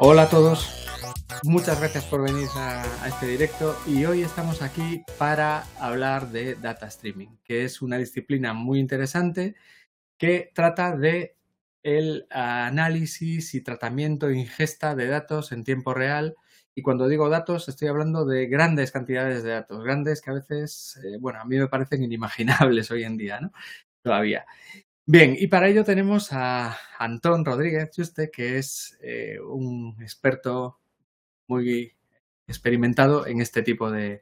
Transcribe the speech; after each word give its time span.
Hola 0.00 0.22
a 0.22 0.30
todos, 0.30 0.86
muchas 1.42 1.80
gracias 1.80 2.04
por 2.04 2.22
venir 2.22 2.48
a, 2.54 2.84
este 3.08 3.26
directo 3.26 3.76
y 3.84 4.04
hoy 4.04 4.22
estamos 4.22 4.62
aquí 4.62 5.02
para 5.18 5.64
hablar 5.80 6.30
de 6.30 6.54
data 6.54 6.86
streaming, 6.86 7.36
que 7.42 7.64
es 7.64 7.82
una 7.82 7.98
disciplina 7.98 8.52
muy 8.52 8.78
interesante 8.78 9.56
que 10.16 10.52
trata 10.54 10.96
de 10.96 11.37
el 11.82 12.26
análisis 12.30 13.54
y 13.54 13.62
tratamiento 13.62 14.28
e 14.28 14.38
ingesta 14.38 14.94
de 14.94 15.06
datos 15.08 15.52
en 15.52 15.64
tiempo 15.64 15.94
real. 15.94 16.36
Y 16.74 16.82
cuando 16.82 17.08
digo 17.08 17.28
datos, 17.28 17.68
estoy 17.68 17.88
hablando 17.88 18.24
de 18.24 18.46
grandes 18.46 18.92
cantidades 18.92 19.42
de 19.42 19.50
datos, 19.50 19.82
grandes 19.82 20.20
que 20.20 20.30
a 20.30 20.34
veces, 20.34 21.00
eh, 21.04 21.18
bueno, 21.18 21.40
a 21.40 21.44
mí 21.44 21.56
me 21.56 21.68
parecen 21.68 22.02
inimaginables 22.02 22.90
hoy 22.90 23.04
en 23.04 23.16
día, 23.16 23.40
¿no? 23.40 23.52
Todavía. 24.02 24.46
Bien, 25.10 25.34
y 25.38 25.46
para 25.46 25.68
ello 25.68 25.84
tenemos 25.84 26.32
a 26.32 26.76
Antón 26.98 27.44
Rodríguez 27.44 27.90
Juste, 27.96 28.30
que 28.30 28.58
es 28.58 28.98
eh, 29.00 29.38
un 29.40 29.96
experto 30.00 30.78
muy 31.46 31.94
experimentado 32.46 33.26
en 33.26 33.40
este 33.40 33.62
tipo 33.62 33.90
de, 33.90 34.20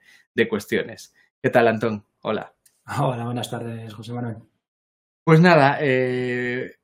cuestiones. 0.48 1.12
¿Qué 1.42 1.50
tal, 1.50 1.68
Antón? 1.68 2.06
Hola. 2.22 2.54
Hola, 2.98 3.24
buenas 3.24 3.50
tardes, 3.50 3.92
José 3.94 4.12
Manuel. 4.12 4.36
Pues 5.24 5.40
nada, 5.40 5.78
eh, 5.80 6.76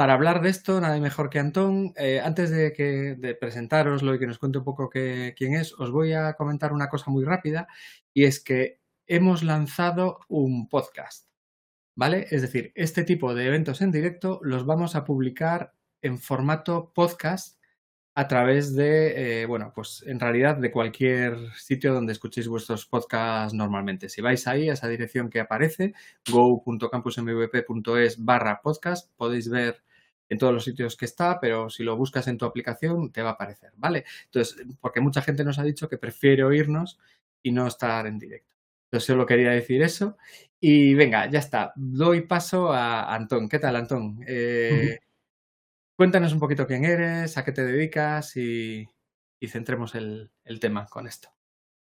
para 0.00 0.14
hablar 0.14 0.40
de 0.40 0.48
esto, 0.48 0.80
nada 0.80 0.98
mejor 0.98 1.28
que 1.28 1.38
Antón. 1.38 1.92
Eh, 1.94 2.22
antes 2.24 2.48
de, 2.48 2.72
que, 2.72 3.16
de 3.18 3.34
presentaroslo 3.34 4.14
y 4.14 4.18
que 4.18 4.26
nos 4.26 4.38
cuente 4.38 4.56
un 4.56 4.64
poco 4.64 4.88
quién 4.88 5.52
es, 5.52 5.74
os 5.78 5.90
voy 5.90 6.14
a 6.14 6.32
comentar 6.32 6.72
una 6.72 6.88
cosa 6.88 7.10
muy 7.10 7.22
rápida 7.22 7.68
y 8.14 8.24
es 8.24 8.42
que 8.42 8.80
hemos 9.06 9.42
lanzado 9.42 10.20
un 10.28 10.70
podcast. 10.70 11.28
¿vale? 11.94 12.26
Es 12.30 12.40
decir, 12.40 12.72
este 12.76 13.04
tipo 13.04 13.34
de 13.34 13.48
eventos 13.48 13.82
en 13.82 13.90
directo 13.90 14.40
los 14.42 14.64
vamos 14.64 14.96
a 14.96 15.04
publicar 15.04 15.74
en 16.00 16.16
formato 16.16 16.92
podcast 16.94 17.60
a 18.14 18.26
través 18.26 18.74
de, 18.74 19.42
eh, 19.42 19.46
bueno, 19.46 19.70
pues 19.74 20.02
en 20.06 20.18
realidad 20.18 20.56
de 20.56 20.70
cualquier 20.70 21.36
sitio 21.56 21.92
donde 21.92 22.12
escuchéis 22.12 22.48
vuestros 22.48 22.86
podcasts 22.86 23.52
normalmente. 23.52 24.08
Si 24.08 24.22
vais 24.22 24.46
ahí 24.46 24.70
a 24.70 24.72
esa 24.72 24.88
dirección 24.88 25.28
que 25.28 25.40
aparece, 25.40 25.92
go.campusmvp.es 26.32 28.24
barra 28.24 28.62
podcast, 28.62 29.14
podéis 29.18 29.50
ver 29.50 29.82
en 30.30 30.38
todos 30.38 30.54
los 30.54 30.64
sitios 30.64 30.96
que 30.96 31.04
está, 31.04 31.38
pero 31.40 31.68
si 31.68 31.82
lo 31.82 31.96
buscas 31.96 32.28
en 32.28 32.38
tu 32.38 32.46
aplicación 32.46 33.12
te 33.12 33.20
va 33.20 33.30
a 33.30 33.32
aparecer, 33.32 33.72
¿vale? 33.76 34.04
Entonces, 34.26 34.64
porque 34.80 35.00
mucha 35.00 35.20
gente 35.20 35.44
nos 35.44 35.58
ha 35.58 35.64
dicho 35.64 35.88
que 35.88 35.98
prefiere 35.98 36.44
oírnos 36.44 36.98
y 37.42 37.50
no 37.50 37.66
estar 37.66 38.06
en 38.06 38.18
directo. 38.18 38.50
Yo 38.92 39.00
solo 39.00 39.26
quería 39.26 39.50
decir 39.50 39.82
eso. 39.82 40.16
Y 40.60 40.94
venga, 40.94 41.28
ya 41.30 41.38
está. 41.38 41.72
Doy 41.76 42.22
paso 42.22 42.72
a 42.72 43.14
Antón. 43.14 43.48
¿Qué 43.48 43.58
tal, 43.58 43.76
Antón? 43.76 44.20
Eh, 44.26 44.98
cuéntanos 45.96 46.32
un 46.32 46.40
poquito 46.40 46.66
quién 46.66 46.84
eres, 46.84 47.36
a 47.36 47.44
qué 47.44 47.52
te 47.52 47.64
dedicas 47.64 48.36
y, 48.36 48.88
centremos 49.48 49.94
el, 49.94 50.30
tema 50.60 50.86
con 50.86 51.06
esto. 51.06 51.28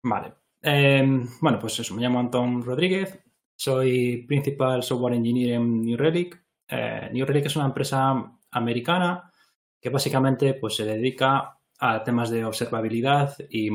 Vale. 0.03 0.33
Em, 0.61 1.27
bueno, 1.41 1.59
pues 1.59 1.79
eso, 1.79 1.93
me 1.95 2.01
llamo 2.01 2.19
Antón 2.19 2.63
Rodríguez. 2.63 3.19
Soy 3.55 4.25
Principal 4.27 4.83
Software 4.83 5.15
Engineer 5.15 5.55
en 5.55 5.81
New 5.81 5.97
Relic. 5.97 6.41
Eh, 6.67 7.09
New 7.11 7.25
Relic 7.25 7.47
es 7.47 7.55
una 7.55 7.65
empresa 7.65 8.38
americana 8.51 9.31
que 9.79 9.89
básicamente 9.89 10.53
pues, 10.53 10.75
se 10.75 10.85
dedica 10.85 11.57
a 11.79 12.03
temas 12.03 12.29
de 12.29 12.45
observabilidad 12.45 13.35
y 13.49 13.69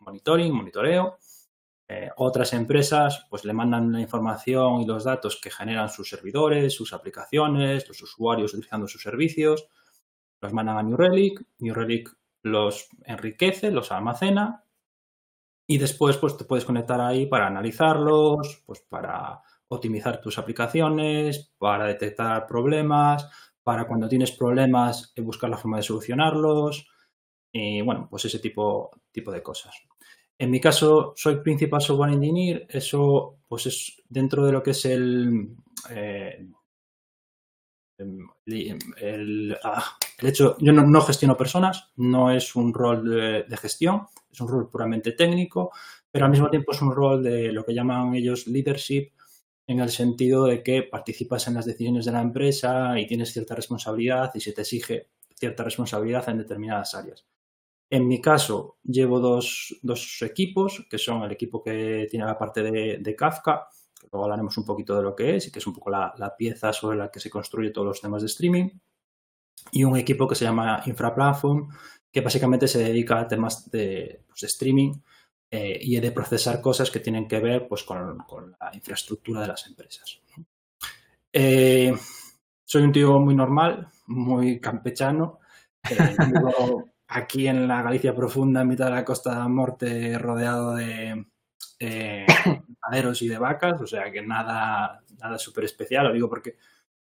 monitoring, 0.00 0.52
monitoreo. 0.52 1.18
Eh, 1.86 2.10
otras 2.16 2.54
empresas 2.54 3.26
pues 3.28 3.44
le 3.44 3.52
mandan 3.52 3.92
la 3.92 4.00
información 4.00 4.80
y 4.80 4.86
los 4.86 5.04
datos 5.04 5.38
que 5.40 5.50
generan 5.50 5.90
sus 5.90 6.08
servidores, 6.08 6.74
sus 6.74 6.94
aplicaciones, 6.94 7.86
los 7.86 8.00
usuarios 8.02 8.54
utilizando 8.54 8.88
sus 8.88 9.02
servicios, 9.02 9.68
los 10.40 10.52
mandan 10.52 10.78
a 10.78 10.82
New 10.82 10.96
Relic, 10.96 11.44
New 11.58 11.74
Relic 11.74 12.10
los 12.42 12.88
enriquece, 13.04 13.70
los 13.70 13.92
almacena 13.92 14.64
y 15.66 15.78
después 15.78 16.16
pues 16.16 16.36
te 16.36 16.44
puedes 16.44 16.64
conectar 16.64 17.00
ahí 17.00 17.26
para 17.26 17.46
analizarlos, 17.46 18.62
pues 18.66 18.80
para 18.80 19.42
optimizar 19.68 20.20
tus 20.20 20.38
aplicaciones, 20.38 21.52
para 21.58 21.86
detectar 21.86 22.46
problemas, 22.46 23.28
para 23.64 23.88
cuando 23.88 24.08
tienes 24.08 24.30
problemas 24.30 25.12
eh, 25.16 25.22
buscar 25.22 25.50
la 25.50 25.56
forma 25.56 25.78
de 25.78 25.82
solucionarlos 25.82 26.86
y 27.50 27.80
bueno, 27.80 28.06
pues 28.10 28.26
ese 28.26 28.38
tipo, 28.38 28.90
tipo 29.10 29.32
de 29.32 29.42
cosas. 29.42 29.74
En 30.38 30.50
mi 30.50 30.60
caso, 30.60 31.14
soy 31.16 31.36
Principal 31.36 31.80
Software 31.80 32.12
Engineer. 32.12 32.66
Eso, 32.68 33.38
pues 33.48 33.66
es 33.66 34.02
dentro 34.08 34.44
de 34.44 34.52
lo 34.52 34.62
que 34.62 34.72
es 34.72 34.84
el, 34.84 35.56
eh, 35.90 36.46
el, 37.98 39.56
ah, 39.62 39.96
el, 40.18 40.28
hecho, 40.28 40.56
yo 40.58 40.72
no, 40.72 41.00
gestiono 41.00 41.36
personas, 41.36 41.92
no 41.96 42.30
es 42.30 42.56
un 42.56 42.74
rol 42.74 43.44
de, 43.48 43.56
gestión, 43.56 44.08
es 44.30 44.40
un 44.40 44.48
rol 44.48 44.68
puramente 44.68 45.12
técnico, 45.12 45.70
pero 46.10 46.24
al 46.24 46.32
mismo 46.32 46.50
tiempo 46.50 46.72
es 46.72 46.82
un 46.82 46.92
rol 46.92 47.22
de 47.22 47.52
lo 47.52 47.64
que 47.64 47.74
llaman 47.74 48.14
ellos 48.14 48.48
leadership, 48.48 49.12
en 49.66 49.80
el 49.80 49.90
sentido 49.90 50.44
de 50.44 50.62
que 50.62 50.82
participas 50.82 51.48
en 51.48 51.54
las 51.54 51.66
decisiones 51.66 52.04
de 52.04 52.12
la 52.12 52.20
empresa 52.20 52.98
y 52.98 53.06
tienes 53.06 53.32
cierta 53.32 53.54
responsabilidad 53.54 54.30
y 54.34 54.40
se 54.40 54.52
te 54.52 54.62
exige 54.62 55.08
cierta 55.34 55.64
responsabilidad 55.64 56.28
en 56.28 56.38
determinadas 56.38 56.94
áreas. 56.94 57.26
En 57.90 58.08
mi 58.08 58.20
caso, 58.20 58.78
llevo 58.82 59.20
dos, 59.20 59.76
equipos, 60.22 60.86
que 60.90 60.98
son 60.98 61.22
el 61.22 61.32
equipo 61.32 61.62
que 61.62 62.06
tiene 62.10 62.26
la 62.26 62.38
parte 62.38 62.62
de, 62.62 63.16
Kafka, 63.16 63.68
que 64.00 64.08
luego 64.10 64.24
hablaremos 64.24 64.56
un 64.58 64.64
poquito 64.64 64.96
de 64.96 65.02
lo 65.02 65.14
que 65.14 65.36
es 65.36 65.46
y 65.46 65.52
que 65.52 65.58
es 65.58 65.66
un 65.66 65.74
poco 65.74 65.90
la, 65.90 66.34
pieza 66.36 66.72
sobre 66.72 66.96
la 66.96 67.10
que 67.10 67.20
se 67.20 67.30
construye 67.30 67.70
todos 67.70 67.86
los 67.86 68.00
temas 68.00 68.22
de 68.22 68.26
streaming, 68.26 68.70
y 69.70 69.84
un 69.84 69.96
equipo 69.96 70.26
que 70.26 70.34
se 70.34 70.44
llama 70.44 70.82
InfraPlatform, 70.84 71.68
que 72.10 72.20
básicamente 72.20 72.68
se 72.68 72.82
dedica 72.82 73.20
a 73.20 73.28
temas 73.28 73.70
de, 73.70 74.24
pues, 74.28 74.42
streaming 74.42 74.94
eh, 75.50 75.78
y 75.80 75.98
de 76.00 76.12
procesar 76.12 76.60
cosas 76.60 76.90
que 76.90 77.00
tienen 77.00 77.28
que 77.28 77.40
ver 77.40 77.68
pues, 77.68 77.84
con, 77.84 78.24
la 78.60 78.70
infraestructura 78.74 79.42
de 79.42 79.48
las 79.48 79.66
empresas. 79.66 80.20
Eh, 81.32 81.94
soy 82.64 82.82
un 82.82 82.92
tío 82.92 83.18
muy 83.18 83.34
normal, 83.34 83.88
muy 84.06 84.60
campechano. 84.60 85.40
Eh, 85.88 85.96
aquí 87.08 87.46
en 87.46 87.68
la 87.68 87.82
Galicia 87.82 88.14
profunda, 88.14 88.62
en 88.62 88.68
mitad 88.68 88.86
de 88.86 88.92
la 88.92 89.04
costa 89.04 89.42
de 89.42 89.48
Morte, 89.48 90.18
rodeado 90.18 90.74
de 90.74 91.26
eh, 91.78 92.26
y 93.20 93.28
de 93.28 93.38
vacas, 93.38 93.80
o 93.80 93.86
sea 93.86 94.10
que 94.10 94.22
nada, 94.22 95.02
nada 95.18 95.38
súper 95.38 95.64
especial, 95.64 96.06
lo 96.06 96.12
digo 96.12 96.28
porque 96.28 96.56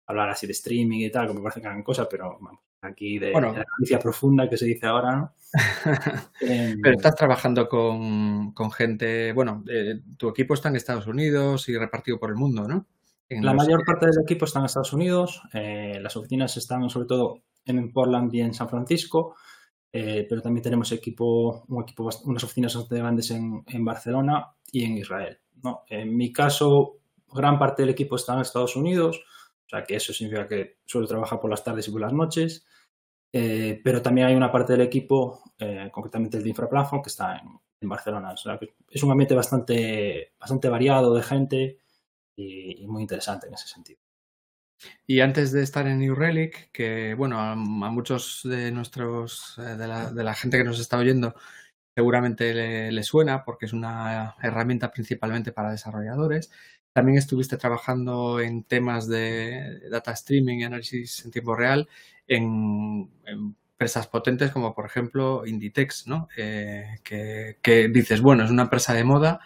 hablar 0.06 0.30
así 0.30 0.48
de 0.48 0.54
streaming 0.54 1.00
y 1.00 1.12
tal, 1.12 1.28
como 1.28 1.42
parece 1.42 1.62
que 1.62 1.68
hagan 1.68 1.84
cosas, 1.84 2.08
pero 2.10 2.38
vamos, 2.40 2.60
aquí 2.82 3.20
de, 3.20 3.32
la 3.32 3.66
Galicia 3.78 4.00
profunda 4.00 4.50
que 4.50 4.58
se 4.58 4.66
dice 4.66 4.86
ahora, 4.86 5.16
¿no? 5.16 5.34
Pero 6.40 6.96
estás 6.96 7.16
trabajando 7.16 7.68
con, 7.68 8.54
gente, 8.72 9.34
bueno, 9.34 9.64
eh, 9.70 10.02
tu 10.18 10.30
equipo 10.30 10.54
está 10.54 10.70
en 10.70 10.76
Estados 10.76 11.08
Unidos 11.08 11.68
y 11.70 11.78
repartido 11.78 12.20
por 12.20 12.30
el 12.30 12.36
mundo, 12.36 12.68
¿no? 12.68 12.86
la 13.30 13.54
mayor 13.54 13.84
parte 13.86 14.06
del 14.06 14.22
equipo 14.24 14.46
está 14.46 14.60
en 14.60 14.66
Estados 14.66 14.94
Unidos, 14.94 15.42
eh, 15.54 16.00
las 16.02 16.16
oficinas 16.16 16.56
están 16.56 16.90
sobre 16.90 17.08
todo 17.08 17.44
en 17.66 17.92
Portland 17.92 18.34
y 18.34 18.40
en 18.40 18.54
San 18.54 18.70
Francisco, 18.70 19.36
eh, 19.92 20.26
pero 20.30 20.42
también 20.42 20.64
tenemos 20.64 20.92
equipo, 20.92 21.66
un 21.68 21.84
equipo, 21.84 22.10
unas 22.24 22.44
oficinas 22.44 22.74
bastante 22.74 23.02
grandes 23.02 23.32
en, 23.32 23.86
Barcelona 23.86 24.48
y 24.72 24.86
en 24.86 24.98
Israel. 24.98 25.40
¿no? 25.64 25.84
En 25.90 26.16
mi 26.16 26.32
caso, 26.32 27.00
gran 27.34 27.60
parte 27.60 27.82
del 27.82 27.90
equipo 27.90 28.16
está 28.16 28.34
en 28.34 28.42
Estados 28.42 28.76
Unidos, 28.76 29.22
o 29.68 29.70
sea 29.70 29.84
que 29.84 29.96
eso 29.96 30.14
significa 30.14 30.48
que 30.48 30.80
suelo 30.86 31.08
trabajar 31.08 31.40
por 31.40 31.50
las 31.50 31.64
tardes 31.64 31.88
y 31.88 31.92
por 31.92 32.02
las 32.02 32.14
noches, 32.14 32.66
eh, 33.32 33.80
pero 33.84 34.02
también 34.02 34.28
hay 34.28 34.36
una 34.36 34.52
parte 34.52 34.74
del 34.74 34.82
equipo, 34.82 35.44
eh, 35.60 35.90
concretamente 35.92 36.38
el 36.38 36.44
de 36.44 36.50
Infraplatform, 36.50 37.04
que 37.04 37.10
está 37.10 37.38
en, 37.38 37.60
Barcelona. 37.90 38.32
O 38.32 38.38
sea 38.38 38.58
que 38.58 38.74
es 38.90 39.04
un 39.04 39.12
ambiente 39.12 39.36
bastante, 39.36 40.34
bastante 40.40 40.68
variado 40.68 41.14
de 41.14 41.22
gente 41.22 41.78
y 42.36 42.86
muy 42.88 43.04
interesante 43.04 43.48
en 43.48 43.54
ese 43.54 43.68
sentido. 43.68 44.00
Y 45.06 45.22
antes 45.22 45.52
de 45.52 45.64
estar 45.64 45.88
en 45.88 46.00
New 46.00 46.16
Relic, 46.16 46.72
que 46.72 47.14
bueno, 47.16 47.40
a, 47.40 47.56
muchos 47.56 48.42
de 48.44 48.72
nuestros, 48.72 49.58
eh, 49.58 49.76
de, 49.76 49.88
la, 50.24 50.34
gente 50.36 50.58
que 50.58 50.64
nos 50.64 50.80
está 50.80 50.98
oyendo, 50.98 51.36
seguramente 51.96 52.54
le, 52.92 53.04
suena 53.04 53.44
porque 53.44 53.66
es 53.66 53.74
una 53.74 54.36
herramienta 54.42 54.92
principalmente 54.92 55.52
para 55.52 55.72
desarrolladores. 55.72 56.52
También 56.98 57.20
estuviste 57.20 57.58
trabajando 57.58 58.40
en 58.40 58.64
temas 58.64 59.08
de 59.08 59.88
data 59.88 60.14
streaming 60.14 60.58
y 60.58 60.64
análisis 60.64 61.24
en 61.24 61.30
tiempo 61.30 61.56
real 61.56 61.88
en, 62.28 63.08
empresas 63.24 64.08
potentes 64.08 64.50
como 64.50 64.74
por 64.74 64.88
ejemplo 64.88 65.46
Inditex, 65.46 66.08
¿no? 66.08 66.28
Eh, 66.36 66.96
que, 67.04 67.88
dices, 67.90 68.20
bueno, 68.20 68.46
es 68.46 68.50
una 68.50 68.64
empresa 68.64 68.96
de 68.96 69.04
moda, 69.04 69.40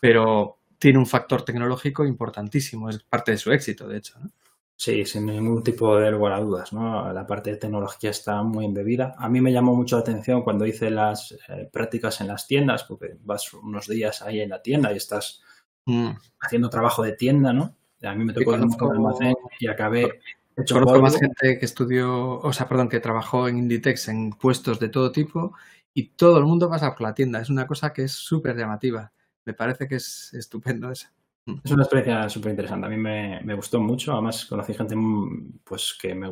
pero 0.00 0.60
tiene 0.78 0.98
un 0.98 1.04
factor 1.04 1.44
tecnológico 1.44 2.06
importantísimo, 2.06 2.88
es 2.88 3.02
parte 3.02 3.32
de 3.32 3.36
su 3.36 3.52
éxito, 3.52 3.86
de 3.86 3.98
hecho. 3.98 4.18
¿no? 4.18 4.30
Sí, 4.74 5.04
sin 5.04 5.26
ningún 5.26 5.62
tipo 5.62 5.98
de 5.98 6.10
lugar 6.10 6.32
a 6.32 6.40
dudas, 6.40 6.72
¿no? 6.72 7.12
La 7.12 7.26
parte 7.26 7.50
de 7.50 7.58
tecnología 7.58 8.08
está 8.08 8.42
muy 8.42 8.64
embebida. 8.64 9.14
A 9.18 9.28
mí 9.28 9.42
me 9.42 9.52
llamó 9.52 9.74
mucho 9.74 9.96
la 9.96 10.00
atención 10.00 10.40
cuando 10.40 10.64
hice 10.64 10.88
las 10.88 11.32
eh, 11.50 11.68
prácticas 11.70 12.22
en 12.22 12.28
las 12.28 12.46
tiendas, 12.46 12.84
porque 12.84 13.18
vas 13.22 13.52
unos 13.52 13.86
días 13.86 14.22
ahí 14.22 14.40
en 14.40 14.48
la 14.48 14.62
tienda 14.62 14.94
y 14.94 14.96
estás 14.96 15.42
mm. 15.86 16.10
haciendo 16.40 16.68
trabajo 16.68 17.02
de 17.02 17.12
tienda, 17.12 17.52
¿no? 17.52 17.74
A 18.02 18.14
mí 18.14 18.24
me 18.24 18.32
tocó 18.32 18.54
el 18.54 18.62
almacén 18.62 19.34
y 19.58 19.66
acabé 19.66 20.20
hecho 20.56 20.74
Conozco 20.74 21.02
más 21.02 21.18
gente 21.18 21.58
que 21.58 21.64
estudió, 21.64 22.38
o 22.38 22.52
sea, 22.52 22.68
perdón, 22.68 22.88
que 22.88 23.00
trabajó 23.00 23.48
en 23.48 23.58
Inditex 23.58 24.08
en 24.08 24.30
puestos 24.30 24.80
de 24.80 24.88
todo 24.88 25.12
tipo 25.12 25.54
y 25.92 26.10
todo 26.10 26.38
el 26.38 26.44
mundo 26.44 26.68
pasa 26.68 26.92
por 26.92 27.02
la 27.02 27.14
tienda. 27.14 27.40
Es 27.40 27.50
una 27.50 27.66
cosa 27.66 27.92
que 27.92 28.04
es 28.04 28.12
súper 28.12 28.56
llamativa. 28.56 29.12
Me 29.44 29.54
parece 29.54 29.86
que 29.86 29.96
es 29.96 30.32
estupendo 30.34 30.90
eso. 30.90 31.08
Mm. 31.46 31.60
Es 31.62 31.70
una 31.70 31.82
experiencia 31.82 32.28
súper 32.28 32.50
interesante. 32.50 32.86
A 32.86 32.90
mí 32.90 32.96
me, 32.96 33.54
gustó 33.54 33.80
mucho. 33.80 34.12
Además, 34.12 34.46
conocí 34.46 34.74
gente 34.74 34.96
mm, 34.96 35.60
pues, 35.64 35.96
que, 36.00 36.14
me, 36.14 36.28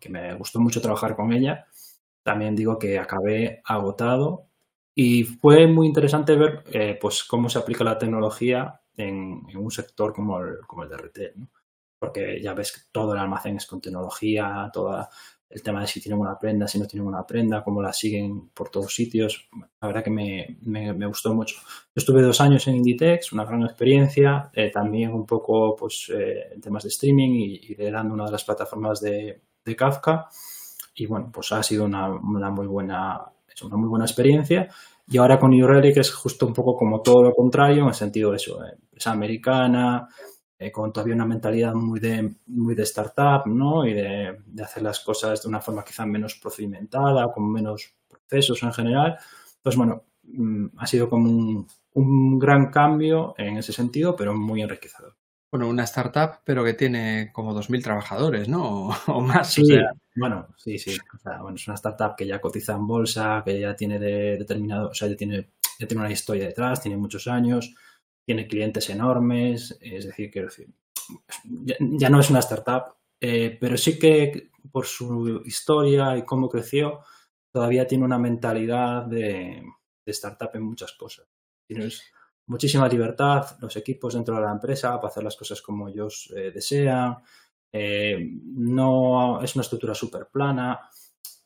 que 0.00 0.08
me 0.08 0.34
gustó 0.34 0.60
mucho 0.60 0.80
trabajar 0.80 1.14
con 1.14 1.32
ella. 1.32 1.66
También 2.22 2.56
digo 2.56 2.78
que 2.78 2.98
acabé 2.98 3.62
agotado 3.64 4.48
y 4.94 5.24
fue 5.24 5.66
muy 5.68 5.86
interesante 5.86 6.36
ver 6.36 6.64
eh, 6.72 6.98
pues, 7.00 7.22
cómo 7.24 7.48
se 7.48 7.58
aplica 7.58 7.84
la 7.84 7.98
tecnología 7.98 8.80
en, 8.98 9.56
un 9.56 9.70
sector 9.70 10.12
como 10.12 10.40
el, 10.40 10.58
como 10.66 10.82
el 10.82 10.88
de 10.88 10.96
retail. 10.96 11.32
¿no? 11.36 11.48
Porque 11.98 12.40
ya 12.40 12.54
ves 12.54 12.72
que 12.72 12.80
todo 12.92 13.14
el 13.14 13.18
almacén 13.18 13.56
es 13.56 13.66
con 13.66 13.80
tecnología, 13.80 14.70
toda 14.72 15.10
el 15.50 15.62
tema 15.62 15.80
de 15.80 15.86
si 15.86 16.00
tienen 16.00 16.20
una 16.20 16.38
prenda, 16.38 16.68
si 16.68 16.78
no 16.78 16.86
tienen 16.86 17.08
una 17.08 17.26
prenda, 17.26 17.64
cómo 17.64 17.80
la 17.80 17.92
siguen 17.92 18.50
por 18.50 18.68
todos 18.68 18.94
sitios. 18.94 19.48
La 19.80 19.88
verdad 19.88 20.04
que 20.04 20.10
me, 20.10 20.58
me, 20.62 21.06
gustó 21.06 21.34
mucho. 21.34 21.56
Yo 21.56 21.94
estuve 21.96 22.20
dos 22.20 22.40
años 22.40 22.66
en 22.68 22.76
Inditex, 22.76 23.32
una 23.32 23.44
gran 23.44 23.62
experiencia, 23.62 24.50
eh, 24.52 24.70
también 24.70 25.12
un 25.12 25.24
poco 25.24 25.74
pues, 25.74 26.12
eh, 26.14 26.52
en 26.52 26.60
temas 26.60 26.82
de 26.82 26.90
streaming 26.90 27.30
y, 27.30 27.74
liderando 27.74 28.12
una 28.12 28.26
de 28.26 28.32
las 28.32 28.44
plataformas 28.44 29.00
de, 29.00 29.40
de, 29.64 29.76
Kafka. 29.76 30.28
Y 30.94 31.06
bueno, 31.06 31.30
pues 31.32 31.50
ha 31.52 31.62
sido 31.62 31.86
una, 31.86 32.08
una, 32.10 32.50
muy 32.50 32.66
buena, 32.66 33.32
una 33.62 33.76
muy 33.76 33.88
buena 33.88 34.04
experiencia. 34.04 34.68
Y 35.10 35.16
ahora 35.16 35.38
con 35.38 35.50
New 35.50 35.66
Relic 35.66 35.96
es 35.96 36.12
justo 36.12 36.46
un 36.46 36.52
poco 36.52 36.76
como 36.76 37.00
todo 37.00 37.22
lo 37.22 37.32
contrario, 37.32 37.82
en 37.82 37.88
el 37.88 37.94
sentido 37.94 38.30
de 38.30 38.36
eso, 38.36 38.62
eh, 38.64 38.76
americana, 39.06 40.06
eh, 40.58 40.70
con 40.70 40.92
todavía 40.92 41.14
una 41.14 41.24
mentalidad 41.24 41.72
muy 41.72 41.98
de, 41.98 42.36
muy 42.48 42.74
de 42.74 42.82
startup, 42.82 43.46
¿no? 43.46 43.86
Y 43.86 43.94
de, 43.94 44.36
hacer 44.62 44.82
las 44.82 45.00
cosas 45.00 45.42
de 45.42 45.48
una 45.48 45.60
forma 45.60 45.84
quizá 45.84 46.04
menos 46.04 46.34
procedimentada, 46.34 47.32
con 47.32 47.50
menos 47.50 47.94
procesos 48.08 48.62
en 48.62 48.72
general. 48.72 49.16
Pues 49.62 49.76
bueno, 49.76 50.02
mm, 50.24 50.66
ha 50.76 50.86
sido 50.86 51.08
como 51.08 51.30
un, 51.94 52.38
gran 52.38 52.70
cambio 52.70 53.34
en 53.38 53.56
ese 53.56 53.72
sentido, 53.72 54.14
pero 54.14 54.34
muy 54.34 54.62
enriquecedor. 54.62 55.14
Bueno, 55.50 55.68
una 55.68 55.84
startup, 55.84 56.40
pero 56.44 56.62
que 56.62 56.74
tiene 56.74 57.30
como 57.32 57.54
2.000 57.54 57.82
trabajadores, 57.82 58.48
¿no? 58.48 58.90
O, 59.06 59.20
más. 59.20 59.52
Sí, 59.52 59.62
bueno, 60.16 60.48
sí, 60.56 60.78
sí. 60.78 60.96
bueno, 61.40 61.54
es 61.54 61.66
una 61.66 61.76
startup 61.76 62.16
que 62.16 62.26
ya 62.26 62.40
cotiza 62.40 62.74
en 62.74 62.86
bolsa, 62.86 63.42
que 63.44 63.60
ya 63.60 63.74
tiene 63.74 63.98
determinado, 63.98 64.90
o 64.90 64.94
sea, 64.94 65.08
ya 65.08 65.16
tiene, 65.16 65.50
ya 65.78 65.86
tiene 65.86 66.02
una 66.02 66.12
historia 66.12 66.46
detrás, 66.46 66.82
tiene 66.82 66.96
muchos 66.96 67.26
años 67.28 67.74
tiene 68.28 68.46
clientes 68.46 68.90
enormes, 68.90 69.78
es 69.80 70.04
decir, 70.04 70.30
quiero 70.30 70.48
decir, 70.48 70.68
ya, 71.80 72.10
no 72.10 72.20
es 72.20 72.28
una 72.28 72.40
startup, 72.40 72.94
eh, 73.18 73.56
pero 73.58 73.78
sí 73.78 73.98
que 73.98 74.50
por 74.70 74.84
su 74.84 75.40
historia 75.46 76.14
y 76.14 76.26
cómo 76.26 76.50
creció, 76.50 77.00
todavía 77.50 77.86
tiene 77.86 78.04
una 78.04 78.18
mentalidad 78.18 79.06
de, 79.06 79.64
startup 80.04 80.50
en 80.52 80.62
muchas 80.62 80.92
cosas. 80.92 81.26
Tienes 81.66 82.02
muchísima 82.48 82.88
libertad, 82.88 83.56
los 83.60 83.76
equipos 83.76 84.14
dentro 84.14 84.34
de 84.34 84.42
la 84.42 84.52
empresa 84.52 84.96
para 84.96 85.08
hacer 85.08 85.22
las 85.22 85.36
cosas 85.36 85.62
como 85.62 85.88
ellos 85.88 86.32
eh, 86.36 86.50
desean, 86.50 87.18
eh, 87.72 88.18
no 88.44 89.40
es 89.42 89.54
una 89.54 89.62
estructura 89.62 89.94
súper 89.94 90.28
plana. 90.28 90.80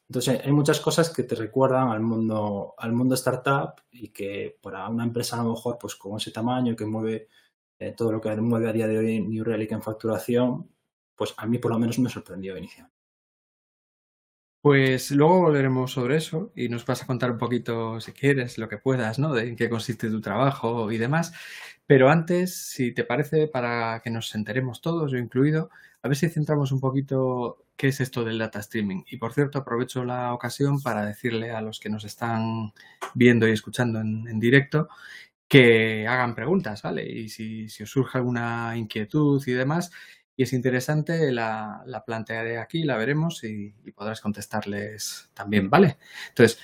Entonces, 0.09 0.41
hay 0.45 0.53
muchas 0.53 0.81
cosas 0.81 1.11
que 1.11 1.25
te 1.25 1.35
recuerdan 1.35 1.89
al 1.89 2.01
mundo, 2.01 2.75
al 2.79 2.93
mundo 2.93 3.15
startup 3.15 3.83
y 3.91 4.09
que 4.09 4.59
para 4.63 4.89
una 4.89 5.05
empresa 5.05 5.41
a 5.41 5.43
lo 5.43 5.51
mejor, 5.51 5.79
pues 5.79 5.97
con 5.97 6.17
ese 6.17 6.31
tamaño 6.31 6.77
que 6.77 6.87
mueve 6.87 7.29
eh, 7.79 7.93
todo 7.97 8.13
lo 8.13 8.21
que 8.21 8.35
mueve 8.37 8.69
a 8.69 8.73
día 8.73 8.87
de 8.87 8.99
hoy 8.99 9.21
New 9.21 9.45
Relic 9.45 9.73
en 9.73 9.83
facturación, 9.83 10.71
pues 11.17 11.35
a 11.37 11.47
mí 11.47 11.59
por 11.59 11.73
lo 11.73 11.79
menos 11.79 11.99
me 11.99 12.11
sorprendió 12.11 12.57
inicialmente. 12.57 12.92
Pues 14.63 15.11
luego 15.11 15.41
volveremos 15.41 15.91
sobre 15.91 16.17
eso 16.19 16.53
y 16.55 16.69
nos 16.69 16.87
vas 16.87 17.03
a 17.03 17.07
contar 17.07 17.33
un 17.33 17.39
poquito, 17.39 18.01
si 18.01 18.13
quieres, 18.13 18.59
lo 18.59 18.69
que 18.69 18.79
puedas, 18.79 19.19
¿no? 19.19 19.35
De 19.35 19.49
en 19.49 19.57
qué 19.57 19.69
consiste 19.69 20.09
tu 20.09 20.21
trabajo 20.21 20.93
y 20.93 20.99
demás. 20.99 21.33
Pero 21.85 22.09
antes, 22.09 22.55
si 22.69 22.95
te 22.95 23.03
parece, 23.03 23.49
para 23.49 24.01
que 24.05 24.11
nos 24.11 24.33
enteremos 24.37 24.81
todos, 24.81 25.11
yo 25.11 25.19
incluido, 25.19 25.69
a 26.03 26.09
ver 26.09 26.17
si 26.17 26.29
centramos 26.29 26.71
un 26.71 26.81
poquito 26.81 27.67
qué 27.77 27.89
es 27.89 28.01
esto 28.01 28.25
del 28.25 28.39
data 28.39 28.61
streaming. 28.61 29.03
Y 29.11 29.17
por 29.17 29.33
cierto, 29.33 29.59
aprovecho 29.59 30.05
la 30.05 30.33
ocasión 30.33 30.81
para 30.81 31.05
decirle 31.05 31.51
a 31.51 31.61
los 31.61 31.81
que 31.81 31.91
nos 31.91 32.05
están 32.05 32.73
viendo 33.15 33.49
y 33.49 33.53
escuchando 33.53 34.01
en, 34.01 34.39
directo 34.39 34.89
que 35.49 36.07
hagan 36.07 36.35
preguntas, 36.35 36.83
¿vale? 36.83 37.05
Y 37.11 37.29
si, 37.29 37.67
os 37.83 37.91
surge 37.91 38.19
alguna 38.19 38.77
inquietud 38.77 39.43
y 39.47 39.53
demás, 39.53 39.91
y 40.37 40.45
es 40.45 40.53
interesante, 40.53 41.31
la, 41.33 41.85
plantearé 42.07 42.59
aquí, 42.59 42.85
la 42.85 42.97
veremos 42.97 43.45
y, 43.45 43.75
podrás 43.95 44.21
contestarles 44.21 45.31
también, 45.35 45.69
¿vale? 45.69 45.99
Entonces, 46.29 46.59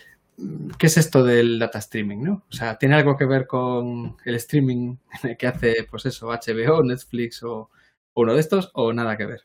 ¿qué 0.79 0.87
es 0.87 0.97
esto 0.97 1.23
del 1.23 1.59
data 1.59 1.79
streaming, 1.79 2.23
no? 2.23 2.45
O 2.49 2.53
sea, 2.53 2.79
¿tiene 2.79 2.95
algo 2.95 3.17
que 3.17 3.27
ver 3.27 3.47
con 3.47 4.17
el 4.25 4.35
streaming 4.37 4.97
que 5.39 5.47
hace, 5.47 5.87
pues 5.91 6.07
eso, 6.07 6.29
HBO, 6.29 6.83
Netflix 6.83 7.43
o 7.43 7.71
uno 8.15 8.35
de 8.35 8.41
estos 8.41 8.71
o 8.75 8.93
nada 8.93 9.17
que 9.17 9.27
ver? 9.27 9.43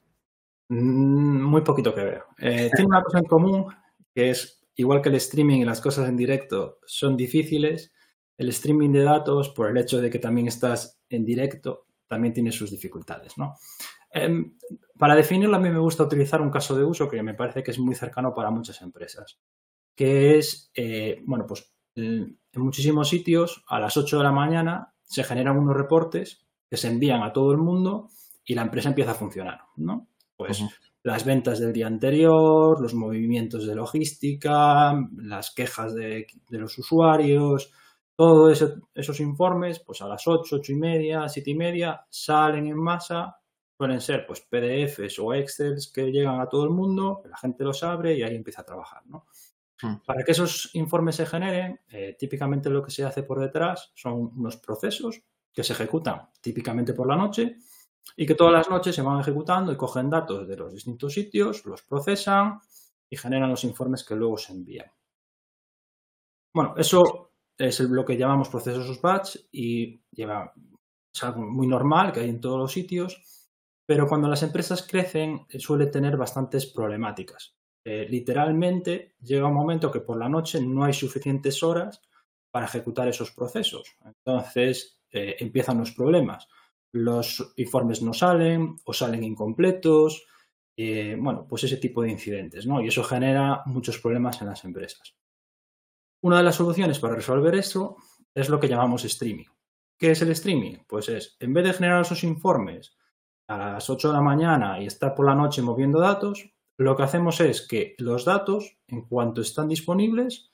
Mm, 0.70 1.42
muy 1.44 1.62
poquito 1.62 1.94
que 1.94 2.04
ver. 2.04 2.24
Eh, 2.40 2.70
tiene 2.74 2.88
una 2.88 3.04
cosa 3.04 3.20
en 3.20 3.26
común, 3.26 3.68
que 4.16 4.30
es, 4.30 4.64
igual 4.76 5.02
que 5.02 5.10
el 5.10 5.16
streaming 5.16 5.60
y 5.60 5.66
las 5.66 5.82
cosas 5.82 6.08
en 6.08 6.18
directo 6.18 6.80
son 6.86 7.18
difíciles, 7.18 7.92
el 8.38 8.50
streaming 8.50 8.92
de 8.92 9.04
datos, 9.04 9.50
por 9.50 9.70
el 9.70 9.78
hecho 9.78 10.02
de 10.02 10.10
que 10.10 10.20
también 10.20 10.48
estás 10.48 11.00
en 11.10 11.26
directo, 11.26 11.86
también 12.08 12.34
tiene 12.34 12.52
sus 12.52 12.72
dificultades, 12.72 13.38
¿no? 13.38 13.56
Em, 14.14 14.58
para 14.98 15.16
definirlo, 15.16 15.56
a 15.56 15.60
mí 15.60 15.70
me 15.70 15.80
gusta 15.80 16.04
utilizar 16.04 16.42
un 16.42 16.52
caso 16.52 16.76
de 16.76 16.84
uso 16.84 17.10
que 17.10 17.24
me 17.24 17.34
parece 17.34 17.64
que 17.64 17.72
es 17.72 17.80
muy 17.80 17.96
cercano 17.96 18.34
para 18.34 18.52
muchas 18.52 18.82
empresas, 18.82 19.40
que 19.96 20.38
es, 20.38 20.72
eh, 20.76 21.22
bueno, 21.26 21.46
pues 21.48 21.74
en 21.96 22.40
muchísimos 22.56 23.10
sitios 23.10 23.64
a 23.68 23.80
las 23.80 23.98
8 23.98 24.18
de 24.18 24.24
la 24.24 24.32
mañana 24.32 24.94
se 25.04 25.24
generan 25.24 25.58
unos 25.58 25.76
reportes 25.76 26.46
que 26.70 26.78
se 26.78 26.88
envían 26.88 27.22
a 27.22 27.34
todo 27.34 27.52
el 27.52 27.58
mundo 27.58 28.10
y 28.46 28.56
la 28.56 28.64
empresa 28.64 28.90
empieza 28.90 29.12
a 29.12 29.16
funcionar, 29.16 29.62
¿no? 29.78 30.08
Pues 30.36 30.64
las 31.04 31.26
ventas 31.26 31.60
del 31.60 31.74
día 31.74 31.88
anterior, 31.88 32.82
los 32.82 32.94
movimientos 32.94 33.68
de 33.68 33.76
logística, 33.76 34.94
las 35.18 35.54
quejas 35.54 35.94
de, 35.94 36.28
los 36.50 36.78
usuarios, 36.78 37.72
todos 38.16 38.64
esos 38.94 39.20
informes, 39.20 39.80
pues 39.80 40.02
a 40.02 40.08
las 40.08 40.24
8, 40.26 40.56
8 40.58 40.72
y 40.72 40.76
media, 40.76 41.28
7 41.28 41.52
y 41.52 41.56
media, 41.56 42.06
salen 42.10 42.68
en 42.68 42.78
masa, 42.78 43.36
pueden 43.84 44.00
ser 44.00 44.26
pues 44.26 44.40
PDFs 44.40 45.20
o 45.20 45.34
Excels 45.34 45.92
que 45.92 46.10
llegan 46.10 46.40
a 46.40 46.48
todo 46.48 46.64
el 46.64 46.70
mundo, 46.70 47.22
la 47.30 47.36
gente 47.36 47.66
los 47.66 47.84
abre 47.84 48.16
y 48.16 48.24
ahí 48.24 48.34
empieza 48.34 48.62
a 48.62 48.66
trabajar, 48.66 49.06
¿no? 49.08 49.26
Hmm. 49.82 49.96
Para 50.06 50.24
que 50.24 50.32
esos 50.32 50.70
informes 50.76 51.18
se 51.18 51.26
generen, 51.26 51.82
eh, 51.90 52.16
típicamente 52.18 52.70
lo 52.70 52.82
que 52.82 52.92
se 52.92 53.04
hace 53.04 53.24
por 53.24 53.42
detrás 53.42 53.92
son 53.94 54.32
unos 54.38 54.56
procesos 54.56 55.22
que 55.52 55.66
se 55.66 55.74
ejecutan 55.74 56.30
típicamente 56.40 56.94
por 56.94 57.10
la 57.10 57.18
noche 57.18 57.58
y 58.16 58.26
que 58.26 58.36
todas 58.36 58.54
las 58.54 58.70
noches 58.70 58.96
se 58.96 59.02
van 59.02 59.20
ejecutando 59.20 59.74
y 59.74 59.76
cogen 59.76 60.10
datos 60.10 60.48
de 60.48 60.56
los 60.56 60.72
distintos 60.72 61.14
sitios, 61.14 61.66
los 61.66 61.82
procesan 61.82 62.62
y 63.10 63.18
generan 63.18 63.50
los 63.50 63.66
informes 63.66 64.06
que 64.06 64.16
luego 64.16 64.38
se 64.38 64.54
envían. 64.54 64.90
Bueno, 66.54 66.74
eso 66.78 67.32
es 67.58 67.82
lo 67.82 68.06
que 68.06 68.16
llamamos 68.16 68.48
procesos 68.48 69.02
batch 69.02 69.36
y 69.52 70.00
lleva, 70.10 70.54
es 71.14 71.24
algo 71.24 71.42
muy 71.42 71.68
normal 71.68 72.14
que 72.14 72.22
hay 72.22 72.30
en 72.30 72.40
todos 72.40 72.58
los 72.58 72.72
sitios, 72.72 73.43
pero 73.86 74.08
cuando 74.08 74.28
las 74.28 74.44
empresas 74.44 74.88
crecen 74.88 75.46
eh, 75.50 75.60
suele 75.60 75.88
tener 75.88 76.18
bastantes 76.18 76.66
problemáticas. 76.66 77.56
Eh, 77.86 78.08
literalmente 78.10 79.16
llega 79.22 79.48
un 79.48 79.54
momento 79.54 79.92
que 79.92 80.00
por 80.00 80.18
la 80.18 80.30
noche 80.30 80.62
no 80.62 80.86
hay 80.86 80.94
suficientes 80.94 81.64
horas 81.64 82.02
para 82.52 82.66
ejecutar 82.66 83.08
esos 83.08 83.32
procesos. 83.32 83.98
Entonces 84.06 85.02
eh, 85.12 85.36
empiezan 85.40 85.80
los 85.80 85.92
problemas 85.92 86.48
los 86.96 87.54
informes 87.58 88.04
no 88.04 88.14
salen 88.14 88.76
o 88.86 88.94
salen 88.94 89.24
incompletos, 89.24 90.28
bueno, 90.78 91.48
pues 91.50 91.64
ese 91.64 91.78
tipo 91.78 92.04
de 92.04 92.12
incidentes, 92.12 92.68
¿no? 92.68 92.82
Y 92.82 92.88
eso 92.88 93.04
genera 93.04 93.64
muchos 93.66 93.98
problemas 93.98 94.40
en 94.42 94.48
las 94.48 94.64
empresas. 94.64 95.16
Una 96.22 96.38
de 96.38 96.44
las 96.44 96.56
soluciones 96.56 97.00
para 97.00 97.16
resolver 97.16 97.56
eso 97.56 97.98
es 98.34 98.48
lo 98.50 98.60
que 98.60 98.68
llamamos 98.68 99.04
streaming. 99.06 99.46
¿Qué 99.98 100.12
es 100.12 100.22
el 100.22 100.32
streaming? 100.32 100.78
Pues 100.88 101.10
es, 101.10 101.36
en 101.40 101.54
vez 101.54 101.66
de 101.66 101.74
generar 101.74 102.02
esos 102.02 102.24
informes 102.24 102.96
a 103.48 103.58
las 103.58 103.90
8 103.90 104.08
de 104.10 104.14
la 104.14 104.22
mañana 104.22 104.82
y 104.82 104.86
estar 104.86 105.14
por 105.14 105.26
la 105.26 105.36
noche 105.36 105.62
moviendo 105.62 106.00
datos, 106.00 106.50
lo 106.78 106.96
que 106.96 107.04
hacemos 107.04 107.40
es 107.42 107.68
que 107.68 107.96
los 108.00 108.26
datos, 108.26 108.78
en 108.88 109.02
cuanto 109.08 109.42
están 109.42 109.68
disponibles, 109.68 110.52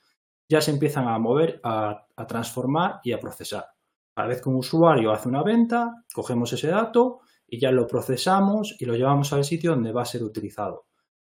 ya 0.48 0.60
se 0.60 0.70
empiezan 0.70 1.08
a 1.08 1.18
mover, 1.18 1.60
a 1.62 2.26
transformar 2.26 3.00
y 3.04 3.12
a 3.12 3.20
procesar. 3.20 3.66
Cada 4.14 4.28
vez 4.28 4.42
que 4.42 4.48
un 4.48 4.56
usuario 4.56 5.12
hace 5.12 5.28
una 5.28 5.42
venta, 5.42 6.04
cogemos 6.12 6.52
ese 6.52 6.68
dato 6.68 7.20
y 7.46 7.58
ya 7.58 7.70
lo 7.70 7.86
procesamos 7.86 8.76
y 8.78 8.84
lo 8.84 8.94
llevamos 8.94 9.32
al 9.32 9.44
sitio 9.44 9.70
donde 9.72 9.92
va 9.92 10.02
a 10.02 10.06
ser 10.06 10.22
utilizado. 10.22 10.86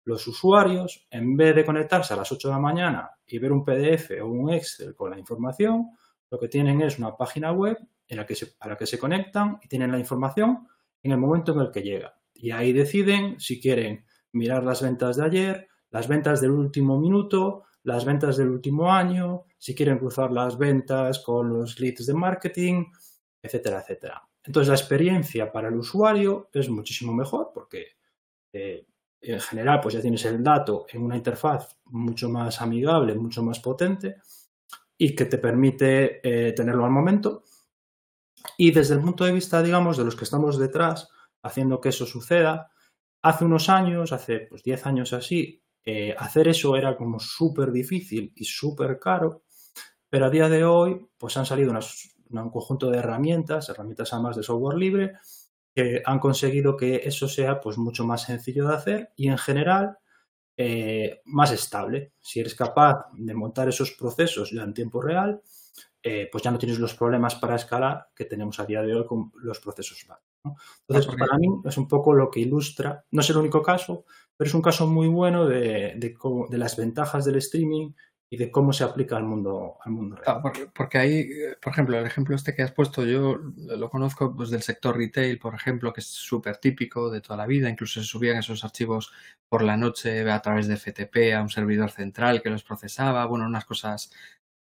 Los 0.06 0.26
usuarios, 0.28 1.08
en 1.12 1.36
vez 1.38 1.56
de 1.56 1.66
conectarse 1.66 2.14
a 2.14 2.18
las 2.18 2.32
8 2.32 2.48
de 2.48 2.54
la 2.54 2.60
mañana 2.60 3.12
y 3.26 3.38
ver 3.38 3.52
un 3.52 3.64
PDF 3.64 4.12
o 4.22 4.26
un 4.26 4.50
Excel 4.52 4.96
con 4.96 5.12
la 5.12 5.20
información, 5.20 5.92
lo 6.32 6.40
que 6.40 6.48
tienen 6.48 6.82
es 6.82 6.98
una 6.98 7.16
página 7.16 7.52
web 7.52 7.78
en 8.08 8.18
la 8.18 8.26
que 8.26 8.36
se, 8.36 8.56
a 8.60 8.68
la 8.70 8.76
que 8.76 8.88
se 8.88 8.98
conectan 8.98 9.60
y 9.62 9.68
tienen 9.68 9.92
la 9.92 10.00
información 10.00 10.68
en 11.04 11.12
el 11.12 11.18
momento 11.18 11.54
en 11.54 11.60
el 11.60 11.72
que 11.72 11.82
llega. 11.82 12.20
Y 12.34 12.52
ahí 12.52 12.74
deciden 12.74 13.40
si 13.40 13.60
quieren 13.60 14.06
mirar 14.32 14.64
las 14.64 14.82
ventas 14.82 15.18
de 15.18 15.26
ayer, 15.26 15.68
las 15.92 16.08
ventas 16.08 16.42
del 16.42 16.52
último 16.52 17.00
minuto, 17.00 17.64
las 17.84 18.06
ventas 18.06 18.38
del 18.38 18.50
último 18.50 18.92
año, 18.92 19.46
si 19.58 19.76
quieren 19.76 19.98
cruzar 19.98 20.32
las 20.32 20.58
ventas 20.58 21.20
con 21.20 21.50
los 21.50 21.80
leads 21.80 22.06
de 22.06 22.14
marketing, 22.14 22.86
etcétera, 23.42 23.82
etcétera. 23.82 24.22
Entonces 24.44 24.70
la 24.70 24.76
experiencia 24.76 25.52
para 25.52 25.70
el 25.70 25.76
usuario 25.76 26.50
es 26.54 26.70
muchísimo 26.70 27.14
mejor 27.14 27.52
porque 27.54 27.98
eh, 28.54 28.86
en 29.22 29.40
general 29.40 29.80
pues 29.82 29.96
ya 29.96 30.02
tienes 30.02 30.24
el 30.26 30.44
dato 30.44 30.86
en 30.92 31.04
una 31.04 31.18
interfaz 31.18 31.78
mucho 31.86 32.30
más 32.30 32.62
amigable, 32.62 33.16
mucho 33.16 33.44
más 33.44 33.60
potente 33.60 34.16
y 34.98 35.16
que 35.16 35.26
te 35.26 35.38
permite 35.38 36.20
eh, 36.24 36.54
tenerlo 36.54 36.86
al 36.86 36.92
momento. 36.92 37.44
Y 38.62 38.72
desde 38.72 38.96
el 38.96 39.00
punto 39.00 39.24
de 39.24 39.32
vista, 39.32 39.64
digamos, 39.64 39.96
de 39.96 40.04
los 40.04 40.18
que 40.18 40.26
estamos 40.26 40.60
detrás 40.60 41.08
haciendo 41.42 41.80
que 41.80 41.90
eso 41.90 42.06
suceda, 42.06 42.70
hace 43.22 43.46
unos 43.46 43.70
años, 43.70 44.12
hace 44.12 44.48
pues 44.50 44.64
10 44.64 44.86
años 44.86 45.14
así, 45.14 45.64
eh, 45.86 46.14
hacer 46.20 46.50
eso 46.50 46.76
era 46.76 46.98
como 46.98 47.22
súper 47.22 47.72
difícil 47.72 48.34
y 48.36 48.44
súper 48.44 49.00
caro, 49.00 49.44
pero 50.10 50.26
a 50.26 50.30
día 50.30 50.50
de 50.50 50.66
hoy 50.66 51.08
pues 51.18 51.38
han 51.38 51.46
salido 51.46 51.72
un 51.72 52.50
conjunto 52.50 52.92
de 52.92 52.98
herramientas, 52.98 53.70
herramientas 53.70 54.12
además 54.12 54.36
de 54.36 54.44
software 54.44 54.78
libre, 54.78 55.14
que 55.74 56.02
han 56.06 56.20
conseguido 56.20 56.76
que 56.76 56.98
eso 57.06 57.30
sea 57.30 57.62
pues 57.62 57.78
mucho 57.78 58.06
más 58.06 58.24
sencillo 58.24 58.68
de 58.68 58.76
hacer 58.76 59.14
y 59.16 59.30
en 59.30 59.38
general 59.38 60.00
eh, 60.58 61.22
más 61.24 61.54
estable. 61.54 62.12
Si 62.20 62.42
eres 62.42 62.56
capaz 62.56 63.06
de 63.14 63.34
montar 63.34 63.70
esos 63.70 63.92
procesos 63.94 64.52
ya 64.52 64.64
en 64.64 64.74
tiempo 64.74 65.02
real, 65.02 65.42
eh, 66.02 66.30
pues 66.32 66.44
ya 66.44 66.52
no 66.52 66.58
tienes 66.58 66.80
los 66.80 66.96
problemas 66.96 67.36
para 67.36 67.56
escalar 67.56 68.08
que 68.16 68.26
tenemos 68.26 68.60
a 68.60 68.66
día 68.66 68.82
de 68.82 68.96
hoy 68.96 69.06
con 69.06 69.32
los 69.42 69.60
procesos 69.60 70.06
Entonces, 70.88 71.16
para 71.16 71.38
mí 71.38 71.48
es 71.66 71.78
un 71.78 71.88
poco 71.88 72.14
lo 72.14 72.30
que 72.30 72.40
ilustra, 72.40 73.04
no 73.12 73.22
es 73.22 73.30
el 73.30 73.38
único 73.38 73.62
caso, 73.62 74.06
pero 74.38 74.48
es 74.48 74.54
un 74.54 74.62
caso 74.62 74.88
muy 74.88 75.08
bueno 75.08 75.46
de, 75.46 75.96
de 75.98 76.58
las 76.58 76.78
ventajas 76.78 77.26
del 77.26 77.36
streaming 77.36 77.92
y 78.32 78.38
de 78.38 78.52
cómo 78.52 78.72
se 78.74 78.84
aplica 78.84 79.18
al 79.18 79.24
mundo, 79.24 79.78
al 79.84 79.92
mundo 79.92 80.16
real. 80.16 80.42
porque, 80.76 80.98
ahí, 81.00 81.28
por 81.60 81.74
ejemplo, 81.74 81.98
el 81.98 82.06
ejemplo 82.06 82.36
este 82.36 82.54
que 82.54 82.62
has 82.62 82.72
puesto, 82.72 83.04
yo 83.04 83.40
lo 83.56 83.90
conozco 83.90 84.36
pues, 84.36 84.52
del 84.52 84.62
sector 84.62 84.96
retail, 84.96 85.40
por 85.40 85.56
ejemplo, 85.56 85.92
que 85.92 86.02
es 86.02 86.08
súper 86.08 86.58
típico 86.58 87.10
de 87.10 87.22
toda 87.22 87.38
la 87.38 87.48
vida, 87.48 87.70
incluso 87.70 88.00
se 88.00 88.06
subían 88.06 88.38
esos 88.38 88.64
archivos 88.64 89.12
por 89.50 89.64
la 89.64 89.78
noche 89.78 90.30
a 90.30 90.42
través 90.42 90.68
de 90.68 90.78
FTP 90.78 91.34
a 91.36 91.42
un 91.42 91.50
servidor 91.50 91.90
central 91.90 92.44
que 92.44 92.52
los 92.52 92.64
procesaba, 92.64 93.26
bueno, 93.26 93.46
unas 93.46 93.66
cosas, 93.66 94.12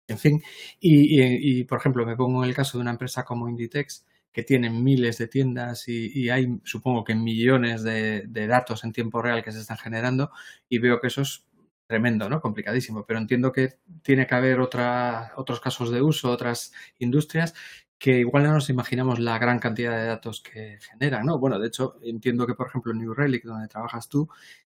en 0.09 0.19
fin. 0.19 0.43
Y, 0.81 1.65
por 1.65 1.79
ejemplo, 1.79 2.07
me 2.07 2.17
pongo 2.17 2.43
en 2.43 2.49
el 2.51 2.57
caso 2.57 2.79
de 2.79 2.83
una 2.83 2.93
empresa 2.93 3.25
como 3.25 3.49
Inditex, 3.49 4.07
que 4.33 4.43
tiene 4.43 4.69
miles 4.71 5.19
de 5.19 5.29
tiendas 5.29 5.89
y, 5.89 6.29
hay, 6.31 6.61
supongo 6.65 7.05
que 7.05 7.15
millones 7.15 7.83
de, 7.83 8.25
de, 8.29 8.47
datos 8.47 8.85
en 8.85 8.93
tiempo 8.93 9.23
real 9.23 9.43
que 9.43 9.53
se 9.53 9.61
están 9.61 9.79
generando 9.79 10.31
y 10.69 10.79
veo 10.79 11.01
que 11.01 11.07
eso 11.07 11.23
es 11.23 11.47
tremendo, 11.87 12.29
¿no? 12.29 12.41
Complicadísimo, 12.41 13.07
pero 13.07 13.19
entiendo 13.19 13.53
que 13.53 13.79
tiene 14.03 14.27
que 14.27 14.35
haber 14.35 14.61
otra, 14.61 15.33
otros 15.37 15.61
casos 15.61 15.91
de 15.91 16.03
uso, 16.03 16.31
otras 16.31 16.73
industrias 16.99 17.55
que 17.99 18.19
igual 18.19 18.45
no 18.45 18.53
nos 18.53 18.69
imaginamos 18.69 19.19
la 19.19 19.39
gran 19.39 19.59
cantidad 19.59 19.97
de 19.97 20.07
datos 20.07 20.43
que 20.43 20.79
generan, 20.81 21.25
¿no? 21.25 21.39
Bueno, 21.39 21.59
de 21.59 21.69
hecho, 21.69 21.97
entiendo 22.03 22.47
que, 22.47 22.55
por 22.55 22.69
ejemplo, 22.69 22.93
New 22.93 23.15
Relic, 23.15 23.45
donde 23.45 23.69
trabajas 23.69 24.09
tú, 24.09 24.29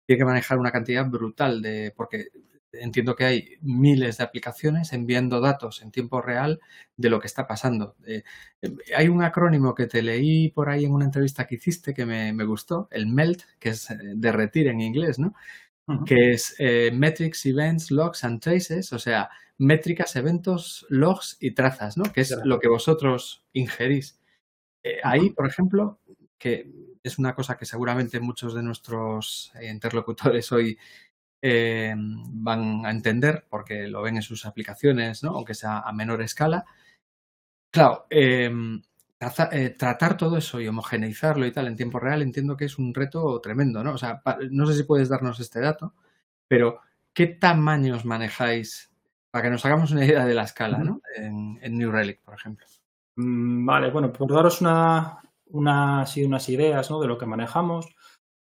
tiene 0.07 0.19
que 0.19 0.25
manejar 0.25 0.59
una 0.59 0.73
cantidad 0.73 1.07
brutal 1.09 1.63
de, 1.63 1.93
porque 1.97 2.29
entiendo 2.73 3.15
que 3.17 3.25
hay 3.25 3.57
miles 3.61 4.19
de 4.19 4.25
aplicaciones 4.25 4.93
enviando 4.93 5.41
datos 5.41 5.83
en 5.83 5.91
tiempo 5.91 6.23
real 6.23 6.61
de 6.97 7.11
lo 7.11 7.21
que 7.21 7.27
está 7.27 7.47
pasando. 7.47 7.97
Eh, 8.07 8.23
hay 8.97 9.09
un 9.09 9.23
acrónimo 9.23 9.75
que 9.75 9.87
te 9.87 10.03
leí 10.03 10.49
por 10.51 10.69
ahí 10.69 10.85
en 10.85 10.93
una 10.93 11.05
entrevista 11.05 11.47
que 11.47 11.57
hiciste 11.57 11.95
que 11.95 12.07
me, 12.07 12.33
me 12.33 12.45
gustó, 12.45 12.89
el 12.91 13.07
MELT, 13.07 13.43
que 13.59 13.71
es 13.71 13.91
eh, 13.91 13.97
derretir 14.17 14.69
en 14.69 14.81
inglés, 14.81 15.19
¿no? 15.19 15.35
que 16.07 16.31
es 16.33 16.55
eh, 16.59 16.91
Metrics, 16.93 17.45
Events, 17.47 17.91
Logs 17.91 18.25
and 18.25 18.41
Traces, 18.41 18.93
o 18.93 18.99
sea, 18.99 19.31
métricas, 19.59 20.17
eventos, 20.17 20.87
logs 20.89 21.37
y 21.41 21.53
trazas, 21.53 21.97
¿no? 21.97 22.05
Que 22.13 22.23
es 22.23 22.35
lo 22.45 22.59
que 22.59 22.69
vosotros 22.69 23.45
ingerís. 23.53 24.19
Eh, 24.83 24.99
ahí, 25.05 25.31
por 25.31 25.47
ejemplo, 25.47 26.01
que 26.39 26.71
es 27.03 27.19
una 27.19 27.35
cosa 27.35 27.57
que 27.57 27.67
seguramente 27.67 28.21
muchos 28.21 28.55
de 28.55 28.63
nuestros 28.63 29.53
eh, 29.61 29.71
interlocutores 29.71 30.51
hoy 30.53 30.79
van 31.43 32.87
a 32.87 32.91
entender 32.91 33.47
porque 33.49 33.89
lo 33.89 34.03
ven 34.03 34.17
en 34.17 34.23
sus 34.23 34.47
aplicaciones, 34.47 35.23
¿no? 35.25 35.31
Aunque 35.31 35.55
sea 35.55 35.81
a 35.81 35.93
menor 35.93 36.23
escala. 36.23 36.65
Claro, 37.71 38.07
em, 38.11 38.81
eh, 39.53 39.71
tratar 39.79 40.17
todo 40.17 40.37
eso 40.37 40.61
y 40.61 40.67
homogeneizarlo 40.67 41.47
y 41.47 41.53
tal 41.53 41.69
en 41.69 41.77
tiempo 41.77 42.01
real 42.01 42.23
entiendo 42.23 42.57
que 42.57 42.65
es 42.65 42.79
un 42.79 42.93
reto 42.93 43.41
tremendo, 43.41 43.83
¿no? 43.85 43.93
O 43.93 43.99
sea, 43.99 44.21
no 44.51 44.67
sé 44.67 44.75
si 44.75 44.83
puedes 44.83 45.09
darnos 45.09 45.39
este 45.41 45.61
dato, 45.61 45.95
pero 46.49 46.81
¿qué 47.13 47.29
tamaños 47.29 48.05
manejáis 48.05 48.93
para 49.31 49.45
que 49.45 49.51
nos 49.51 49.65
hagamos 49.65 49.93
una 49.93 50.05
idea 50.05 50.27
de 50.27 50.35
la 50.35 50.43
escala, 50.43 50.79
¿no? 50.79 51.01
En, 51.17 51.79
New 51.79 51.91
Relic, 51.91 52.21
por 52.23 52.35
ejemplo. 52.35 52.67
Mm, 53.17 53.65
vale, 53.65 53.91
bueno, 53.91 54.13
por 54.13 54.31
daros 54.33 54.61
una, 54.61 55.19
una, 55.47 56.05
unas 56.05 56.49
ideas 56.49 56.91
¿no? 56.91 57.01
de 57.01 57.07
lo 57.07 57.17
que 57.17 57.27
manejamos, 57.27 57.95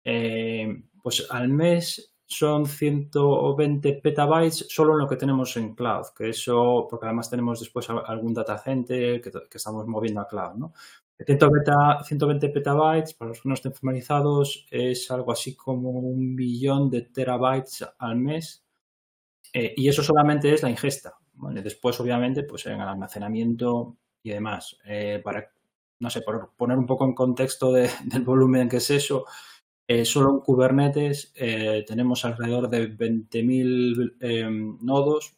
eh, 0.03 0.83
pues 1.03 1.27
al 1.29 1.49
mes 1.49 2.10
son 2.31 2.65
120 2.65 3.93
petabytes 4.01 4.65
solo 4.69 4.93
en 4.93 4.99
lo 4.99 5.07
que 5.07 5.17
tenemos 5.17 5.55
en 5.57 5.75
cloud, 5.75 6.05
que 6.15 6.29
eso, 6.29 6.87
porque 6.89 7.05
además 7.05 7.29
tenemos 7.29 7.59
después 7.59 7.89
algún 7.89 8.33
data 8.33 8.57
center 8.57 9.21
que, 9.21 9.31
estamos 9.53 9.85
moviendo 9.85 10.21
a 10.21 10.27
cloud, 10.27 10.55
¿no? 10.55 10.73
120, 11.17 12.49
petabytes, 12.49 13.13
para 13.13 13.29
los 13.29 13.41
que 13.41 13.49
no 13.49 13.53
estén 13.53 13.73
formalizados, 13.73 14.65
es 14.71 15.11
algo 15.11 15.31
así 15.31 15.55
como 15.55 15.91
un 15.91 16.35
billón 16.35 16.89
de 16.89 17.03
terabytes 17.03 17.85
al 17.99 18.15
mes. 18.15 18.63
Eh, 19.53 19.73
y 19.77 19.87
eso 19.87 20.01
solamente 20.01 20.51
es 20.51 20.63
la 20.63 20.71
ingesta. 20.71 21.13
Después, 21.63 21.99
obviamente, 21.99 22.43
pues 22.43 22.65
en 22.65 22.81
el 22.81 22.87
almacenamiento 22.87 23.97
y 24.23 24.31
demás. 24.31 24.77
Eh, 24.85 25.21
para, 25.23 25.51
no 25.99 26.09
sé, 26.09 26.21
por 26.21 26.53
poner 26.55 26.77
un 26.77 26.87
poco 26.87 27.05
en 27.05 27.13
contexto 27.13 27.71
del 27.73 28.23
volumen 28.23 28.67
que 28.67 28.77
es 28.77 28.89
eso, 28.89 29.25
eh, 29.93 30.05
solo 30.05 30.29
en 30.29 30.39
Kubernetes 30.39 31.33
eh, 31.35 31.83
tenemos 31.85 32.23
alrededor 32.23 32.69
de 32.69 32.97
20.000 32.97 34.15
em, 34.21 34.77
nodos 34.81 35.35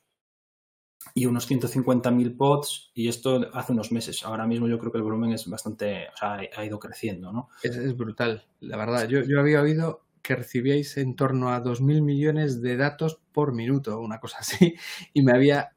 y 1.16 1.26
unos 1.26 1.50
150.000 1.50 2.38
pods 2.38 2.92
y 2.94 3.08
esto 3.08 3.50
hace 3.54 3.74
unos 3.74 3.92
meses. 3.92 4.24
Ahora 4.24 4.46
mismo 4.46 4.68
yo 4.68 4.78
creo 4.78 4.92
que 4.92 5.00
el 5.00 5.04
volumen 5.04 5.32
es 5.32 5.50
bastante, 5.50 6.08
o 6.14 6.18
sea, 6.18 6.40
ha 6.56 6.66
ido 6.66 6.78
creciendo, 6.78 7.32
¿no? 7.32 7.50
Es, 7.64 7.98
brutal, 7.98 8.46
la 8.60 8.78
verdad. 8.78 9.08
Yo, 9.08 9.22
yo 9.24 9.40
había 9.40 9.60
oído 9.60 10.06
que 10.22 10.36
recibíais 10.36 10.98
en 10.98 11.16
torno 11.16 11.50
a 11.50 11.64
2.000 11.64 12.04
millones 12.04 12.62
de 12.62 12.78
datos 12.78 13.20
por 13.32 13.54
minuto, 13.54 14.00
una 14.00 14.20
cosa 14.20 14.38
así, 14.42 14.76
y 15.14 15.24
me 15.24 15.32
había 15.32 15.76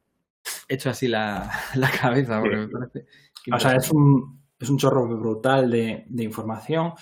hecho 0.68 0.90
así 0.90 1.09
la, 1.09 1.50
cabeza. 2.00 2.40
Porque 2.40 2.56
me 2.56 2.68
parece 2.68 3.06
o 3.50 3.59
sea, 3.59 3.76
es 3.76 3.90
un, 3.90 4.42
es 4.59 4.68
un 4.68 4.76
chorro 4.76 5.06
brutal 5.06 5.71
de, 5.71 6.04
de 6.09 6.25
información. 6.25 6.92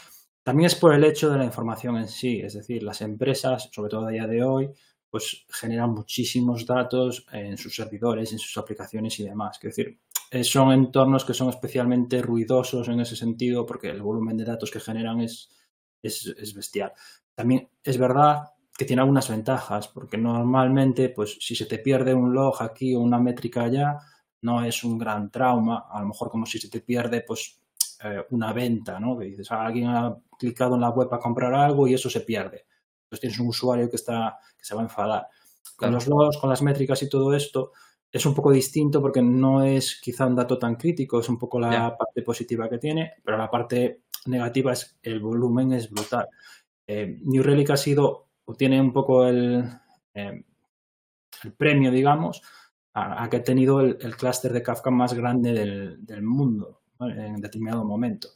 También 0.45 0.67
es 0.67 0.75
por 0.75 0.95
el 0.95 1.03
hecho 1.05 1.31
de 1.31 1.39
la 1.39 1.45
información 1.45 1.97
en 1.97 2.07
sí, 2.07 2.41
es 2.41 2.53
decir, 2.53 2.83
las 2.83 3.01
empresas, 3.01 3.71
sobre 3.73 3.89
todo 3.89 4.07
a 4.07 4.11
día 4.11 4.27
de 4.27 4.45
hoy, 4.45 4.71
pues 5.09 5.47
generan 5.49 5.91
muchísimos 5.91 6.67
datos 6.67 7.27
en 7.33 7.57
sus 7.57 7.75
servidores, 7.75 8.31
en 8.33 8.39
sus 8.39 8.59
aplicaciones 8.59 9.19
y 9.21 9.25
demás. 9.25 9.57
Es 9.63 9.75
decir, 9.75 9.99
eh, 10.31 10.45
son 10.45 10.73
entornos 10.73 11.25
que 11.25 11.33
son 11.33 11.49
especialmente 11.49 12.21
ruidosos 12.21 12.89
en 12.89 13.01
ese 13.01 13.17
sentido 13.17 13.65
porque 13.65 13.89
el 13.89 14.03
volumen 14.03 14.37
de 14.37 14.45
datos 14.45 14.71
que 14.71 14.81
generan 14.81 15.21
es, 15.21 15.49
es, 16.03 16.53
bestial. 16.55 16.93
También 17.35 17.71
es 17.83 17.97
verdad 17.97 18.51
que 18.77 18.85
tiene 18.85 19.01
algunas 19.01 19.31
ventajas 19.31 19.89
porque 19.89 20.19
normalmente, 20.19 21.09
pues 21.09 21.39
si 21.41 21.57
se 21.57 21.65
te 21.65 21.79
pierde 21.79 22.13
un 22.13 22.35
log 22.35 22.63
aquí 22.63 22.95
o 22.95 23.01
una 23.01 23.19
métrica 23.19 23.63
allá, 23.63 23.99
no 24.43 24.63
es 24.63 24.85
un 24.85 24.99
gran 24.99 25.31
trauma. 25.31 25.87
A 25.91 26.01
lo 26.01 26.09
mejor 26.09 26.29
como 26.29 26.45
si 26.45 26.59
se 26.59 26.69
te 26.69 26.81
pierde, 26.81 27.23
pues 27.23 27.63
eh, 28.03 28.25
una 28.31 28.53
venta, 28.53 28.99
¿no? 28.99 29.19
Que 29.19 29.27
dices, 29.27 29.51
ah, 29.53 29.67
alguien 29.67 29.89
ha 29.89 30.17
clicado 30.39 30.75
en 30.75 30.81
la 30.81 30.91
web 30.91 31.09
para 31.09 31.23
comprar 31.23 31.55
algo 31.55 31.87
y 31.87 31.95
eso 31.95 32.11
se 32.11 32.21
pierde. 32.21 32.67
Entonces 33.05 33.21
tienes 33.21 33.39
un 33.39 33.49
usuario 33.49 33.89
que, 33.89 33.97
está, 33.97 34.39
que 34.57 34.65
se 34.65 34.75
va 34.75 34.81
a 34.81 34.85
enfadar. 34.85 35.29
Con 35.77 35.93
los 35.93 36.07
logs, 36.07 36.39
con 36.39 36.51
las 36.51 36.63
métricas 36.63 37.03
y 37.03 37.09
todo 37.09 37.35
esto, 37.35 37.73
es 38.11 38.25
un 38.27 38.35
poco 38.35 38.53
distinto 38.53 39.03
porque 39.03 39.23
no 39.23 39.65
es 39.65 40.01
quizá 40.01 40.27
un 40.27 40.37
dato 40.37 40.59
tan 40.59 40.77
crítico, 40.77 41.21
es 41.21 41.29
un 41.29 41.39
poco 41.39 41.59
la 41.59 41.97
parte 41.97 42.23
positiva 42.23 42.69
que 42.69 42.79
tiene, 42.79 43.15
pero 43.25 43.37
la 43.37 43.51
parte 43.51 44.03
negativa 44.27 44.73
es 44.73 44.99
el 45.03 45.21
volumen 45.21 45.73
es 45.73 45.91
brutal. 45.91 46.29
Eh, 46.87 47.19
New 47.23 47.43
Relic 47.43 47.71
ha 47.71 47.77
sido, 47.77 48.29
o 48.45 48.55
tiene 48.55 48.81
un 48.81 48.93
poco 48.93 49.27
el, 49.27 49.65
eh, 50.15 50.45
el 51.43 51.53
premio, 51.55 51.91
digamos, 51.91 52.43
a, 52.95 53.29
que 53.29 53.39
ha 53.39 53.43
tenido 53.43 53.81
el, 53.81 54.17
clúster 54.17 54.53
de 54.53 54.63
Kafka 54.63 54.91
más 54.91 55.15
grande 55.15 55.53
del, 55.53 56.07
del 56.07 56.23
mundo 56.23 56.84
en 57.01 57.41
determinado 57.41 57.85
momento. 57.85 58.29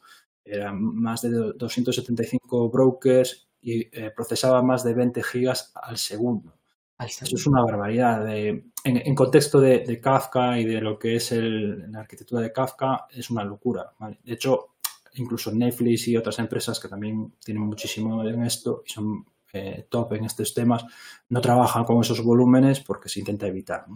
eran 0.44 0.82
más 0.82 1.22
de 1.22 1.30
275 1.30 2.70
brokers 2.70 3.48
y 3.60 3.80
eh, 3.80 4.10
procesaba 4.14 4.62
más 4.62 4.82
de 4.84 4.94
20 4.94 5.22
gigas 5.22 5.72
al 5.74 5.98
segundo. 5.98 6.54
Eso 6.98 7.36
es 7.36 7.46
una 7.46 7.62
barbaridad. 7.62 8.26
en, 8.34 9.14
contexto 9.14 9.60
de, 9.60 10.00
Kafka 10.00 10.58
y 10.58 10.64
de 10.64 10.80
lo 10.80 10.98
que 10.98 11.14
es 11.14 11.30
la 11.32 12.00
arquitectura 12.00 12.40
de 12.40 12.52
Kafka, 12.52 13.06
es 13.10 13.30
una 13.30 13.44
locura. 13.44 13.92
De 14.24 14.34
hecho, 14.34 14.74
incluso 15.14 15.52
Netflix 15.52 16.08
y 16.08 16.16
otras 16.16 16.38
empresas 16.40 16.80
que 16.80 16.88
también 16.88 17.34
tienen 17.44 17.62
muchísimo 17.62 18.26
en 18.26 18.42
esto 18.42 18.82
y 18.84 18.90
son 18.90 19.24
eh, 19.52 19.86
top 19.88 20.14
en 20.14 20.24
estos 20.24 20.52
temas, 20.52 20.84
no 21.28 21.40
trabajan 21.40 21.84
con 21.84 22.00
esos 22.00 22.22
volúmenes 22.22 22.80
porque 22.80 23.08
se 23.08 23.20
intenta 23.20 23.46
evitar. 23.46 23.86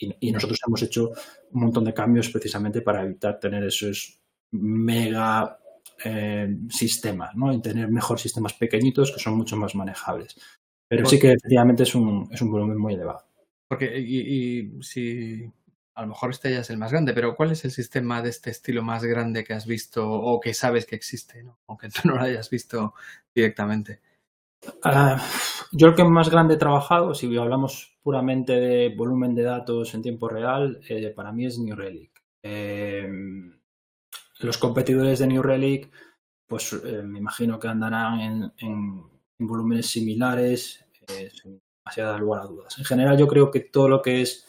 Y, 0.00 0.32
nosotros 0.32 0.58
hemos 0.66 0.82
hecho 0.82 1.10
un 1.52 1.60
montón 1.60 1.84
de 1.84 1.92
cambios 1.92 2.30
precisamente 2.30 2.80
para 2.80 3.04
evitar 3.04 3.38
tener 3.38 3.64
esos 3.64 4.18
mega 4.52 5.58
eh, 6.04 6.56
sistemas, 6.70 7.34
¿no? 7.36 7.52
Y 7.52 7.60
tener 7.60 7.88
mejor 7.88 8.18
sistemas 8.18 8.54
pequeñitos 8.54 9.12
que 9.12 9.20
son 9.20 9.36
mucho 9.36 9.56
más 9.56 9.74
manejables. 9.74 10.36
Pero 10.88 11.06
sí 11.06 11.18
que 11.18 11.32
efectivamente 11.32 11.82
es 11.82 11.94
un, 11.94 12.28
es 12.32 12.40
un 12.40 12.50
volumen 12.50 12.78
muy 12.78 12.94
elevado. 12.94 13.24
Porque, 13.68 13.98
y, 14.00 14.82
si 14.82 15.44
a 15.94 16.02
lo 16.02 16.08
mejor 16.08 16.30
este 16.30 16.50
ya 16.50 16.60
es 16.60 16.70
el 16.70 16.78
más 16.78 16.90
grande, 16.90 17.12
pero 17.12 17.36
¿cuál 17.36 17.52
es 17.52 17.64
el 17.64 17.70
sistema 17.70 18.22
de 18.22 18.30
este 18.30 18.50
estilo 18.50 18.82
más 18.82 19.04
grande 19.04 19.44
que 19.44 19.52
has 19.52 19.66
visto 19.66 20.10
o 20.10 20.40
que 20.40 20.54
sabes 20.54 20.86
que 20.86 20.96
existe, 20.96 21.42
¿no? 21.42 21.58
aunque 21.66 21.88
tú 21.90 22.00
no 22.08 22.14
lo 22.14 22.22
hayas 22.22 22.48
visto 22.48 22.94
directamente? 23.34 24.00
Ah, 24.82 25.22
yo 25.72 25.88
el 25.88 25.94
que 25.94 26.04
más 26.04 26.30
grande 26.30 26.54
he 26.54 26.58
trabajado, 26.58 27.14
si 27.14 27.34
hablamos 27.36 27.96
puramente 28.02 28.52
de 28.54 28.94
volumen 28.94 29.34
de 29.34 29.42
datos 29.42 29.94
en 29.94 30.02
tiempo 30.02 30.28
real, 30.28 30.80
eh, 30.88 31.12
para 31.14 31.32
mí 31.32 31.46
es 31.46 31.58
New 31.58 31.76
Relic. 31.76 32.22
Eh, 32.42 33.08
los 34.40 34.58
competidores 34.58 35.18
de 35.18 35.26
New 35.26 35.42
Relic, 35.42 35.90
pues 36.46 36.72
eh, 36.72 37.02
me 37.02 37.18
imagino 37.18 37.58
que 37.58 37.68
andarán 37.68 38.52
en, 38.58 39.10
volúmenes 39.38 39.86
similares, 39.86 40.84
sin 41.32 41.62
demasiada 41.78 42.18
lugar 42.18 42.42
a 42.42 42.46
dudas. 42.46 42.78
En 42.78 42.84
general, 42.84 43.16
yo 43.16 43.26
creo 43.26 43.50
que 43.50 43.60
todo 43.60 43.88
lo 43.88 44.02
que 44.02 44.20
es 44.20 44.46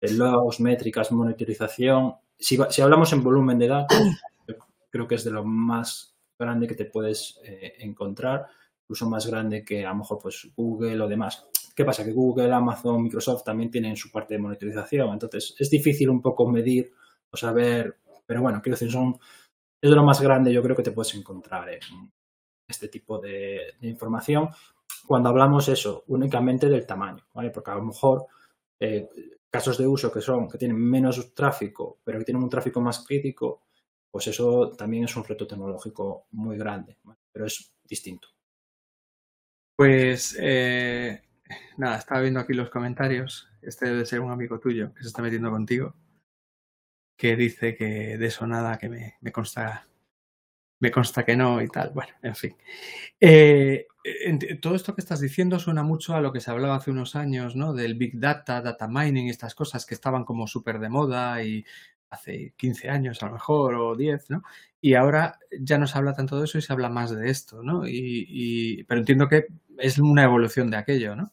logs, 0.00 0.58
métricas, 0.58 1.12
monitorización, 1.12 2.16
si, 2.36 2.58
si 2.70 2.82
hablamos 2.82 3.12
en 3.12 3.22
volumen 3.22 3.58
de 3.58 3.68
datos, 3.68 3.98
creo 4.90 5.06
que 5.06 5.14
es 5.14 5.24
de 5.24 5.30
lo 5.30 5.44
más 5.44 6.16
grande 6.36 6.66
que 6.66 6.74
te 6.74 6.86
puedes 6.86 7.40
encontrar 7.78 8.48
incluso 8.84 9.08
más 9.08 9.26
grande 9.26 9.64
que 9.64 9.84
a 9.84 9.90
lo 9.90 9.96
mejor 9.96 10.18
pues 10.20 10.50
Google 10.56 11.00
o 11.02 11.08
demás. 11.08 11.46
¿Qué 11.74 11.84
pasa? 11.84 12.04
Que 12.04 12.12
Google, 12.12 12.52
Amazon, 12.52 13.02
Microsoft 13.02 13.44
también 13.44 13.70
tienen 13.70 13.96
su 13.96 14.10
parte 14.10 14.34
de 14.34 14.40
monitorización, 14.40 15.12
entonces 15.12 15.54
es 15.58 15.70
difícil 15.70 16.10
un 16.10 16.20
poco 16.20 16.46
medir 16.46 16.92
o 17.30 17.36
saber, 17.36 17.98
pero 18.26 18.42
bueno, 18.42 18.60
quiero 18.62 18.74
decir, 18.74 18.90
son, 18.90 19.18
es 19.80 19.90
de 19.90 19.96
lo 19.96 20.04
más 20.04 20.20
grande 20.20 20.52
yo 20.52 20.62
creo 20.62 20.76
que 20.76 20.82
te 20.82 20.92
puedes 20.92 21.14
encontrar 21.14 21.68
en 21.70 21.80
este 22.68 22.88
tipo 22.88 23.18
de, 23.18 23.74
información 23.82 24.48
cuando 25.06 25.30
hablamos 25.30 25.68
eso, 25.68 26.04
únicamente 26.08 26.68
del 26.68 26.86
tamaño. 26.86 27.24
Porque 27.32 27.70
a 27.70 27.74
lo 27.74 27.84
mejor 27.84 28.26
eh, 28.80 29.08
casos 29.50 29.78
de 29.78 29.86
uso 29.86 30.12
que 30.12 30.20
son, 30.20 30.48
que 30.48 30.58
tienen 30.58 30.78
menos 30.78 31.34
tráfico, 31.34 31.98
pero 32.04 32.18
que 32.18 32.24
tienen 32.24 32.42
un 32.42 32.48
tráfico 32.48 32.80
más 32.80 33.04
crítico, 33.04 33.62
pues 34.10 34.26
eso 34.26 34.70
también 34.70 35.04
es 35.04 35.16
un 35.16 35.24
reto 35.24 35.46
tecnológico 35.46 36.26
muy 36.32 36.56
grande, 36.56 36.98
pero 37.32 37.46
es 37.46 37.72
distinto. 37.84 38.28
Pues 39.82 40.36
eh, 40.38 41.22
nada, 41.76 41.98
estaba 41.98 42.20
viendo 42.20 42.38
aquí 42.38 42.52
los 42.52 42.70
comentarios. 42.70 43.50
Este 43.60 43.86
debe 43.86 44.06
ser 44.06 44.20
un 44.20 44.30
amigo 44.30 44.60
tuyo 44.60 44.94
que 44.94 45.02
se 45.02 45.08
está 45.08 45.22
metiendo 45.22 45.50
contigo, 45.50 45.96
que 47.16 47.34
dice 47.34 47.74
que 47.74 48.16
de 48.16 48.26
eso 48.26 48.46
nada, 48.46 48.78
que 48.78 48.88
me, 48.88 49.32
consta 49.32 49.88
me 50.78 50.92
consta 50.92 51.24
que 51.24 51.34
no 51.34 51.60
y 51.60 51.66
tal. 51.66 51.90
Bueno, 51.90 52.12
en 52.22 52.36
fin. 52.36 52.56
Eh, 53.18 53.88
todo 54.60 54.76
esto 54.76 54.94
que 54.94 55.00
estás 55.00 55.18
diciendo 55.18 55.58
suena 55.58 55.82
mucho 55.82 56.14
a 56.14 56.20
lo 56.20 56.32
que 56.32 56.38
se 56.38 56.52
hablaba 56.52 56.76
hace 56.76 56.92
unos 56.92 57.16
años, 57.16 57.56
¿no? 57.56 57.74
Del 57.74 57.96
Big 57.96 58.20
Data, 58.20 58.62
Data 58.62 58.86
Mining, 58.86 59.30
estas 59.30 59.56
cosas 59.56 59.84
que 59.84 59.94
estaban 59.94 60.24
como 60.24 60.46
súper 60.46 60.78
de 60.78 60.90
moda 60.90 61.42
y 61.42 61.64
hace 62.12 62.52
15 62.56 62.90
años 62.90 63.22
a 63.22 63.26
lo 63.26 63.32
mejor 63.32 63.74
o 63.74 63.96
10, 63.96 64.30
¿no? 64.30 64.42
Y 64.80 64.94
ahora 64.94 65.38
ya 65.60 65.78
no 65.78 65.86
se 65.86 65.96
habla 65.96 66.12
tanto 66.12 66.38
de 66.38 66.44
eso 66.44 66.58
y 66.58 66.62
se 66.62 66.72
habla 66.72 66.88
más 66.88 67.10
de 67.14 67.30
esto, 67.30 67.62
¿no? 67.62 67.86
Y, 67.86 68.84
pero 68.86 69.00
entiendo 69.00 69.28
que 69.28 69.46
es 69.78 69.98
una 69.98 70.24
evolución 70.24 70.70
de 70.70 70.76
aquello, 70.76 71.16
¿no? 71.16 71.32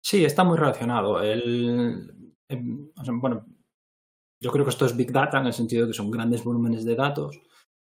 Sí, 0.00 0.24
está 0.24 0.44
muy 0.44 0.56
relacionado. 0.56 1.20
bueno, 3.20 3.46
yo 4.40 4.52
creo 4.52 4.64
que 4.64 4.70
esto 4.70 4.86
es 4.86 4.96
Big 4.96 5.12
Data 5.12 5.40
en 5.40 5.46
el 5.46 5.52
sentido 5.52 5.84
de 5.84 5.92
que 5.92 5.96
son 5.96 6.10
grandes 6.10 6.44
volúmenes 6.44 6.84
de 6.84 6.94
datos. 6.94 7.40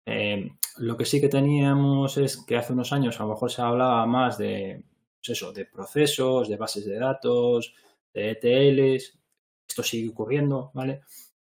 Eh, 0.05 0.49
lo 0.77 0.97
que 0.97 1.05
sí 1.05 1.21
que 1.21 1.29
teníamos 1.29 2.17
es 2.17 2.37
que 2.45 2.57
hace 2.57 2.73
unos 2.73 2.91
años 2.91 3.19
a 3.19 3.23
lo 3.23 3.29
mejor 3.29 3.51
se 3.51 3.61
hablaba 3.61 4.05
más 4.05 4.37
de, 4.37 4.83
pues 5.17 5.29
eso, 5.29 5.53
de 5.53 5.65
procesos, 5.65 6.49
de 6.49 6.57
bases 6.57 6.85
de 6.85 6.97
datos, 6.97 7.73
de 8.13 8.31
ETLs. 8.31 9.19
Esto 9.67 9.83
sigue 9.83 10.09
ocurriendo, 10.09 10.71
¿vale? 10.73 11.01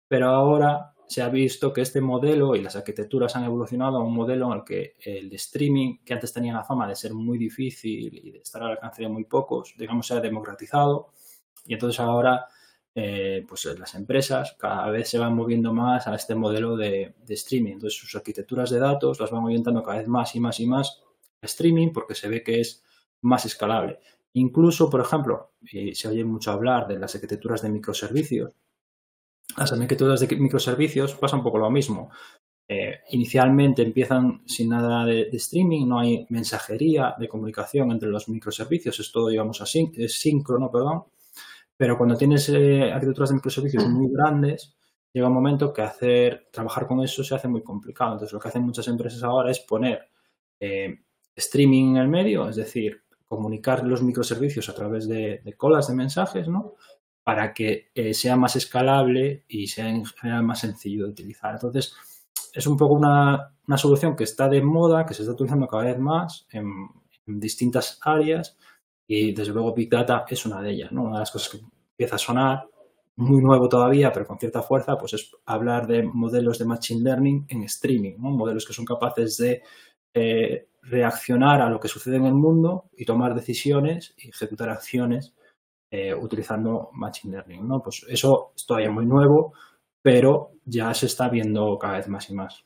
Pero 0.06 0.28
ahora 0.28 0.92
se 1.10 1.22
ha 1.22 1.28
visto 1.28 1.72
que 1.72 1.80
este 1.80 2.00
modelo 2.00 2.54
y 2.54 2.62
las 2.62 2.76
arquitecturas 2.76 3.34
han 3.34 3.42
evolucionado 3.42 3.96
a 3.96 4.04
un 4.04 4.14
modelo 4.14 4.46
en 4.46 4.58
el 4.58 4.64
que 4.64 4.94
el 5.00 5.32
streaming, 5.32 5.98
que 6.04 6.14
antes 6.14 6.32
tenía 6.32 6.52
la 6.52 6.62
fama 6.62 6.86
de 6.86 6.94
ser 6.94 7.14
muy 7.14 7.36
difícil 7.36 8.16
y 8.16 8.30
de 8.30 8.38
estar 8.38 8.62
al 8.62 8.70
alcance 8.70 9.02
de 9.02 9.08
muy 9.08 9.24
pocos, 9.24 9.74
digamos, 9.76 10.06
se 10.06 10.14
ha 10.14 10.20
democratizado. 10.20 11.10
Y 11.66 11.72
entonces 11.72 11.98
ahora, 11.98 12.46
eh, 12.94 13.44
pues 13.48 13.64
las 13.76 13.96
empresas 13.96 14.54
cada 14.56 14.88
vez 14.88 15.10
se 15.10 15.18
van 15.18 15.34
moviendo 15.34 15.72
más 15.72 16.06
a 16.06 16.14
este 16.14 16.36
modelo 16.36 16.76
de, 16.76 17.16
streaming. 17.28 17.72
Entonces 17.72 17.98
sus 17.98 18.14
arquitecturas 18.14 18.70
de 18.70 18.78
datos 18.78 19.18
las 19.18 19.32
van 19.32 19.42
orientando 19.42 19.82
cada 19.82 19.98
vez 19.98 20.06
más 20.06 20.36
y 20.36 20.38
más 20.38 20.60
y 20.60 20.66
más 20.68 21.02
a 21.42 21.46
streaming 21.46 21.92
porque 21.92 22.14
se 22.14 22.28
ve 22.28 22.44
que 22.44 22.60
es 22.60 22.84
más 23.22 23.44
escalable. 23.46 23.98
Incluso, 24.34 24.88
por 24.88 25.00
ejemplo, 25.00 25.54
y 25.60 25.92
se 25.92 26.06
oye 26.06 26.24
mucho 26.24 26.52
hablar 26.52 26.86
de 26.86 27.00
las 27.00 27.16
arquitecturas 27.16 27.62
de 27.62 27.70
microservicios, 27.70 28.52
las 29.56 29.72
arquitecturas 29.72 30.20
de 30.20 30.36
microservicios 30.36 31.14
pasa 31.14 31.36
un 31.36 31.42
poco 31.42 31.58
lo 31.58 31.70
mismo. 31.70 32.10
Eh, 32.68 33.00
inicialmente 33.10 33.82
empiezan 33.82 34.42
sin 34.46 34.68
nada 34.68 35.04
de, 35.04 35.28
streaming, 35.32 35.88
no 35.88 35.98
hay 35.98 36.24
mensajería 36.28 37.16
de 37.18 37.28
comunicación 37.28 37.90
entre 37.90 38.08
los 38.08 38.28
microservicios, 38.28 39.00
es 39.00 39.10
todo, 39.10 39.28
digamos, 39.28 39.60
así, 39.60 39.90
es 39.96 40.20
síncrono, 40.20 40.70
perdón. 40.70 41.02
Pero 41.76 41.98
cuando 41.98 42.16
tienes 42.16 42.48
eh, 42.50 42.92
arquitecturas 42.92 43.30
de 43.30 43.36
microservicios 43.36 43.88
muy 43.88 44.12
grandes, 44.12 44.76
llega 45.12 45.26
un 45.26 45.34
momento 45.34 45.72
que 45.72 45.82
hacer, 45.82 46.48
trabajar 46.52 46.86
con 46.86 47.02
eso 47.02 47.24
se 47.24 47.34
hace 47.34 47.48
muy 47.48 47.62
complicado. 47.62 48.12
Entonces, 48.12 48.32
lo 48.32 48.38
que 48.38 48.48
hacen 48.48 48.62
muchas 48.62 48.86
empresas 48.86 49.22
ahora 49.24 49.50
es 49.50 49.58
poner 49.60 50.08
eh, 50.60 51.00
streaming 51.34 51.92
en 51.92 51.96
el 51.96 52.08
medio, 52.08 52.48
es 52.48 52.56
decir, 52.56 53.02
comunicar 53.24 53.84
los 53.84 54.02
microservicios 54.02 54.68
a 54.68 54.74
través 54.74 55.08
de, 55.08 55.40
de 55.44 55.52
colas 55.54 55.88
de 55.88 55.94
mensajes, 55.94 56.46
¿no? 56.46 56.76
Para 57.22 57.52
que 57.52 57.90
eh, 57.94 58.14
sea 58.14 58.36
más 58.36 58.56
escalable 58.56 59.44
y 59.48 59.66
sea 59.66 59.88
en 59.88 60.04
general 60.04 60.42
más 60.42 60.60
sencillo 60.60 61.04
de 61.04 61.10
utilizar. 61.10 61.54
Entonces, 61.54 61.94
es 62.52 62.66
un 62.66 62.76
poco 62.76 62.94
una, 62.94 63.54
solución 63.76 64.16
que 64.16 64.24
está 64.24 64.48
de 64.48 64.62
moda, 64.62 65.06
que 65.06 65.14
se 65.14 65.22
está 65.22 65.32
utilizando 65.32 65.68
cada 65.68 65.84
vez 65.84 65.98
más 65.98 66.46
en, 66.50 66.88
distintas 67.26 68.00
áreas 68.02 68.56
y 69.06 69.32
desde 69.32 69.52
luego 69.52 69.72
Big 69.72 69.88
Data 69.88 70.24
es 70.28 70.44
una 70.46 70.60
de 70.60 70.70
ellas. 70.72 70.90
Una 70.90 71.12
de 71.12 71.18
las 71.20 71.30
cosas 71.30 71.48
que 71.48 71.58
empieza 71.92 72.16
a 72.16 72.18
sonar 72.18 72.66
muy 73.16 73.40
nuevo 73.40 73.68
todavía, 73.68 74.12
pero 74.12 74.26
con 74.26 74.38
cierta 74.38 74.62
fuerza, 74.62 74.96
pues 74.98 75.12
es 75.12 75.30
hablar 75.46 75.86
de 75.86 76.02
modelos 76.02 76.58
de 76.58 76.64
Machine 76.64 77.02
Learning 77.04 77.46
en 77.48 77.62
streaming, 77.64 78.14
modelos 78.18 78.66
que 78.66 78.72
son 78.72 78.84
capaces 78.84 79.36
de 79.36 79.62
eh, 80.12 80.66
reaccionar 80.82 81.60
a 81.60 81.70
lo 81.70 81.78
que 81.78 81.86
sucede 81.86 82.16
en 82.16 82.26
el 82.26 82.34
mundo 82.34 82.90
y 82.96 83.04
tomar 83.04 83.34
decisiones 83.34 84.14
y 84.16 84.30
ejecutar 84.30 84.70
acciones 84.70 85.34
eh, 85.90 86.14
utilizando 86.14 86.90
Machine 86.92 87.36
Learning. 87.36 87.66
¿no? 87.66 87.82
Pues 87.82 88.04
eso 88.08 88.52
es 88.56 88.64
todavía 88.66 88.90
muy 88.90 89.06
nuevo, 89.06 89.54
pero 90.02 90.52
ya 90.64 90.94
se 90.94 91.06
está 91.06 91.28
viendo 91.28 91.78
cada 91.78 91.98
vez 91.98 92.08
más 92.08 92.30
y 92.30 92.34
más. 92.34 92.64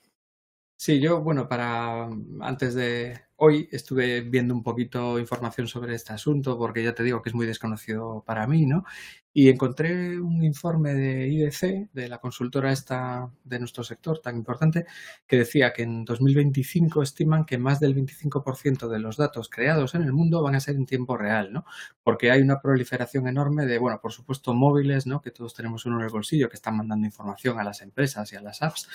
Sí, 0.76 1.00
yo, 1.00 1.22
bueno, 1.22 1.48
para 1.48 2.08
antes 2.40 2.74
de 2.74 3.18
hoy 3.36 3.68
estuve 3.72 4.20
viendo 4.22 4.54
un 4.54 4.62
poquito 4.62 5.18
información 5.18 5.66
sobre 5.66 5.94
este 5.94 6.12
asunto, 6.12 6.56
porque 6.58 6.82
ya 6.82 6.94
te 6.94 7.02
digo 7.02 7.22
que 7.22 7.30
es 7.30 7.34
muy 7.34 7.46
desconocido 7.46 8.22
para 8.26 8.46
mí, 8.46 8.66
¿no? 8.66 8.84
Y 9.32 9.48
encontré 9.48 10.20
un 10.20 10.44
informe 10.44 10.94
de 10.94 11.26
IDC, 11.26 11.90
de 11.92 12.08
la 12.08 12.18
consultora 12.18 12.70
esta 12.70 13.28
de 13.42 13.58
nuestro 13.58 13.82
sector 13.82 14.20
tan 14.20 14.36
importante, 14.36 14.86
que 15.26 15.38
decía 15.38 15.72
que 15.72 15.82
en 15.82 16.04
2025 16.04 17.02
estiman 17.02 17.44
que 17.44 17.58
más 17.58 17.80
del 17.80 17.94
25% 17.96 18.88
de 18.88 19.00
los 19.00 19.16
datos 19.16 19.48
creados 19.48 19.96
en 19.96 20.02
el 20.02 20.12
mundo 20.12 20.40
van 20.42 20.54
a 20.54 20.60
ser 20.60 20.76
en 20.76 20.86
tiempo 20.86 21.16
real, 21.16 21.52
¿no? 21.52 21.64
Porque 22.04 22.30
hay 22.30 22.42
una 22.42 22.60
proliferación 22.60 23.26
enorme 23.26 23.66
de, 23.66 23.78
bueno, 23.78 24.00
por 24.00 24.12
supuesto, 24.12 24.54
móviles, 24.54 25.06
¿no? 25.06 25.20
Que 25.20 25.32
todos 25.32 25.54
tenemos 25.54 25.84
uno 25.86 25.98
en 25.98 26.04
el 26.04 26.10
bolsillo 26.10 26.48
que 26.48 26.56
están 26.56 26.76
mandando 26.76 27.06
información 27.06 27.58
a 27.58 27.64
las 27.64 27.82
empresas 27.82 28.32
y 28.32 28.36
a 28.36 28.40
las 28.40 28.62
apps, 28.62 28.88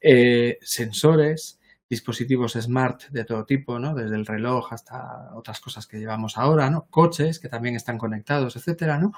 eh, 0.00 0.58
sensores, 0.62 1.58
dispositivos 1.92 2.54
smart 2.54 3.10
de 3.10 3.26
todo 3.26 3.44
tipo, 3.44 3.78
¿no? 3.78 3.94
Desde 3.94 4.16
el 4.16 4.24
reloj 4.24 4.72
hasta 4.72 5.30
otras 5.34 5.60
cosas 5.60 5.86
que 5.86 5.98
llevamos 5.98 6.38
ahora, 6.38 6.70
¿no? 6.70 6.86
Coches 6.86 7.38
que 7.38 7.50
también 7.50 7.76
están 7.76 7.98
conectados, 7.98 8.56
etcétera, 8.56 8.96
¿no? 8.98 9.12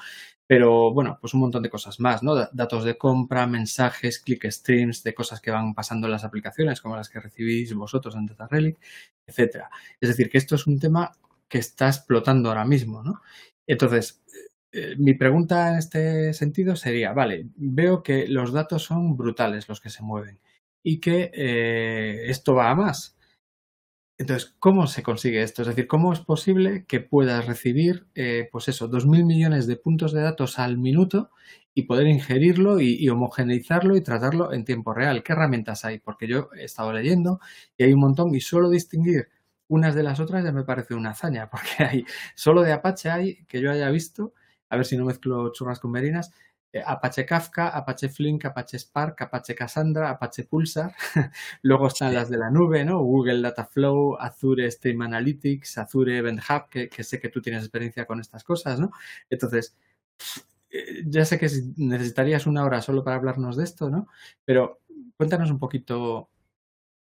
Pero 0.45 0.93
bueno, 0.93 1.17
pues 1.21 1.35
un 1.35 1.41
montón 1.41 1.63
de 1.63 1.71
cosas 1.71 2.01
más, 2.01 2.25
¿no? 2.25 2.35
Datos 2.35 2.83
de 2.83 2.99
compra, 2.99 3.47
mensajes, 3.47 4.19
click 4.19 4.51
streams, 4.51 5.05
de 5.05 5.15
cosas 5.15 5.41
que 5.41 5.53
van 5.53 5.73
pasando 5.73 6.09
en 6.09 6.11
las 6.11 6.25
aplicaciones, 6.25 6.81
como 6.81 6.97
las 6.97 7.09
que 7.09 7.21
recibís 7.21 7.73
vosotros 7.75 8.17
en 8.17 8.27
Data 8.27 8.49
Relic, 8.51 8.77
etcétera. 9.25 9.71
Es 10.01 10.09
decir, 10.09 10.29
que 10.29 10.39
esto 10.39 10.57
es 10.57 10.67
un 10.67 10.81
tema 10.81 11.13
que 11.49 11.59
está 11.59 11.87
explotando 11.87 12.49
ahora 12.49 12.65
mismo, 12.65 13.05
¿no? 13.05 13.23
Entonces, 13.69 14.21
eh, 14.73 14.97
mi 14.99 15.15
pregunta 15.15 15.71
en 15.71 15.77
este 15.79 16.35
sentido 16.35 16.75
sería, 16.75 17.13
vale, 17.13 17.47
veo 17.55 18.03
que 18.03 18.27
los 18.27 18.53
datos 18.53 18.83
son 18.83 19.17
brutales 19.17 19.69
los 19.69 19.81
que 19.81 19.91
se 19.91 20.03
mueven 20.03 20.41
y 20.85 21.01
que 21.01 21.33
eh, 21.35 22.31
esto 22.31 22.55
va 22.55 22.70
a 22.70 22.75
más. 22.77 23.16
Entonces, 24.18 24.55
¿cómo 24.61 24.87
se 24.87 25.03
consigue 25.03 25.42
esto? 25.42 25.62
Es 25.62 25.68
decir, 25.68 25.88
¿cómo 25.88 26.12
es 26.12 26.20
posible 26.20 26.85
que 26.87 27.01
puedas 27.01 27.47
recibir, 27.47 28.07
eh, 28.14 28.49
pues 28.53 28.68
eso, 28.68 28.87
dos 28.87 29.07
mil 29.07 29.25
millones 29.25 29.66
de 29.66 29.77
puntos 29.77 30.12
de 30.12 30.20
datos 30.23 30.61
al 30.61 30.79
minuto 30.79 31.31
y 31.75 31.83
poder 31.85 32.07
ingerirlo 32.07 32.79
y, 32.81 33.09
homogeneizarlo 33.09 33.97
y 33.97 34.03
tratarlo 34.03 34.53
en 34.53 34.64
tiempo 34.64 34.94
real? 34.94 35.25
¿Qué 35.25 35.33
herramientas 35.33 35.85
hay? 35.85 35.99
Porque 35.99 36.29
yo 36.29 36.51
he 36.57 36.64
estado 36.64 36.92
leyendo 36.92 37.40
y 37.77 37.85
hay 37.85 37.92
un 37.92 38.01
montón 38.01 38.33
y 38.35 38.40
solo 38.40 38.70
distinguir 38.70 39.29
unas 39.66 39.94
de 39.97 40.05
las 40.05 40.20
otras 40.20 40.44
ya 40.44 40.53
me 40.53 40.64
parece 40.64 40.94
una 40.94 41.11
hazaña, 41.11 41.51
porque 41.51 41.85
hay 41.85 42.05
solo 42.37 42.62
de 42.62 42.73
Apache 42.73 43.11
hay 43.11 43.44
que 43.47 43.61
yo 43.61 43.70
haya 43.73 43.90
visto 43.90 44.35
a 44.70 44.77
ver 44.77 44.87
si 44.87 44.97
no 44.97 45.05
mezclo 45.05 45.53
churras 45.53 45.81
con 45.81 45.90
merinas, 45.90 46.31
Apache 46.85 47.25
Kafka, 47.25 47.69
Apache 47.69 48.09
Flink, 48.09 48.45
Apache 48.47 48.79
Spark, 48.79 49.23
Apache 49.23 49.55
Cassandra, 49.55 50.11
Apache 50.11 50.45
Pulsar. 50.45 50.95
Luego 51.63 51.87
están 51.87 52.15
las 52.15 52.29
de 52.29 52.39
la 52.39 52.51
nube, 52.51 52.85
¿no? 52.85 53.01
Google 53.01 53.43
Dataflow, 53.43 54.17
Azure 54.19 54.71
Stream 54.71 55.03
Analytics, 55.03 55.79
Azure 55.79 56.19
Event 56.19 56.41
Hub, 56.49 56.69
que, 56.69 57.05
sé 57.05 57.21
que 57.21 57.29
tú 57.29 57.41
tienes 57.41 57.63
experiencia 57.63 58.07
con 58.07 58.21
estas 58.21 58.43
cosas, 58.43 58.81
¿no? 58.81 58.91
Entonces, 59.31 59.77
eh, 60.71 61.03
ya 61.07 61.25
sé 61.25 61.39
que 61.39 61.49
necesitarías 61.77 62.47
una 62.47 62.65
hora 62.65 62.83
solo 62.83 63.05
para 63.05 63.17
hablarnos 63.17 63.57
de 63.57 63.65
esto, 63.65 63.91
¿no? 63.91 64.09
Pero 64.45 64.81
cuéntanos 65.17 65.51
un 65.51 65.59
poquito 65.59 66.31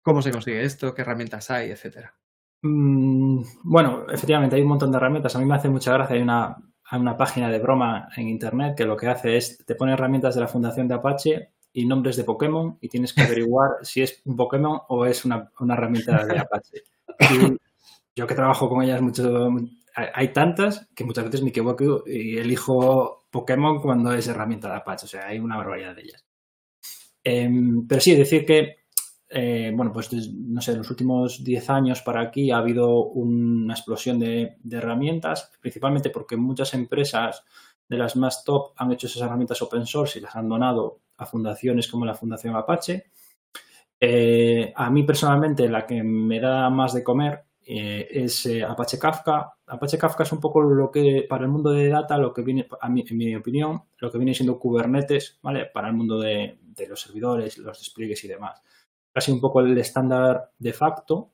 cómo 0.02 0.22
se 0.22 0.32
consigue 0.32 0.64
esto, 0.64 0.94
qué 0.94 1.02
herramientas 1.02 1.50
hay, 1.52 1.72
etcétera. 1.72 2.16
Mm, 2.62 3.44
bueno, 3.64 4.06
efectivamente 4.10 4.56
hay 4.56 4.64
un 4.64 4.70
montón 4.70 4.92
de 4.92 4.98
herramientas. 4.98 5.36
A 5.36 5.40
mí 5.40 5.46
me 5.46 5.56
hace 5.56 5.70
mucha 5.70 5.94
gracia. 5.94 6.16
Hay 6.16 6.22
una 6.22 6.58
a 6.88 6.98
una 6.98 7.18
página 7.18 7.50
de 7.50 7.60
broma 7.60 8.10
en 8.16 8.30
internet 8.30 8.76
que 8.76 8.86
lo 8.86 8.96
que 8.96 9.08
hace 9.08 9.38
es 9.38 9.58
te 9.66 9.76
pone 9.76 9.94
herramientas 9.94 10.36
de 10.36 10.42
la 10.42 10.48
fundación 10.48 10.88
de 10.88 10.94
Apache 10.94 11.50
y 11.74 11.86
nombres 11.86 12.16
de 12.16 12.24
Pokémon 12.24 12.78
y 12.80 12.90
tienes 12.90 13.14
que 13.14 13.24
averiguar 13.24 13.72
si 13.82 14.02
es 14.02 14.22
un 14.26 14.36
Pokémon 14.36 14.82
o 14.90 15.06
es 15.06 15.26
una, 15.26 15.52
herramienta 15.70 16.26
de 16.26 16.40
Apache. 16.40 16.84
yo 18.16 18.28
que 18.28 18.36
trabajo 18.36 18.70
con 18.70 18.84
ellas 18.84 19.02
mucho, 19.02 19.50
hay 19.96 20.30
tantas 20.30 20.88
que 20.96 21.04
muchas 21.04 21.26
veces 21.26 21.42
me 21.42 21.50
equivoco 21.50 22.04
y 22.06 22.38
elijo 22.38 23.26
Pokémon 23.30 23.82
cuando 23.82 24.14
es 24.14 24.28
herramienta 24.28 24.70
de 24.70 24.76
Apache. 24.76 25.06
O 25.06 25.10
sea, 25.10 25.28
hay 25.28 25.40
una 25.40 25.58
barbaridad 25.58 25.96
de 25.96 26.02
ellas. 26.04 26.26
Em, 27.24 27.88
pero 27.88 28.00
sí, 28.00 28.16
decir 28.16 28.46
que 28.46 28.85
eh, 29.30 29.72
bueno, 29.74 29.92
pues 29.92 30.12
no 30.34 30.62
sé, 30.62 30.72
en 30.72 30.80
los 30.80 30.90
últimos 30.90 31.44
10 31.44 31.70
años 31.70 32.02
para 32.02 32.22
aquí 32.22 32.52
ha 32.52 32.58
habido 32.58 33.06
una 33.06 33.74
explosión 33.74 34.20
de, 34.20 34.58
herramientas, 34.70 35.52
principalmente 35.60 36.10
porque 36.10 36.38
muchas 36.38 36.74
empresas 36.74 37.44
de 37.88 37.98
las 37.98 38.16
más 38.16 38.44
top 38.44 38.74
han 38.78 38.92
hecho 38.92 39.08
esas 39.08 39.24
herramientas 39.24 39.62
open 39.62 39.86
source 39.86 40.20
y 40.20 40.22
las 40.22 40.36
han 40.36 40.50
donado 40.50 41.00
a 41.18 41.26
fundaciones 41.26 41.88
como 41.88 42.06
la 42.06 42.14
Fundación 42.14 42.56
Apache. 42.56 43.06
Eh, 44.00 44.74
a 44.76 44.90
mí 44.90 45.04
personalmente 45.04 45.70
la 45.70 45.86
que 45.86 46.04
me 46.04 46.40
da 46.40 46.70
más 46.70 46.94
de 46.94 47.04
comer 47.04 47.46
eh, 47.66 48.08
es 48.12 48.48
Apache 48.68 49.00
Kafka. 49.00 49.58
Apache 49.68 49.98
Kafka 49.98 50.24
es 50.24 50.32
un 50.32 50.40
poco 50.40 50.62
lo 50.62 50.92
que 50.92 51.26
para 51.28 51.46
el 51.46 51.52
mundo 51.52 51.72
de 51.72 51.90
data, 51.90 52.18
lo 52.18 52.34
que 52.34 52.44
viene, 52.44 52.68
en 52.82 53.18
mi 53.18 53.36
opinión, 53.36 53.84
lo 53.98 54.12
que 54.12 54.18
viene 54.18 54.34
siendo 54.36 54.60
Kubernetes, 54.60 55.40
¿vale? 55.42 55.66
Para 55.74 55.88
el 55.88 55.94
mundo 55.96 56.20
de 56.20 56.60
los 56.88 57.02
servidores, 57.02 57.58
los 57.58 57.80
despliegues 57.80 58.24
y 58.24 58.28
demás 58.28 58.62
casi 59.16 59.32
un 59.32 59.40
poco 59.40 59.62
el 59.62 59.78
estándar 59.78 60.52
de 60.60 60.74
facto. 60.74 61.32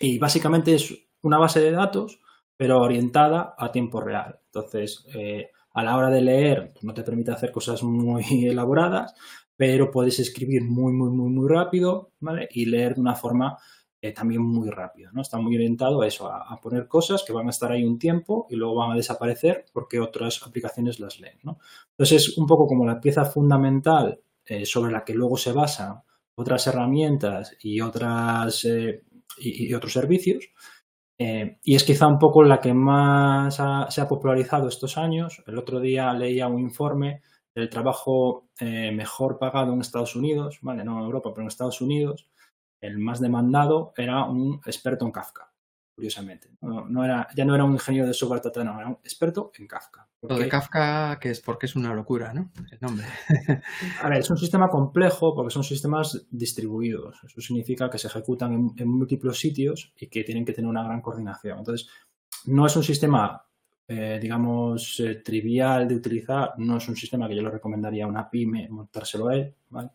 Y 0.00 0.18
básicamente 0.18 0.74
es 0.74 0.92
una 1.22 1.38
base 1.38 1.60
de 1.60 1.70
datos, 1.70 2.20
pero 2.56 2.80
orientada 2.80 3.54
a 3.56 3.70
tiempo 3.70 4.00
real. 4.00 4.40
Entonces, 4.46 5.06
eh, 5.14 5.50
a 5.72 5.84
la 5.84 5.96
hora 5.96 6.10
de 6.10 6.20
leer, 6.20 6.74
no 6.82 6.92
te 6.92 7.04
permite 7.04 7.30
hacer 7.30 7.52
cosas 7.52 7.84
muy 7.84 8.24
elaboradas, 8.48 9.14
pero 9.56 9.92
puedes 9.92 10.18
escribir 10.18 10.64
muy, 10.64 10.92
muy, 10.92 11.10
muy, 11.10 11.30
muy 11.30 11.48
rápido, 11.48 12.10
¿vale? 12.18 12.48
Y 12.50 12.66
leer 12.66 12.96
de 12.96 13.02
una 13.02 13.14
forma 13.14 13.56
eh, 14.02 14.12
también 14.12 14.42
muy 14.42 14.68
rápida, 14.68 15.10
¿no? 15.12 15.22
Está 15.22 15.38
muy 15.38 15.54
orientado 15.54 16.02
a 16.02 16.08
eso, 16.08 16.26
a, 16.26 16.60
poner 16.60 16.88
cosas 16.88 17.22
que 17.22 17.32
van 17.32 17.46
a 17.46 17.50
estar 17.50 17.70
ahí 17.70 17.84
un 17.84 18.00
tiempo 18.00 18.48
y 18.50 18.56
luego 18.56 18.74
van 18.74 18.90
a 18.90 18.96
desaparecer 18.96 19.66
porque 19.72 20.00
otras 20.00 20.42
aplicaciones 20.44 20.98
las 20.98 21.20
leen, 21.20 21.38
¿no? 21.44 21.58
Entonces, 21.90 22.30
es 22.30 22.36
un 22.36 22.48
poco 22.48 22.66
como 22.66 22.84
la 22.84 23.00
pieza 23.00 23.24
fundamental 23.24 24.20
eh, 24.44 24.66
sobre 24.66 24.90
la 24.90 25.04
que 25.04 25.14
luego 25.14 25.36
se 25.36 25.52
basa 25.52 26.02
otras 26.36 26.66
herramientas 26.66 27.56
y, 27.60 27.80
otras, 27.80 28.64
eh, 28.64 29.02
y, 29.38 29.72
otros 29.74 29.92
servicios. 29.92 30.44
Eh, 31.18 31.58
y 31.62 31.76
es 31.76 31.84
quizá 31.84 32.08
un 32.08 32.18
poco 32.18 32.42
la 32.42 32.60
que 32.60 32.74
más 32.74 33.56
se 33.88 34.00
ha 34.00 34.08
popularizado 34.08 34.68
estos 34.68 34.98
años. 34.98 35.42
El 35.46 35.58
otro 35.58 35.80
día 35.80 36.12
leía 36.12 36.48
un 36.48 36.60
informe 36.60 37.22
del 37.54 37.70
trabajo 37.70 38.48
eh, 38.58 38.90
mejor 38.90 39.38
pagado 39.38 39.72
en 39.72 39.80
Estados 39.80 40.16
Unidos, 40.16 40.58
¿vale? 40.62 40.84
no 40.84 40.98
en 40.98 41.04
Europa, 41.04 41.30
pero 41.32 41.42
en 41.42 41.48
Estados 41.48 41.80
Unidos. 41.80 42.28
El 42.80 42.98
más 42.98 43.20
demandado 43.20 43.92
era 43.96 44.24
un 44.24 44.60
experto 44.66 45.06
en 45.06 45.12
Kafka, 45.12 45.53
curiosamente. 45.94 46.48
No, 46.60 47.04
era, 47.04 47.28
ya 47.36 47.44
no 47.44 47.54
era 47.54 47.64
un 47.64 47.72
ingeniero 47.72 48.06
de 48.06 48.14
software 48.14 48.42
no, 48.64 48.80
era 48.80 48.88
un 48.88 48.98
experto 49.04 49.52
en 49.56 49.66
Kafka. 49.66 50.08
Lo 50.22 50.36
de 50.36 50.48
Kafka, 50.48 51.18
que 51.20 51.30
es 51.30 51.40
porque 51.40 51.66
es 51.66 51.76
una 51.76 51.94
locura, 51.94 52.32
¿no? 52.32 52.50
El 52.70 52.78
nombre. 52.80 53.06
A 54.02 54.08
ver, 54.08 54.18
es 54.18 54.30
un 54.30 54.36
sistema 54.36 54.68
complejo 54.68 55.34
porque 55.34 55.52
son 55.52 55.62
sistemas 55.62 56.26
distribuidos. 56.30 57.22
Eso 57.24 57.40
significa 57.40 57.88
que 57.88 57.98
se 57.98 58.08
ejecutan 58.08 58.74
en, 58.76 58.88
múltiples 58.88 59.38
sitios 59.38 59.92
y 59.96 60.08
que 60.08 60.24
tienen 60.24 60.44
que 60.44 60.52
tener 60.52 60.68
una 60.68 60.82
gran 60.82 61.00
coordinación. 61.00 61.58
Entonces, 61.58 61.88
no 62.46 62.66
es 62.66 62.74
un 62.74 62.82
sistema, 62.82 63.44
eh, 63.86 64.18
digamos, 64.20 64.98
eh, 65.00 65.16
trivial 65.16 65.86
de 65.86 65.94
utilizar. 65.94 66.54
No 66.58 66.78
es 66.78 66.88
un 66.88 66.96
sistema 66.96 67.28
que 67.28 67.36
yo 67.36 67.42
le 67.42 67.50
recomendaría 67.50 68.04
a 68.04 68.08
una 68.08 68.28
pyme 68.28 68.68
montárselo 68.68 69.28
a 69.28 69.36
él, 69.36 69.54
¿vale? 69.68 69.90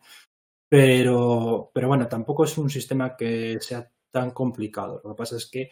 Pero, 0.68 1.70
pero 1.74 1.88
bueno, 1.88 2.06
tampoco 2.06 2.44
es 2.44 2.56
un 2.56 2.70
sistema 2.70 3.16
que 3.16 3.58
sea 3.60 3.90
tan 4.10 4.30
complicado. 4.30 5.00
Lo 5.04 5.10
que 5.10 5.18
pasa 5.18 5.36
es 5.36 5.46
que 5.46 5.70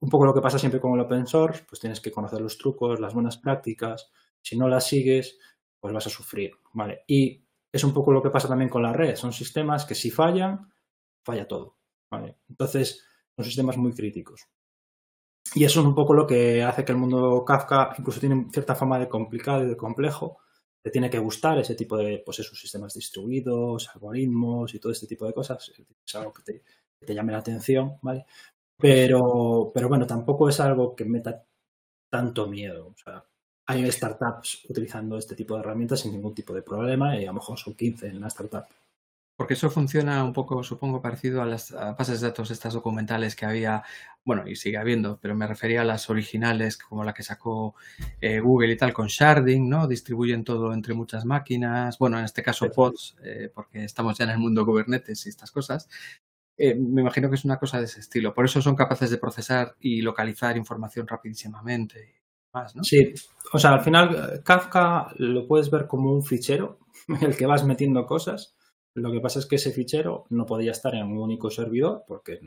un 0.00 0.08
poco 0.08 0.26
lo 0.26 0.34
que 0.34 0.40
pasa 0.40 0.58
siempre 0.58 0.80
con 0.80 0.94
el 0.94 1.00
open 1.00 1.26
source, 1.26 1.64
pues 1.68 1.80
tienes 1.80 2.00
que 2.00 2.10
conocer 2.10 2.40
los 2.40 2.58
trucos, 2.58 3.00
las 3.00 3.14
buenas 3.14 3.38
prácticas. 3.38 4.10
Si 4.42 4.56
no 4.56 4.68
las 4.68 4.86
sigues, 4.86 5.38
pues 5.80 5.92
vas 5.94 6.06
a 6.06 6.10
sufrir, 6.10 6.52
¿vale? 6.72 7.04
Y 7.06 7.44
es 7.72 7.84
un 7.84 7.92
poco 7.92 8.12
lo 8.12 8.22
que 8.22 8.30
pasa 8.30 8.48
también 8.48 8.70
con 8.70 8.82
la 8.82 8.92
red. 8.92 9.16
Son 9.16 9.32
sistemas 9.32 9.84
que 9.84 9.94
si 9.94 10.10
fallan, 10.10 10.72
falla 11.24 11.48
todo, 11.48 11.78
¿vale? 12.10 12.38
Entonces, 12.48 13.04
son 13.34 13.44
sistemas 13.44 13.76
muy 13.76 13.92
críticos. 13.92 14.48
Y 15.54 15.64
eso 15.64 15.80
es 15.80 15.86
un 15.86 15.94
poco 15.94 16.14
lo 16.14 16.26
que 16.26 16.62
hace 16.62 16.84
que 16.84 16.92
el 16.92 16.98
mundo 16.98 17.44
Kafka 17.44 17.94
incluso 17.98 18.20
tiene 18.20 18.46
cierta 18.52 18.74
fama 18.74 18.98
de 18.98 19.08
complicado 19.08 19.64
y 19.64 19.68
de 19.68 19.76
complejo. 19.76 20.38
Te 20.82 20.90
tiene 20.90 21.08
que 21.08 21.18
gustar 21.18 21.58
ese 21.58 21.74
tipo 21.74 21.96
de, 21.96 22.22
pues 22.24 22.38
esos 22.40 22.58
sistemas 22.58 22.94
distribuidos, 22.94 23.88
algoritmos 23.94 24.74
y 24.74 24.80
todo 24.80 24.92
este 24.92 25.06
tipo 25.06 25.26
de 25.26 25.32
cosas. 25.32 25.72
Es 26.04 26.14
algo 26.14 26.32
que 26.32 26.42
te, 26.42 26.62
que 26.98 27.06
te 27.06 27.14
llame 27.14 27.32
la 27.32 27.38
atención, 27.38 27.98
¿vale? 28.02 28.26
Pero, 28.78 29.70
pero 29.72 29.88
bueno, 29.88 30.06
tampoco 30.06 30.48
es 30.48 30.60
algo 30.60 30.94
que 30.94 31.04
meta 31.04 31.44
tanto 32.10 32.46
miedo. 32.46 32.88
O 32.88 32.96
sea, 32.96 33.24
hay 33.66 33.90
startups 33.90 34.66
utilizando 34.68 35.16
este 35.16 35.34
tipo 35.34 35.54
de 35.54 35.60
herramientas 35.60 36.00
sin 36.00 36.12
ningún 36.12 36.34
tipo 36.34 36.52
de 36.52 36.62
problema 36.62 37.16
y 37.16 37.24
a 37.24 37.28
lo 37.28 37.34
mejor 37.34 37.58
son 37.58 37.74
15 37.74 38.08
en 38.08 38.20
la 38.20 38.28
startup. 38.28 38.64
Porque 39.36 39.54
eso 39.54 39.68
funciona 39.68 40.22
un 40.22 40.32
poco, 40.32 40.62
supongo, 40.62 41.02
parecido 41.02 41.42
a 41.42 41.46
las 41.46 41.72
bases 41.72 42.20
de 42.20 42.28
datos, 42.28 42.52
estas 42.52 42.74
documentales 42.74 43.34
que 43.34 43.44
había, 43.44 43.82
bueno, 44.24 44.46
y 44.46 44.54
sigue 44.54 44.76
habiendo, 44.76 45.18
pero 45.20 45.34
me 45.34 45.48
refería 45.48 45.80
a 45.80 45.84
las 45.84 46.08
originales, 46.08 46.78
como 46.78 47.02
la 47.02 47.14
que 47.14 47.24
sacó 47.24 47.74
eh, 48.20 48.38
Google 48.38 48.72
y 48.72 48.76
tal, 48.76 48.92
con 48.92 49.08
sharding, 49.08 49.68
¿no? 49.68 49.88
Distribuyen 49.88 50.44
todo 50.44 50.72
entre 50.72 50.94
muchas 50.94 51.24
máquinas, 51.24 51.98
bueno, 51.98 52.16
en 52.16 52.26
este 52.26 52.44
caso 52.44 52.70
pods, 52.70 53.16
eh, 53.24 53.50
porque 53.52 53.82
estamos 53.82 54.16
ya 54.16 54.24
en 54.24 54.30
el 54.30 54.38
mundo 54.38 54.64
Kubernetes 54.64 55.26
y 55.26 55.30
estas 55.30 55.50
cosas, 55.50 55.88
eh, 56.56 56.74
me 56.74 57.00
imagino 57.00 57.28
que 57.28 57.34
es 57.34 57.44
una 57.44 57.58
cosa 57.58 57.78
de 57.78 57.84
ese 57.84 58.00
estilo. 58.00 58.32
Por 58.32 58.44
eso 58.44 58.62
son 58.62 58.76
capaces 58.76 59.10
de 59.10 59.18
procesar 59.18 59.74
y 59.80 60.02
localizar 60.02 60.56
información 60.56 61.06
rapidísimamente. 61.06 62.22
Más, 62.52 62.76
¿no? 62.76 62.84
Sí, 62.84 63.12
o 63.52 63.58
sea, 63.58 63.72
al 63.72 63.80
final 63.80 64.42
Kafka 64.44 65.08
lo 65.16 65.46
puedes 65.46 65.70
ver 65.70 65.88
como 65.88 66.12
un 66.12 66.22
fichero 66.22 66.78
en 67.08 67.24
el 67.24 67.36
que 67.36 67.46
vas 67.46 67.64
metiendo 67.64 68.06
cosas. 68.06 68.54
Lo 68.94 69.10
que 69.10 69.20
pasa 69.20 69.40
es 69.40 69.46
que 69.46 69.56
ese 69.56 69.72
fichero 69.72 70.26
no 70.30 70.46
podía 70.46 70.70
estar 70.70 70.94
en 70.94 71.06
un 71.06 71.18
único 71.18 71.50
servidor 71.50 72.04
porque 72.06 72.38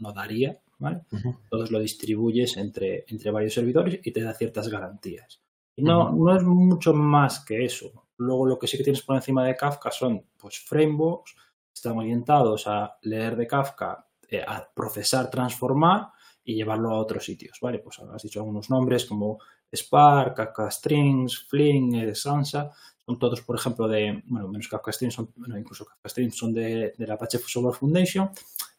no, 0.00 0.12
daría, 0.12 0.60
¿vale? 0.78 1.00
Entonces 1.10 1.70
lo 1.70 1.80
distribuyes 1.80 2.58
entre, 2.58 3.06
entre 3.08 3.30
varios 3.30 3.54
servidores 3.54 3.98
y 4.04 4.12
te 4.12 4.20
da 4.20 4.34
ciertas 4.34 4.68
garantías. 4.68 5.40
Y 5.76 5.82
no, 5.82 6.12
no 6.12 6.36
es 6.36 6.42
mucho 6.42 6.92
más 6.92 7.42
que 7.42 7.64
eso. 7.64 8.06
Luego 8.18 8.44
lo 8.44 8.58
que 8.58 8.66
sí 8.66 8.76
que 8.76 8.84
tienes 8.84 9.00
por 9.00 9.16
encima 9.16 9.46
de 9.46 9.56
Kafka 9.56 9.90
son 9.90 10.26
pues 10.36 10.58
frameworks 10.58 11.34
están 11.78 11.98
orientados 11.98 12.66
a 12.66 12.98
leer 13.02 13.36
de 13.36 13.46
Kafka, 13.46 14.06
eh, 14.28 14.44
a 14.46 14.68
procesar, 14.74 15.30
transformar 15.30 16.08
y 16.44 16.54
llevarlo 16.54 16.90
a 16.90 16.98
otros 16.98 17.24
sitios, 17.24 17.58
¿vale? 17.60 17.78
Pues 17.78 17.98
has 17.98 18.22
dicho 18.22 18.40
algunos 18.40 18.70
nombres 18.70 19.04
como 19.04 19.38
Spark, 19.74 20.34
Kafka 20.34 20.70
Strings, 20.70 21.46
Fling, 21.48 22.14
Sansa, 22.14 22.70
son 23.04 23.18
todos, 23.18 23.40
por 23.42 23.56
ejemplo, 23.56 23.86
de, 23.88 24.22
bueno, 24.26 24.48
menos 24.48 24.68
Kafka 24.68 24.92
Strings, 24.92 25.14
son, 25.14 25.32
bueno, 25.36 25.58
incluso 25.58 25.84
Kafka 25.84 26.08
Strings 26.08 26.36
son 26.36 26.52
de, 26.52 26.94
la 26.98 27.14
Apache 27.14 27.38
Software 27.38 27.74
Foundation 27.74 28.30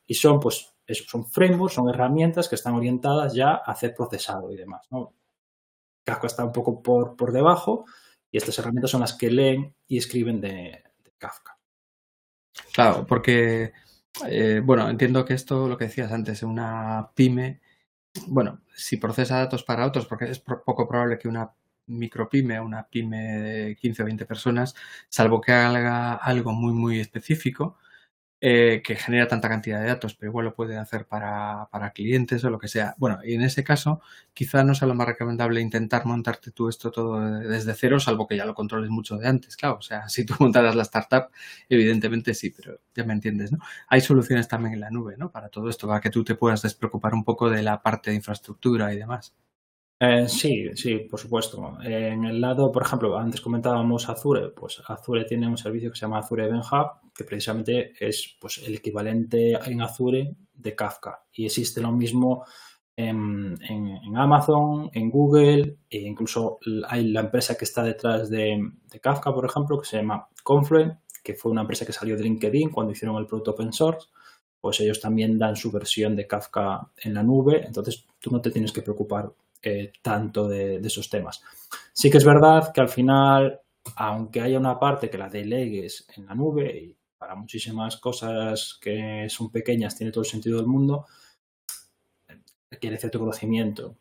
y 0.05 0.13
son, 0.13 0.39
pues, 0.39 0.73
eso, 0.85 1.03
son 1.07 1.25
frameworks, 1.25 1.75
son 1.75 1.89
herramientas 1.89 2.49
que 2.49 2.55
están 2.55 2.73
orientadas 2.75 3.33
ya 3.33 3.51
a 3.51 3.71
hacer 3.71 3.93
procesado 3.95 4.51
y 4.51 4.55
demás. 4.55 4.87
Kafka 6.03 6.27
está 6.27 6.43
un 6.43 6.51
poco 6.51 6.81
por, 6.81 7.15
por 7.15 7.31
debajo 7.31 7.85
y 8.31 8.37
estas 8.37 8.57
herramientas 8.59 8.91
son 8.91 9.01
las 9.01 9.13
que 9.13 9.29
leen 9.29 9.75
y 9.87 9.97
escriben 9.97 10.41
de 10.41 10.83
Kafka. 11.17 11.58
Claro, 12.73 13.05
porque, 13.07 13.73
eh, 14.27 14.61
bueno, 14.63 14.89
entiendo 14.89 15.25
que 15.25 15.33
esto, 15.33 15.67
lo 15.67 15.77
que 15.77 15.85
decías 15.85 16.11
antes, 16.11 16.43
una 16.43 17.09
pyme, 17.15 17.61
bueno, 18.27 18.61
si 18.75 18.97
procesa 18.97 19.37
datos 19.39 19.63
para 19.63 19.85
otros, 19.87 20.05
porque 20.07 20.25
es 20.31 20.39
poco 20.39 20.87
probable 20.87 21.19
que 21.19 21.27
una 21.29 21.51
micropyme, 21.87 22.59
una 22.61 22.87
pyme 22.89 23.17
de 23.39 23.75
15 23.77 24.03
o 24.03 24.05
20 24.05 24.25
personas, 24.25 24.75
salvo 25.09 25.41
que 25.41 25.53
haga 25.53 26.15
algo 26.15 26.53
muy, 26.53 26.73
muy 26.73 26.99
específico, 26.99 27.77
eh, 28.41 28.81
que 28.85 28.95
genera 28.95 29.27
tanta 29.27 29.49
cantidad 29.49 29.81
de 29.81 29.87
datos, 29.87 30.15
pero 30.15 30.31
igual 30.31 30.45
lo 30.45 30.55
puede 30.55 30.77
hacer 30.77 31.05
para, 31.05 31.67
para, 31.71 31.91
clientes 31.91 32.41
o 32.45 32.49
lo 32.49 32.57
que 32.57 32.69
sea. 32.69 32.95
Bueno, 32.97 33.19
y 33.23 33.33
en 33.33 33.41
ese 33.41 33.65
caso, 33.65 34.01
quizá 34.33 34.63
no 34.63 34.73
sea 34.75 34.87
lo 34.87 34.95
más 34.95 35.07
recomendable 35.07 35.59
intentar 35.59 36.05
montarte 36.05 36.51
tú 36.51 36.69
esto 36.69 36.89
todo 36.89 37.19
desde 37.41 37.73
cero, 37.73 37.99
salvo 37.99 38.27
que 38.27 38.37
ya 38.37 38.45
lo 38.45 38.55
controles 38.55 38.89
mucho 38.89 39.17
de 39.17 39.27
antes, 39.27 39.57
claro. 39.57 39.77
O 39.77 39.81
sea, 39.81 40.07
si 40.09 40.25
tú 40.25 40.35
montaras 40.39 40.75
la 40.75 40.83
startup, 40.83 41.29
evidentemente 41.67 42.33
sí, 42.33 42.51
pero 42.51 42.79
ya 42.95 43.03
me 43.03 43.13
entiendes, 43.13 43.51
¿no? 43.51 43.59
Hay 43.87 44.01
soluciones 44.01 44.47
también 44.47 44.73
en 44.75 44.79
la 44.81 44.89
nube, 44.89 45.17
¿no? 45.17 45.31
Para 45.31 45.49
todo 45.49 45.69
esto, 45.69 45.87
para 45.87 45.99
que 46.01 46.09
tú 46.09 46.23
te 46.23 46.35
puedas 46.35 46.61
despreocupar 46.61 47.13
un 47.13 47.23
poco 47.25 47.49
de 47.49 47.61
la 47.63 47.81
parte 47.81 48.11
de 48.11 48.15
infraestructura 48.17 48.93
y 48.93 48.97
demás. 48.97 49.33
Eh, 50.01 50.29
sí, 50.29 50.69
sí, 50.75 50.99
por 50.99 51.19
supuesto. 51.19 51.77
En 51.83 52.23
el 52.23 52.39
lado, 52.39 52.71
por 52.71 52.83
ejemplo, 52.83 53.17
antes 53.17 53.41
comentábamos 53.41 54.07
Azure, 54.07 54.49
pues 54.49 54.81
Azure 54.87 55.25
tiene 55.25 55.47
un 55.47 55.57
servicio 55.57 55.91
que 55.91 55.97
se 55.97 56.05
llama 56.05 56.19
Azure 56.19 56.45
Event 56.45 56.63
Hub, 56.71 57.11
que 57.13 57.25
precisamente 57.25 57.93
es 57.99 58.37
pues, 58.39 58.59
el 58.59 58.75
equivalente 58.75 59.59
en 59.69 59.81
Azure 59.81 60.35
de 60.53 60.75
Kafka. 60.75 61.25
Y 61.33 61.45
existe 61.45 61.81
lo 61.81 61.91
mismo 61.91 62.45
en, 62.95 63.57
en, 63.61 64.17
Amazon, 64.17 64.89
en 64.93 65.09
Google, 65.09 65.79
e 65.89 65.99
incluso 65.99 66.59
hay 66.87 67.09
la 67.09 67.21
empresa 67.21 67.55
que 67.57 67.65
está 67.65 67.83
detrás 67.83 68.29
de, 68.29 68.71
de, 68.89 68.99
Kafka, 69.01 69.33
por 69.33 69.45
ejemplo, 69.45 69.79
que 69.79 69.87
se 69.87 69.97
llama 69.97 70.29
Confluent, 70.43 70.93
que 71.21 71.33
fue 71.33 71.51
una 71.51 71.61
empresa 71.61 71.85
que 71.85 71.93
salió 71.93 72.15
de 72.15 72.23
LinkedIn 72.23 72.69
cuando 72.69 72.93
hicieron 72.93 73.17
el 73.17 73.25
producto 73.25 73.51
open 73.51 73.73
source. 73.73 74.07
Pues 74.61 74.79
ellos 74.79 75.01
también 75.01 75.37
dan 75.37 75.57
su 75.57 75.71
versión 75.71 76.15
de 76.15 76.25
Kafka 76.27 76.89
en 77.03 77.13
la 77.13 77.23
nube, 77.23 77.65
entonces 77.65 78.05
tú 78.19 78.31
no 78.31 78.41
te 78.41 78.51
tienes 78.51 78.71
que 78.71 78.81
preocupar 78.81 79.31
eh, 79.61 79.91
tanto 80.01 80.47
de, 80.47 80.79
de, 80.79 80.87
esos 80.87 81.09
temas. 81.09 81.41
Sí 81.93 82.09
que 82.09 82.17
es 82.17 82.25
verdad 82.25 82.71
que 82.73 82.81
al 82.81 82.89
final, 82.89 83.61
aunque 83.95 84.41
haya 84.41 84.57
una 84.57 84.79
parte 84.79 85.09
que 85.09 85.17
la 85.17 85.29
delegues 85.29 86.07
en 86.15 86.25
la 86.25 86.35
nube 86.35 86.77
y 86.77 86.97
para 87.19 87.35
muchísimas 87.35 87.97
cosas 87.97 88.79
que 88.81 89.27
son 89.29 89.51
pequeñas 89.51 89.95
tiene 89.95 90.11
todo 90.11 90.23
el 90.23 90.29
sentido 90.29 90.57
del 90.57 90.67
mundo, 90.67 91.05
requiere 92.71 92.97
cierto 92.97 93.19
conocimiento, 93.19 93.97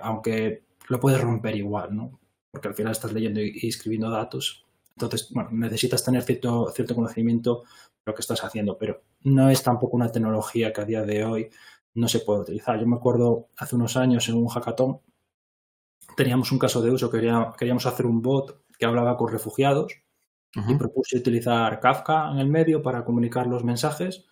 aunque 0.00 0.64
lo 0.88 0.98
puedes 0.98 1.20
romper 1.20 1.56
igual, 1.56 1.94
¿no? 1.94 2.18
Porque 2.50 2.68
al 2.68 2.74
final 2.74 2.92
estás 2.92 3.12
leyendo 3.12 3.40
y 3.40 3.68
escribiendo 3.68 4.10
datos. 4.10 4.64
Entonces, 4.96 5.30
necesitas 5.50 6.04
tener 6.04 6.22
cierto, 6.22 6.70
cierto 6.70 6.94
conocimiento 6.94 7.62
de 7.62 8.10
lo 8.10 8.14
que 8.14 8.20
estás 8.20 8.44
haciendo, 8.44 8.78
pero 8.78 9.02
no 9.22 9.50
es 9.50 9.62
tampoco 9.62 9.96
una 9.96 10.12
tecnología 10.12 10.72
que 10.72 10.80
a 10.80 10.84
día 10.84 11.02
de 11.02 11.24
hoy 11.24 11.50
no 11.94 12.08
se 12.08 12.20
puede 12.20 12.40
utilizar. 12.40 12.78
Yo 12.78 12.86
me 12.86 12.96
acuerdo 12.96 13.48
hace 13.56 13.76
unos 13.76 13.96
años 13.96 14.28
en 14.28 14.36
un 14.36 14.48
hackathon 14.48 15.00
teníamos 16.16 16.52
un 16.52 16.58
caso 16.58 16.82
de 16.82 16.90
uso, 16.90 17.10
queríamos 17.10 17.86
hacer 17.86 18.06
un 18.06 18.22
bot 18.22 18.64
que 18.78 18.86
hablaba 18.86 19.16
con 19.16 19.30
refugiados 19.32 19.92
uh 20.56 20.60
-huh. 20.60 20.72
y 20.72 20.76
propuse 20.76 21.16
utilizar 21.18 21.80
Kafka 21.80 22.30
en 22.32 22.38
el 22.38 22.48
medio 22.48 22.82
para 22.82 23.04
comunicar 23.04 23.46
los 23.46 23.64
mensajes 23.64 24.26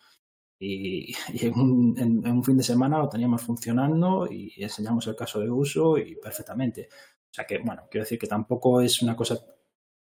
y, 0.59 1.15
y 1.33 1.47
en, 1.47 1.59
un, 1.59 1.95
en, 1.99 2.27
en, 2.27 2.33
un, 2.33 2.45
fin 2.45 2.57
de 2.57 2.63
semana 2.63 2.99
lo 2.99 3.09
teníamos 3.09 3.43
funcionando 3.43 4.27
y 4.31 4.53
enseñamos 4.63 5.07
el 5.07 5.17
caso 5.17 5.41
de 5.41 5.51
uso 5.51 5.97
y 5.97 6.17
perfectamente. 6.17 6.89
O 7.31 7.33
sea 7.33 7.47
que, 7.47 7.59
bueno, 7.59 7.85
quiero 7.91 8.05
decir 8.05 8.19
que 8.19 8.27
tampoco 8.27 8.81
es 8.81 9.01
una 9.03 9.17
cosa 9.17 9.39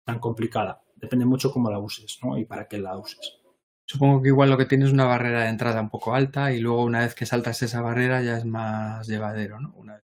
tan 0.05 0.19
complicada. 0.19 0.83
Depende 0.95 1.27
mucho 1.27 1.53
cómo 1.53 1.71
la 1.71 1.79
uses 1.79 2.19
¿no? 2.23 2.39
y 2.39 2.47
para 2.47 2.67
qué 2.67 2.79
la 2.79 2.97
uses. 2.97 3.39
Supongo 3.87 4.21
que 4.21 4.29
igual 4.29 4.51
lo 4.51 4.59
que 4.59 4.67
tienes 4.67 4.89
es 4.89 4.93
una 4.93 5.05
barrera 5.05 5.45
de 5.45 5.49
entrada 5.49 5.81
un 5.81 5.91
poco 5.91 6.15
alta 6.15 6.53
y 6.53 6.59
luego 6.59 6.83
una 6.83 7.01
vez 7.01 7.15
que 7.15 7.25
saltas 7.25 7.63
esa 7.63 7.81
barrera 7.81 8.21
ya 8.21 8.37
es 8.37 8.45
más 8.45 9.07
llevadero, 9.07 9.61
¿no? 9.61 9.73
Una 9.77 9.95
vez. 9.95 10.03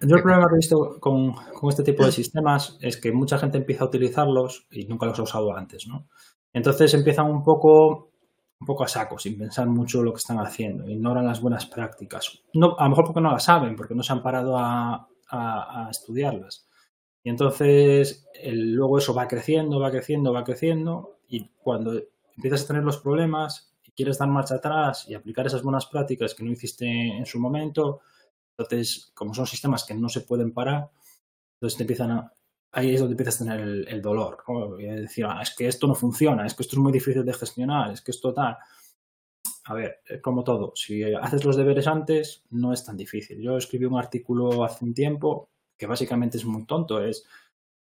Yo 0.00 0.16
el 0.16 0.22
problema 0.22 0.46
que 0.46 0.54
he 0.54 0.58
visto 0.58 0.98
con, 1.00 1.32
con, 1.32 1.68
este 1.68 1.82
tipo 1.82 2.04
de 2.06 2.12
sistemas 2.12 2.78
es 2.80 2.96
que 2.96 3.12
mucha 3.12 3.36
gente 3.36 3.58
empieza 3.58 3.84
a 3.84 3.88
utilizarlos 3.88 4.66
y 4.70 4.86
nunca 4.86 5.06
los 5.06 5.18
ha 5.18 5.24
usado 5.24 5.54
antes, 5.54 5.86
¿no? 5.86 6.08
Entonces 6.52 6.94
empiezan 6.94 7.26
un 7.26 7.42
poco, 7.42 8.12
un 8.60 8.66
poco 8.66 8.84
a 8.84 8.88
saco, 8.88 9.18
sin 9.18 9.36
pensar 9.36 9.66
mucho 9.66 10.02
lo 10.02 10.12
que 10.12 10.18
están 10.18 10.38
haciendo, 10.38 10.88
ignoran 10.88 11.26
las 11.26 11.42
buenas 11.42 11.66
prácticas. 11.66 12.42
No, 12.54 12.76
a 12.78 12.84
lo 12.84 12.90
mejor 12.90 13.04
porque 13.04 13.20
no 13.20 13.32
las 13.32 13.44
saben, 13.44 13.76
porque 13.76 13.94
no 13.94 14.02
se 14.02 14.12
han 14.12 14.22
parado 14.22 14.56
a, 14.56 15.08
a, 15.30 15.86
a 15.86 15.90
estudiarlas. 15.90 16.68
Y 17.22 17.30
entonces 17.30 18.26
el, 18.40 18.72
luego 18.72 18.98
eso 18.98 19.12
va 19.12 19.28
creciendo, 19.28 19.80
va 19.80 19.90
creciendo, 19.90 20.32
va 20.32 20.44
creciendo 20.44 21.18
y 21.28 21.50
cuando 21.58 22.00
empiezas 22.38 22.64
a 22.64 22.68
tener 22.68 22.84
los 22.84 22.98
problemas 22.98 23.74
y 23.84 23.90
quieres 23.90 24.18
dar 24.18 24.28
marcha 24.28 24.54
atrás 24.54 25.06
y 25.08 25.14
aplicar 25.14 25.46
esas 25.46 25.62
buenas 25.62 25.86
prácticas 25.86 26.34
que 26.34 26.44
no 26.44 26.52
hiciste 26.52 26.86
en 26.86 27.26
su 27.26 27.40
momento, 27.40 28.00
entonces, 28.56 29.10
como 29.14 29.34
son 29.34 29.46
sistemas 29.46 29.84
que 29.84 29.94
no 29.94 30.08
se 30.08 30.20
pueden 30.22 30.52
parar, 30.52 30.90
entonces 31.54 31.76
te 31.76 31.82
empiezan 31.82 32.10
a, 32.12 32.32
ahí 32.72 32.94
es 32.94 33.00
donde 33.00 33.14
empiezas 33.14 33.36
a 33.36 33.44
tener 33.44 33.60
el, 33.60 33.88
el 33.88 34.00
dolor. 34.00 34.38
¿no? 34.46 34.78
Y 34.78 34.86
decir, 34.86 35.24
ah, 35.28 35.40
es 35.42 35.54
que 35.54 35.66
esto 35.66 35.86
no 35.86 35.94
funciona, 35.94 36.46
es 36.46 36.54
que 36.54 36.62
esto 36.62 36.76
es 36.76 36.80
muy 36.80 36.92
difícil 36.92 37.24
de 37.24 37.34
gestionar, 37.34 37.90
es 37.90 38.00
que 38.00 38.12
esto 38.12 38.32
tal. 38.32 38.56
A 39.64 39.74
ver, 39.74 40.00
como 40.22 40.44
todo, 40.44 40.72
si 40.74 41.02
haces 41.02 41.44
los 41.44 41.56
deberes 41.56 41.86
antes, 41.86 42.44
no 42.50 42.72
es 42.72 42.84
tan 42.84 42.96
difícil. 42.96 43.40
Yo 43.40 43.56
escribí 43.56 43.84
un 43.84 43.98
artículo 43.98 44.64
hace 44.64 44.84
un 44.84 44.94
tiempo 44.94 45.50
que 45.76 45.86
básicamente 45.86 46.38
es 46.38 46.44
muy 46.44 46.64
tonto, 46.64 47.02
es 47.04 47.26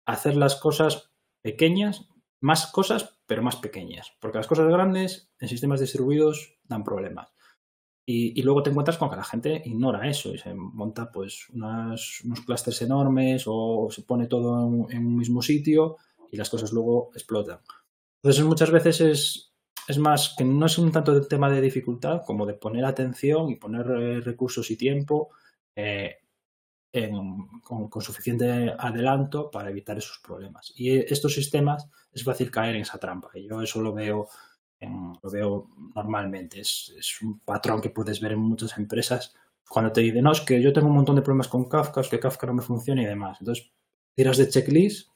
hacer 0.05 0.35
las 0.35 0.55
cosas 0.55 1.11
pequeñas, 1.41 2.07
más 2.41 2.67
cosas, 2.71 3.19
pero 3.25 3.43
más 3.43 3.55
pequeñas. 3.55 4.11
Porque 4.19 4.39
las 4.39 4.47
cosas 4.47 4.67
grandes 4.67 5.31
en 5.39 5.47
sistemas 5.47 5.79
distribuidos 5.79 6.57
dan 6.63 6.83
problemas. 6.83 7.29
Y, 8.05 8.37
y, 8.37 8.43
luego 8.43 8.63
te 8.63 8.71
encuentras 8.71 8.97
con 8.97 9.09
que 9.09 9.15
la 9.15 9.23
gente 9.23 9.61
ignora 9.63 10.09
eso 10.09 10.33
y 10.33 10.37
se 10.39 10.53
monta 10.55 11.11
pues 11.11 11.47
unas, 11.53 12.21
unos 12.25 12.41
clústeres 12.41 12.81
enormes 12.81 13.43
o 13.45 13.87
se 13.91 14.01
pone 14.01 14.25
todo 14.25 14.89
en, 14.89 15.05
un 15.05 15.15
mismo 15.15 15.41
sitio 15.43 15.97
y 16.31 16.35
las 16.35 16.49
cosas 16.49 16.73
luego 16.73 17.11
explotan. 17.13 17.59
Entonces 18.21 18.43
muchas 18.43 18.71
veces 18.71 19.01
es, 19.01 19.53
es 19.87 19.99
más 19.99 20.33
que 20.35 20.43
no 20.43 20.65
es 20.65 20.79
un 20.79 20.91
tanto 20.91 21.13
de 21.13 21.27
tema 21.27 21.49
de 21.51 21.61
dificultad 21.61 22.23
como 22.25 22.47
de 22.47 22.55
poner 22.55 22.85
atención 22.85 23.49
y 23.49 23.55
poner 23.55 23.85
eh, 23.91 24.19
recursos 24.19 24.71
y 24.71 24.77
tiempo 24.77 25.29
eh, 25.75 26.15
en, 26.93 27.47
con, 27.61 28.01
suficiente 28.01 28.73
adelanto 28.77 29.49
para 29.49 29.69
evitar 29.69 29.97
esos 29.97 30.19
problemas. 30.19 30.73
Y 30.75 30.97
estos 30.97 31.33
sistemas 31.33 31.87
es 32.11 32.23
fácil 32.23 32.51
caer 32.51 32.75
en 32.75 32.81
esa 32.81 32.97
trampa 32.97 33.29
y 33.33 33.47
yo 33.47 33.61
eso 33.61 33.81
lo 33.81 33.93
veo 33.93 34.27
en, 34.79 35.13
lo 35.21 35.29
veo 35.29 35.69
normalmente. 35.95 36.61
Es, 36.61 36.93
es, 36.97 37.21
un 37.21 37.39
patrón 37.39 37.81
que 37.81 37.89
puedes 37.89 38.19
ver 38.19 38.33
en 38.33 38.39
muchas 38.39 38.77
empresas 38.77 39.33
cuando 39.69 39.91
te 39.91 40.01
dicen, 40.01 40.23
no, 40.23 40.33
es 40.33 40.41
que 40.41 40.61
yo 40.61 40.73
tengo 40.73 40.87
un 40.87 40.95
montón 40.95 41.15
de 41.15 41.21
problemas 41.21 41.47
con 41.47 41.69
Kafka, 41.69 42.01
es 42.01 42.09
que 42.09 42.19
Kafka 42.19 42.45
no 42.47 42.53
me 42.53 42.61
funciona 42.61 43.01
y 43.01 43.05
demás. 43.05 43.37
Entonces, 43.39 43.71
tiras 44.13 44.37
de 44.37 44.49
checklist, 44.49 45.09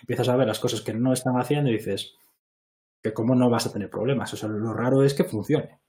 empiezas 0.00 0.28
a 0.28 0.36
ver 0.36 0.46
las 0.46 0.60
cosas 0.60 0.82
que 0.82 0.92
no 0.92 1.12
están 1.12 1.38
haciendo 1.38 1.70
y 1.70 1.74
dices 1.74 2.14
que 3.02 3.14
cómo 3.14 3.34
no 3.34 3.48
vas 3.48 3.66
a 3.66 3.72
tener 3.72 3.88
problemas. 3.88 4.32
O 4.34 4.36
sea, 4.36 4.48
lo 4.48 4.74
raro 4.74 5.02
es 5.02 5.14
que 5.14 5.24
funcione. 5.24 5.80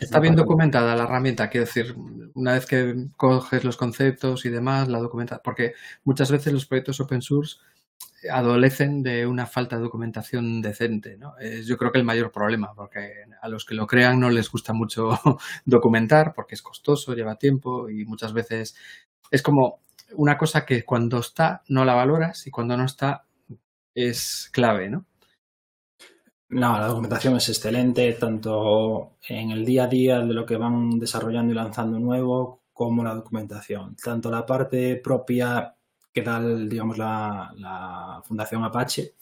Está 0.00 0.20
bien 0.20 0.36
documentada 0.36 0.96
la 0.96 1.04
herramienta, 1.04 1.50
quiero 1.50 1.66
decir, 1.66 1.94
una 2.34 2.54
vez 2.54 2.66
que 2.66 3.08
coges 3.16 3.64
los 3.64 3.76
conceptos 3.76 4.46
y 4.46 4.48
demás, 4.48 4.88
la 4.88 4.98
documenta, 4.98 5.42
porque 5.42 5.74
muchas 6.04 6.30
veces 6.30 6.52
los 6.52 6.66
proyectos 6.66 7.00
open 7.00 7.20
source 7.20 7.56
adolecen 8.30 9.02
de 9.02 9.26
una 9.26 9.46
falta 9.46 9.76
de 9.76 9.82
documentación 9.82 10.62
decente. 10.62 11.16
¿no? 11.16 11.36
Es 11.38 11.66
yo 11.66 11.76
creo 11.76 11.92
que 11.92 11.98
el 11.98 12.04
mayor 12.04 12.32
problema, 12.32 12.72
porque 12.74 13.24
a 13.40 13.48
los 13.48 13.64
que 13.64 13.74
lo 13.74 13.86
crean 13.86 14.20
no 14.20 14.30
les 14.30 14.50
gusta 14.50 14.72
mucho 14.72 15.10
documentar, 15.64 16.32
porque 16.34 16.54
es 16.54 16.62
costoso, 16.62 17.14
lleva 17.14 17.36
tiempo 17.36 17.88
y 17.88 18.04
muchas 18.04 18.32
veces 18.32 18.76
es 19.30 19.42
como 19.42 19.80
una 20.14 20.38
cosa 20.38 20.64
que 20.64 20.84
cuando 20.84 21.18
está 21.18 21.62
no 21.68 21.84
la 21.84 21.94
valoras 21.94 22.46
y 22.46 22.50
cuando 22.50 22.76
no 22.76 22.84
está 22.84 23.26
es 23.94 24.50
clave, 24.52 24.88
¿no? 24.88 25.06
No, 26.48 26.78
la 26.78 26.86
documentación 26.86 27.36
es 27.36 27.48
excelente, 27.48 28.12
tanto 28.12 29.16
en 29.28 29.50
el 29.50 29.64
día 29.64 29.84
a 29.84 29.88
día 29.88 30.20
de 30.20 30.32
lo 30.32 30.46
que 30.46 30.56
van 30.56 30.98
desarrollando 30.98 31.52
y 31.52 31.56
lanzando 31.56 31.98
nuevo, 31.98 32.62
como 32.72 33.02
la 33.02 33.14
documentación. 33.14 33.96
Tanto 33.96 34.30
la 34.30 34.46
parte 34.46 34.96
propia 34.96 35.74
que 36.12 36.22
da, 36.22 36.40
digamos, 36.40 36.98
la, 36.98 37.52
la, 37.56 38.22
Fundación 38.24 38.64
Apache, 38.64 39.14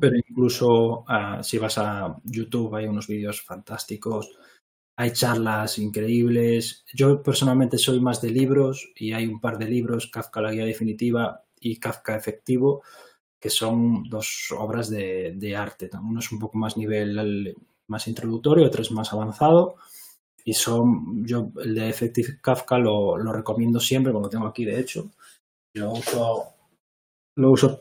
Pero 0.00 0.16
incluso 0.16 1.00
uh, 1.00 1.42
si 1.42 1.58
vas 1.58 1.78
a 1.78 2.16
YouTube 2.24 2.74
hay 2.74 2.86
unos 2.86 3.06
vídeos 3.06 3.42
fantásticos, 3.42 4.30
hay 4.96 5.12
charlas 5.12 5.78
increíbles. 5.78 6.84
Yo 6.92 7.22
personalmente 7.22 7.78
soy 7.78 8.00
más 8.00 8.20
de 8.20 8.30
libros 8.30 8.92
y 8.96 9.12
hay 9.12 9.26
un 9.26 9.40
par 9.40 9.58
de 9.58 9.66
libros, 9.66 10.08
Kafka 10.08 10.40
la 10.40 10.52
guía 10.52 10.64
definitiva 10.64 11.44
y 11.58 11.78
Kafka 11.78 12.16
efectivo, 12.16 12.82
que 13.40 13.50
son 13.50 14.04
dos 14.08 14.54
obras 14.56 14.90
de, 14.90 15.32
de 15.36 15.56
arte. 15.56 15.88
Uno 16.00 16.20
es 16.20 16.30
un 16.30 16.38
poco 16.38 16.58
más 16.58 16.76
nivel 16.76 17.56
más 17.86 18.06
introductorio, 18.06 18.66
otro 18.66 18.82
es 18.82 18.92
más 18.92 19.12
avanzado. 19.12 19.76
Y 20.44 20.52
son, 20.52 21.24
yo 21.26 21.50
el 21.62 21.74
de 21.74 21.88
Effective 21.88 22.38
Kafka 22.40 22.78
lo, 22.78 23.16
lo 23.16 23.32
recomiendo 23.32 23.80
siempre, 23.80 24.12
como 24.12 24.24
lo 24.24 24.30
tengo 24.30 24.46
aquí 24.46 24.64
de 24.64 24.78
hecho. 24.78 25.10
Lo 25.74 25.92
uso, 25.92 26.44
lo 27.36 27.50
uso 27.50 27.80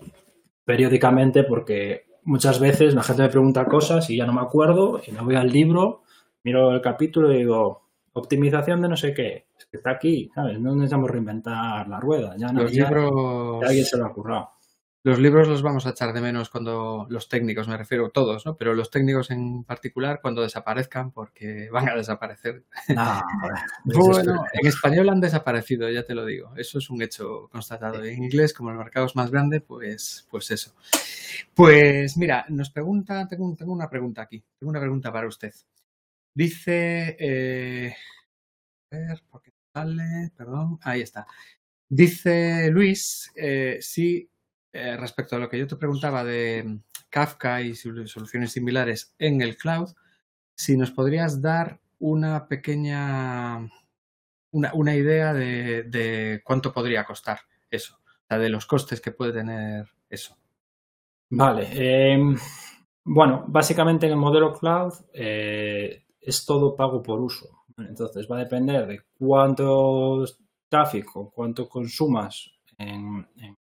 periódicamente 0.65 1.43
porque 1.43 2.05
muchas 2.23 2.59
veces 2.59 2.93
la 2.93 3.03
gente 3.03 3.23
me 3.23 3.29
pregunta 3.29 3.65
cosas 3.65 4.09
y 4.09 4.17
ya 4.17 4.25
no 4.25 4.33
me 4.33 4.41
acuerdo 4.41 5.01
y 5.05 5.11
me 5.11 5.21
voy 5.21 5.35
al 5.35 5.47
libro, 5.47 6.03
miro 6.43 6.71
el 6.71 6.81
capítulo 6.81 7.33
y 7.33 7.39
digo, 7.39 7.81
optimización 8.13 8.81
de 8.81 8.89
no 8.89 8.95
sé 8.95 9.13
qué, 9.13 9.47
es 9.57 9.65
que 9.65 9.77
está 9.77 9.91
aquí, 9.91 10.29
¿sabes? 10.35 10.59
No 10.59 10.75
necesitamos 10.75 11.09
reinventar 11.09 11.87
la 11.87 11.99
rueda, 11.99 12.35
ya, 12.37 12.51
no, 12.51 12.63
Los 12.63 12.73
libros... 12.73 13.63
alguien 13.65 13.85
se 13.85 13.97
lo 13.97 14.05
ha 14.05 14.13
currado. 14.13 14.49
Los 15.09 15.17
libros 15.17 15.47
los 15.47 15.63
vamos 15.63 15.87
a 15.87 15.89
echar 15.89 16.13
de 16.13 16.21
menos 16.21 16.51
cuando 16.51 17.07
los 17.09 17.27
técnicos, 17.27 17.67
me 17.67 17.75
refiero 17.75 18.11
todos, 18.11 18.45
¿no? 18.45 18.55
Pero 18.55 18.75
los 18.75 18.91
técnicos 18.91 19.31
en 19.31 19.63
particular 19.63 20.19
cuando 20.21 20.43
desaparezcan 20.43 21.09
porque 21.09 21.67
van 21.71 21.89
a 21.89 21.95
desaparecer. 21.95 22.63
Ah, 22.95 23.23
bueno, 23.85 24.43
en 24.53 24.67
español 24.67 25.09
han 25.09 25.19
desaparecido, 25.19 25.89
ya 25.89 26.03
te 26.03 26.13
lo 26.13 26.27
digo. 26.27 26.53
Eso 26.55 26.77
es 26.77 26.91
un 26.91 27.01
hecho 27.01 27.49
constatado. 27.51 28.03
En 28.03 28.25
inglés, 28.25 28.53
como 28.53 28.69
el 28.69 28.77
mercado 28.77 29.07
es 29.07 29.15
más 29.15 29.31
grande, 29.31 29.61
pues, 29.61 30.27
pues 30.29 30.51
eso. 30.51 30.75
Pues 31.55 32.15
mira, 32.15 32.45
nos 32.49 32.69
pregunta, 32.69 33.27
tengo, 33.27 33.55
tengo 33.55 33.73
una 33.73 33.89
pregunta 33.89 34.21
aquí, 34.21 34.43
tengo 34.59 34.69
una 34.69 34.79
pregunta 34.79 35.11
para 35.11 35.27
usted. 35.27 35.55
Dice, 36.35 37.17
eh, 37.19 37.95
a 38.91 38.95
ver, 38.95 39.23
¿por 39.27 39.41
qué 39.41 39.53
sale? 39.73 40.29
Perdón, 40.37 40.77
ahí 40.83 41.01
está. 41.01 41.25
Dice 41.89 42.69
Luis, 42.69 43.31
eh, 43.35 43.79
si 43.81 44.29
eh, 44.71 44.97
respecto 44.97 45.35
a 45.35 45.39
lo 45.39 45.49
que 45.49 45.57
yo 45.57 45.67
te 45.67 45.75
preguntaba 45.75 46.23
de 46.23 46.63
mm, 46.63 46.79
Kafka 47.09 47.61
y 47.61 47.75
soluciones 47.75 48.51
similares 48.51 49.15
en 49.17 49.41
el 49.41 49.57
cloud, 49.57 49.89
si 50.55 50.77
nos 50.77 50.91
podrías 50.91 51.41
dar 51.41 51.79
una 51.99 52.47
pequeña, 52.47 53.69
una, 54.51 54.73
una 54.73 54.95
idea 54.95 55.33
de, 55.33 55.83
de, 55.83 56.41
cuánto 56.43 56.71
podría 56.71 57.05
costar 57.05 57.39
eso, 57.69 57.95
o 57.95 58.27
sea, 58.27 58.37
de 58.37 58.49
los 58.49 58.65
costes 58.65 59.01
que 59.01 59.11
puede 59.11 59.33
tener 59.33 59.87
eso. 60.09 60.37
Vale, 61.31 61.67
eh, 61.71 62.19
bueno, 63.03 63.45
básicamente 63.47 64.05
en 64.05 64.13
el 64.13 64.17
modelo 64.17 64.53
cloud 64.53 64.93
eh, 65.13 66.05
es 66.19 66.45
todo 66.45 66.75
pago 66.75 67.01
por 67.01 67.19
uso. 67.19 67.65
Entonces 67.77 68.27
va 68.29 68.35
a 68.35 68.43
depender 68.43 68.85
de 68.87 69.01
cuánto 69.17 70.25
tráfico, 70.67 71.31
cuánto 71.31 71.69
consumas 71.69 72.51
en, 72.77 73.27
en 73.37 73.57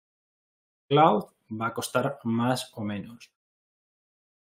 cloud 0.87 1.25
va 1.49 1.67
a 1.67 1.73
costar 1.73 2.19
más 2.23 2.71
o 2.75 2.83
menos. 2.83 3.33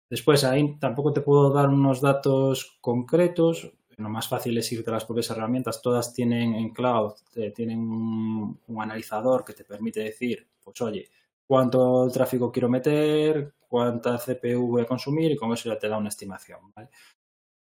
Después 0.09 0.43
ahí 0.43 0.77
tampoco 0.79 1.13
te 1.13 1.21
puedo 1.21 1.51
dar 1.51 1.69
unos 1.69 2.01
datos 2.01 2.79
concretos. 2.81 3.71
Lo 3.97 4.09
más 4.09 4.27
fácil 4.27 4.57
es 4.57 4.71
irte 4.71 4.89
a 4.89 4.93
las 4.93 5.05
propias 5.05 5.29
herramientas. 5.29 5.81
Todas 5.81 6.13
tienen 6.13 6.55
en 6.55 6.71
cloud, 6.71 7.13
tienen 7.53 7.79
un, 7.79 8.59
analizador 8.79 9.45
que 9.45 9.53
te 9.53 9.63
permite 9.63 9.99
decir, 9.99 10.47
pues 10.63 10.81
oye, 10.81 11.09
cuánto 11.45 12.09
tráfico 12.11 12.51
quiero 12.51 12.69
meter, 12.69 13.53
cuánta 13.67 14.17
CPU 14.17 14.67
voy 14.67 14.81
a 14.81 14.87
consumir 14.87 15.31
y 15.31 15.35
con 15.35 15.53
eso 15.53 15.69
ya 15.69 15.77
te 15.77 15.87
da 15.87 15.97
una 15.97 16.09
estimación. 16.09 16.59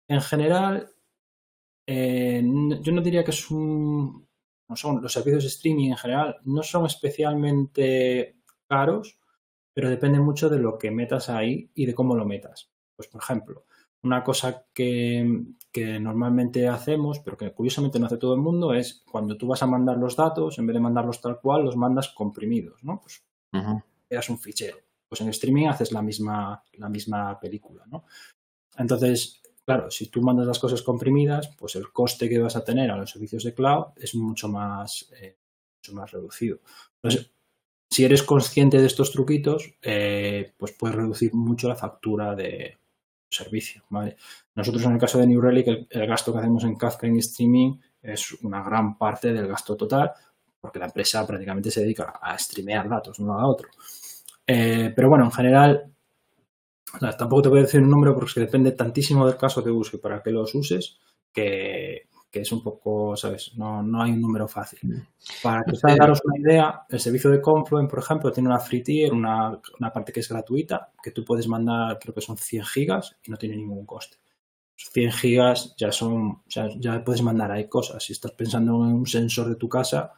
En 0.07 0.21
general, 0.23 0.91
eh, 1.87 2.43
yo 2.81 2.93
no 2.93 3.03
diría 3.03 3.25
que 3.25 3.33
es 3.33 3.51
un... 3.51 4.27
No 4.69 4.77
son, 4.77 5.03
los 5.03 5.13
servicios 5.13 5.45
de 5.45 5.49
streaming 5.49 5.91
en 5.91 5.97
general 5.97 6.37
no 6.45 6.63
son 6.63 6.85
especialmente 6.85 8.38
caros, 8.69 9.19
pero 9.75 9.91
depende 9.91 10.21
mucho 10.21 10.49
de 10.49 10.59
lo 10.59 10.79
que 10.79 10.91
metas 10.91 11.29
ahí 11.29 11.71
y 11.75 11.87
de 11.87 11.95
cómo 11.95 12.15
lo 12.15 12.25
metas. 12.25 12.71
Pues, 12.97 13.09
por 13.09 13.23
ejemplo, 13.23 13.65
una 14.03 14.23
cosa 14.23 14.67
que, 14.73 15.45
que, 15.73 16.01
normalmente 16.01 16.69
hacemos, 16.69 17.21
pero 17.21 17.37
que 17.37 17.53
curiosamente 17.53 17.99
no 17.99 18.07
hace 18.07 18.17
todo 18.17 18.35
el 18.35 18.41
mundo, 18.41 18.75
es 18.75 19.05
cuando 19.11 19.37
tú 19.37 19.47
vas 19.47 19.63
a 19.63 19.67
mandar 19.67 19.97
los 19.97 20.17
datos, 20.17 20.59
en 20.59 20.67
vez 20.67 20.75
de 20.75 20.81
mandarlos 20.81 21.21
tal 21.21 21.41
cual, 21.41 21.65
los 21.65 21.77
mandas 21.77 22.09
comprimidos, 22.09 22.83
¿no? 22.85 23.01
Pues 23.01 23.25
uh 23.53 23.59
-huh. 23.59 24.31
un 24.31 24.39
fichero. 24.39 24.79
Pues 25.09 25.21
en 25.21 25.29
streaming 25.29 25.67
haces 25.67 25.93
la 25.93 26.03
misma, 26.03 26.63
la 26.75 26.89
misma 26.89 27.39
película, 27.41 27.85
¿no? 27.87 28.05
Entonces, 28.77 29.43
claro, 29.65 29.91
si 29.91 30.09
tú 30.09 30.23
mandas 30.23 30.47
las 30.47 30.59
cosas 30.59 30.83
comprimidas, 30.83 31.55
pues 31.59 31.77
el 31.77 31.93
coste 31.93 32.29
que 32.29 32.39
vas 32.39 32.57
a 32.57 32.65
tener 32.65 32.91
a 32.91 32.97
los 32.97 33.11
servicios 33.11 33.45
de 33.45 33.55
cloud 33.55 33.87
es 33.97 34.15
mucho 34.15 34.49
más, 34.49 35.11
eh, 35.21 35.37
mucho 35.77 35.95
más 35.95 36.11
reducido. 36.11 36.61
Entonces, 36.97 37.33
si 37.90 38.05
eres 38.05 38.22
consciente 38.22 38.81
de 38.81 38.87
estos 38.87 39.12
truquitos, 39.12 39.74
eh, 39.83 40.53
pues 40.57 40.72
puedes 40.72 40.96
reducir 40.96 41.35
mucho 41.35 41.68
la 41.68 41.77
factura 41.77 42.35
de 42.35 42.77
servicio. 43.31 43.83
Nosotros 44.55 44.85
en 44.85 44.92
el 44.92 44.98
caso 44.98 45.18
de 45.18 45.27
New 45.27 45.40
Relic, 45.40 45.87
el, 45.88 46.07
gasto 46.07 46.33
que 46.33 46.38
hacemos 46.38 46.64
en 46.64 46.77
Kafka 46.77 47.07
en 47.07 47.16
streaming 47.18 47.79
es 48.03 48.33
una 48.42 48.62
gran 48.62 48.96
parte 48.96 49.33
del 49.33 49.48
gasto 49.48 49.77
total, 49.77 50.12
porque 50.61 50.79
la 50.79 50.87
empresa 50.87 51.27
prácticamente 51.27 51.70
se 51.70 51.83
dedica 51.83 52.18
a 52.20 52.38
streamear 52.38 52.88
datos 52.88 53.18
uno 53.18 53.35
a 53.35 53.46
otro. 53.46 53.68
Eh, 54.46 54.92
pero 54.94 55.09
bueno, 55.09 55.24
en 55.24 55.33
general, 55.33 55.92
tampoco 57.18 57.42
te 57.42 57.48
voy 57.48 57.59
a 57.61 57.62
decir 57.62 57.81
un 57.81 57.90
número 57.90 58.14
porque 58.14 58.40
depende 58.40 58.72
tantísimo 58.72 59.27
del 59.27 59.37
caso 59.37 59.62
de 59.62 59.70
uso 59.70 59.96
y 59.96 60.01
para 60.01 60.22
qué 60.22 60.31
los 60.31 60.55
uses, 60.55 60.98
que, 61.33 62.08
que 62.31 62.41
es 62.41 62.53
un 62.53 62.62
poco, 62.62 63.17
¿sabes? 63.17 63.53
No, 63.57 63.83
no 63.83 64.03
hay 64.03 64.12
un 64.12 64.21
número 64.21 64.47
fácil. 64.47 64.81
Para 65.43 65.64
que 65.64 65.73
para 65.81 65.97
daros 65.97 66.21
una 66.25 66.38
idea, 66.38 66.83
el 66.88 67.01
servicio 67.01 67.31
de 67.31 67.41
Confluent, 67.41 67.88
por 67.88 68.01
ejemplo, 68.01 68.31
tiene 68.31 68.49
una 68.49 68.59
free 68.59 68.83
tier, 68.83 69.12
una, 69.12 69.59
una, 69.79 69.93
parte 69.93 70.12
que 70.12 70.21
es 70.21 70.29
gratuita, 70.29 70.93
que 71.03 71.11
tú 71.11 71.25
puedes 71.25 71.49
mandar, 71.49 71.99
creo 71.99 72.14
que 72.14 72.21
son 72.21 72.37
100 72.37 72.64
gigas 72.64 73.17
y 73.23 73.31
no 73.31 73.38
tiene 73.38 73.57
ningún 73.57 73.87
coste. 73.87 74.19
100 74.77 75.12
gigas 75.12 75.75
ya 75.77 75.91
son, 75.91 76.31
o 76.31 76.45
sea, 76.47 76.69
ya 76.79 77.03
puedes 77.03 77.23
mandar 77.23 77.51
ahí 77.51 77.69
cosas. 77.69 78.03
Si 78.05 78.12
estás 78.12 78.33
pensando 78.33 78.75
en 78.85 78.93
un 78.93 79.07
sensor 79.07 79.49
de 79.49 79.57
tu 79.57 79.69
casa, 79.69 80.12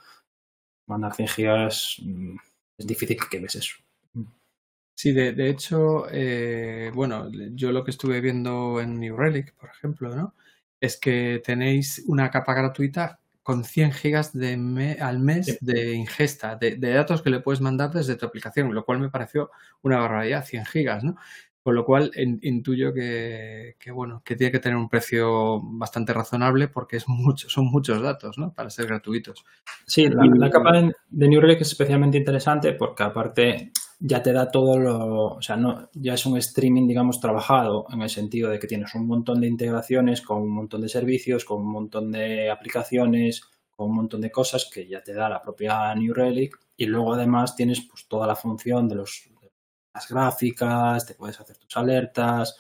mandar 0.87 1.15
100 1.15 1.29
gigas 1.29 1.97
mm, 2.03 2.37
es 2.77 2.87
difícil 2.87 3.17
que 3.31 3.41
ves 3.41 3.55
eso. 3.55 3.77
Sí, 4.95 5.13
de, 5.13 5.33
de 5.33 5.49
hecho, 5.49 6.07
eh, 6.11 6.91
bueno, 6.95 7.31
yo 7.55 7.73
lo 7.73 7.83
que 7.83 7.91
estuve 7.91 8.21
viendo 8.21 8.81
en 8.83 9.01
New 9.01 9.17
Relic, 9.17 9.55
por 9.55 9.71
ejemplo, 9.71 10.15
¿no? 10.15 10.35
Es 10.81 10.99
que 10.99 11.43
tenéis 11.45 12.05
una 12.07 12.31
capa 12.31 12.55
gratuita 12.55 13.21
con 13.43 13.65
100 13.65 13.93
gigas 13.93 14.33
de 14.33 14.57
me, 14.57 14.93
al 15.01 15.19
mes 15.19 15.47
sí. 15.47 15.59
de 15.61 15.95
ingesta 15.95 16.57
de, 16.57 16.77
de, 16.77 16.93
datos 16.93 17.23
que 17.23 17.31
le 17.31 17.41
puedes 17.41 17.61
mandar 17.61 17.91
desde 17.91 18.17
tu 18.17 18.27
aplicación, 18.27 18.73
lo 18.75 18.85
cual 18.85 19.01
me 19.01 19.11
pareció 19.11 19.51
una 19.83 19.99
barbaridad, 19.99 20.45
100 20.45 20.67
gigas, 20.67 21.05
¿no? 21.05 21.17
Con 21.63 21.75
lo 21.75 21.85
cual 21.85 22.11
en, 22.15 22.39
intuyo 22.43 22.95
que, 22.95 23.77
que, 23.79 23.91
bueno, 23.91 24.23
que 24.25 24.37
tiene 24.37 24.51
que 24.51 24.61
tener 24.61 24.77
un 24.77 24.89
precio 24.89 25.61
bastante 25.63 26.13
razonable 26.13 26.69
porque 26.69 26.97
es 26.97 27.09
mucho, 27.09 27.49
son 27.49 27.67
muchos 27.67 28.01
datos, 28.01 28.39
¿no? 28.39 28.53
Para 28.55 28.71
ser 28.71 28.87
gratuitos. 28.87 29.45
Sí, 29.87 30.09
la, 30.09 30.25
la 30.25 30.51
capa 30.51 30.73
de, 30.73 30.93
de 31.09 31.29
New 31.29 31.41
Relic 31.41 31.61
es 31.61 31.69
especialmente 31.69 32.19
interesante 32.19 32.73
porque 32.73 33.03
aparte 33.03 33.73
ya 34.03 34.23
te 34.23 34.33
da 34.33 34.51
todo 34.51 34.79
lo, 34.79 35.27
o 35.37 35.43
sea, 35.43 35.57
no, 35.57 35.91
ya 35.93 36.15
es 36.15 36.25
un 36.25 36.39
streaming, 36.39 36.89
digamos, 36.89 37.21
trabajado 37.21 37.87
en 37.93 38.01
el 38.01 38.09
sentido 38.09 38.49
de 38.49 38.59
que 38.59 38.67
tienes 38.67 38.95
un 38.95 39.07
montón 39.07 39.43
de 39.43 39.47
integraciones 39.47 40.23
con 40.23 40.41
un 40.41 40.51
montón 40.51 40.81
de 40.81 40.89
servicios, 40.89 41.45
con 41.45 41.61
un 41.61 41.71
montón 41.71 42.11
de 42.11 42.51
aplicaciones, 42.51 43.43
con 43.71 43.91
un 43.91 43.97
montón 43.97 44.23
de 44.23 44.31
cosas 44.31 44.71
que 44.73 44.89
ya 44.89 45.03
te 45.03 45.13
da 45.13 45.29
la 45.29 45.43
propia 45.43 45.95
New 45.95 46.15
Relic 46.15 46.59
y 46.79 46.87
luego 46.87 47.13
además 47.13 47.55
tienes 47.55 47.83
pues 47.83 48.09
toda 48.09 48.27
la 48.27 48.35
función 48.35 48.89
de, 48.89 48.95
los, 48.95 49.29
las 49.95 50.09
gráficas, 50.09 51.07
te 51.07 51.15
puedes 51.15 51.39
hacer 51.39 51.59
tus 51.59 51.77
alertas 51.77 52.57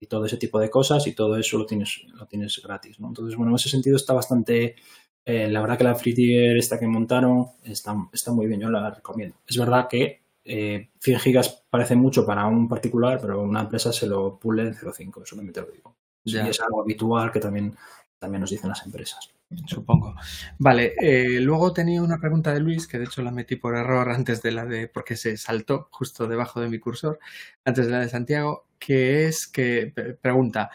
y 0.00 0.06
todo 0.06 0.24
ese 0.24 0.36
tipo 0.36 0.60
de 0.60 0.70
cosas 0.70 1.04
y 1.08 1.16
todo 1.16 1.36
eso 1.36 1.58
lo 1.58 1.66
tienes, 1.66 2.04
lo 2.14 2.26
tienes 2.26 2.62
gratis, 2.62 3.00
¿no? 3.00 3.08
Entonces, 3.08 3.34
bueno, 3.36 3.50
en 3.50 3.56
ese 3.56 3.68
sentido 3.68 3.96
está 3.96 4.12
bastante, 4.12 4.76
eh, 5.24 5.48
la 5.48 5.60
verdad 5.60 5.78
que 5.78 5.84
la 5.84 5.94
free 5.96 6.14
tier 6.14 6.56
esta 6.56 6.78
que 6.78 6.86
montaron 6.86 7.46
está 7.64 8.30
muy 8.30 8.46
bien, 8.46 8.60
yo 8.60 8.70
la 8.70 8.90
recomiendo. 8.90 9.36
Es 9.48 9.56
verdad 9.58 9.88
que 9.88 10.25
eh, 10.46 10.90
100 11.00 11.18
gigas 11.18 11.64
parece 11.68 11.96
mucho 11.96 12.24
para 12.24 12.46
un 12.46 12.68
particular, 12.68 13.18
pero 13.20 13.42
una 13.42 13.62
empresa 13.62 13.92
se 13.92 14.06
lo 14.06 14.38
pule 14.38 14.62
en 14.62 14.74
0,5, 14.74 15.22
eso 15.22 15.36
también 15.36 15.52
te 15.52 15.60
lo 15.60 15.66
digo. 15.68 15.96
Y 16.24 16.36
es 16.36 16.60
algo 16.60 16.82
habitual 16.82 17.30
que 17.30 17.40
también, 17.40 17.76
también 18.18 18.40
nos 18.40 18.50
dicen 18.50 18.68
las 18.68 18.84
empresas. 18.84 19.32
Supongo. 19.66 20.16
Vale, 20.58 20.94
eh, 21.00 21.40
luego 21.40 21.72
tenía 21.72 22.02
una 22.02 22.18
pregunta 22.18 22.52
de 22.52 22.60
Luis, 22.60 22.88
que 22.88 22.98
de 22.98 23.04
hecho 23.04 23.22
la 23.22 23.30
metí 23.30 23.54
por 23.56 23.76
error 23.76 24.10
antes 24.10 24.42
de 24.42 24.50
la 24.50 24.66
de, 24.66 24.88
porque 24.88 25.16
se 25.16 25.36
saltó 25.36 25.88
justo 25.92 26.26
debajo 26.26 26.60
de 26.60 26.68
mi 26.68 26.80
cursor, 26.80 27.20
antes 27.64 27.86
de 27.86 27.92
la 27.92 28.00
de 28.00 28.08
Santiago, 28.08 28.66
que 28.78 29.26
es 29.26 29.46
que 29.46 29.92
pregunta, 30.20 30.70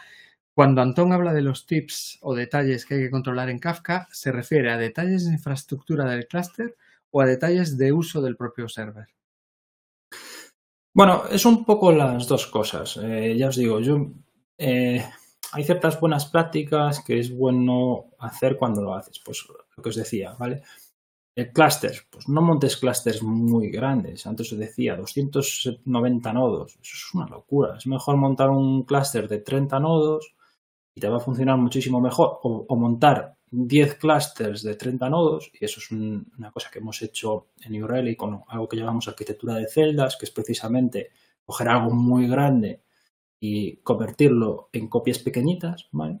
cuando 0.54 0.82
Antón 0.82 1.12
habla 1.12 1.32
de 1.32 1.42
los 1.42 1.66
tips 1.66 2.18
o 2.22 2.34
detalles 2.34 2.86
que 2.86 2.94
hay 2.94 3.00
que 3.02 3.10
controlar 3.10 3.50
en 3.50 3.58
Kafka, 3.58 4.08
¿se 4.10 4.32
refiere 4.32 4.70
a 4.70 4.78
detalles 4.78 5.26
de 5.26 5.32
infraestructura 5.32 6.04
del 6.04 6.26
clúster 6.26 6.76
o 7.10 7.20
a 7.20 7.26
detalles 7.26 7.78
de 7.78 7.92
uso 7.92 8.22
del 8.22 8.36
propio 8.36 8.68
server? 8.68 9.08
Bueno, 10.94 11.22
es 11.30 11.46
un 11.46 11.64
poco 11.64 11.90
las 11.90 12.26
dos 12.26 12.46
cosas. 12.46 12.98
Eh, 13.02 13.34
ya 13.36 13.48
os 13.48 13.56
digo, 13.56 13.80
yo 13.80 13.96
eh, 14.58 15.02
hay 15.52 15.64
ciertas 15.64 15.98
buenas 15.98 16.26
prácticas 16.26 17.00
que 17.02 17.18
es 17.18 17.34
bueno 17.34 18.10
hacer 18.18 18.58
cuando 18.58 18.82
lo 18.82 18.94
haces. 18.94 19.20
Pues 19.24 19.46
lo 19.76 19.82
que 19.82 19.88
os 19.88 19.96
decía, 19.96 20.34
¿vale? 20.38 20.62
El 21.34 21.50
clúster, 21.50 21.96
pues 22.10 22.28
no 22.28 22.42
montes 22.42 22.76
clústeres 22.76 23.22
muy 23.22 23.70
grandes. 23.70 24.26
Antes 24.26 24.52
os 24.52 24.58
decía, 24.58 24.96
290 24.96 26.32
nodos. 26.34 26.72
Eso 26.74 26.94
es 26.94 27.14
una 27.14 27.26
locura. 27.26 27.76
Es 27.78 27.86
mejor 27.86 28.18
montar 28.18 28.50
un 28.50 28.82
clúster 28.84 29.28
de 29.28 29.38
30 29.38 29.80
nodos 29.80 30.34
y 30.94 31.00
te 31.00 31.08
va 31.08 31.16
a 31.16 31.20
funcionar 31.20 31.56
muchísimo 31.56 32.02
mejor. 32.02 32.38
O, 32.42 32.76
montar 32.76 33.36
10 33.54 33.96
clústeres 33.96 34.62
de 34.62 34.74
30 34.74 35.10
nodos, 35.10 35.50
y 35.52 35.64
eso 35.64 35.78
es 35.78 35.90
una 35.90 36.50
cosa 36.50 36.70
que 36.72 36.78
hemos 36.78 37.00
hecho 37.02 37.48
en 37.60 37.72
New 37.72 37.86
Relic 37.86 38.16
con 38.16 38.42
algo 38.48 38.66
que 38.66 38.78
llamamos 38.78 39.08
arquitectura 39.08 39.54
de 39.54 39.68
celdas, 39.68 40.16
que 40.16 40.24
es 40.24 40.30
precisamente 40.30 41.10
coger 41.44 41.68
algo 41.68 41.90
muy 41.90 42.26
grande 42.26 42.82
y 43.38 43.76
convertirlo 43.78 44.70
en 44.72 44.88
copias 44.88 45.18
pequeñitas, 45.18 45.88
¿vale? 45.92 46.20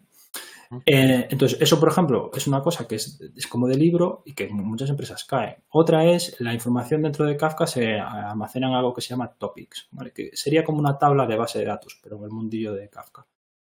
Eh, 0.86 1.26
entonces, 1.30 1.60
eso, 1.60 1.78
por 1.78 1.90
ejemplo, 1.90 2.30
es 2.34 2.46
una 2.46 2.62
cosa 2.62 2.86
que 2.86 2.96
es, 2.96 3.18
como 3.48 3.66
de 3.68 3.76
libro 3.76 4.22
y 4.26 4.34
que 4.34 4.48
muchas 4.48 4.90
empresas 4.90 5.24
cae. 5.24 5.62
Otra 5.70 6.04
es 6.04 6.38
la 6.40 6.54
información 6.54 7.02
dentro 7.02 7.26
de 7.26 7.36
Kafka 7.36 7.66
se 7.66 7.98
almacena 7.98 8.68
en 8.68 8.74
algo 8.74 8.94
que 8.94 9.00
se 9.00 9.10
llama 9.10 9.32
topics, 9.32 9.88
que 10.14 10.30
sería 10.34 10.64
como 10.64 10.78
una 10.78 10.98
tabla 10.98 11.26
de 11.26 11.36
base 11.36 11.58
de 11.58 11.66
datos, 11.66 11.98
pero 12.02 12.16
en 12.18 12.24
el 12.24 12.30
mundillo 12.30 12.72
de 12.74 12.88
Kafka. 12.88 13.26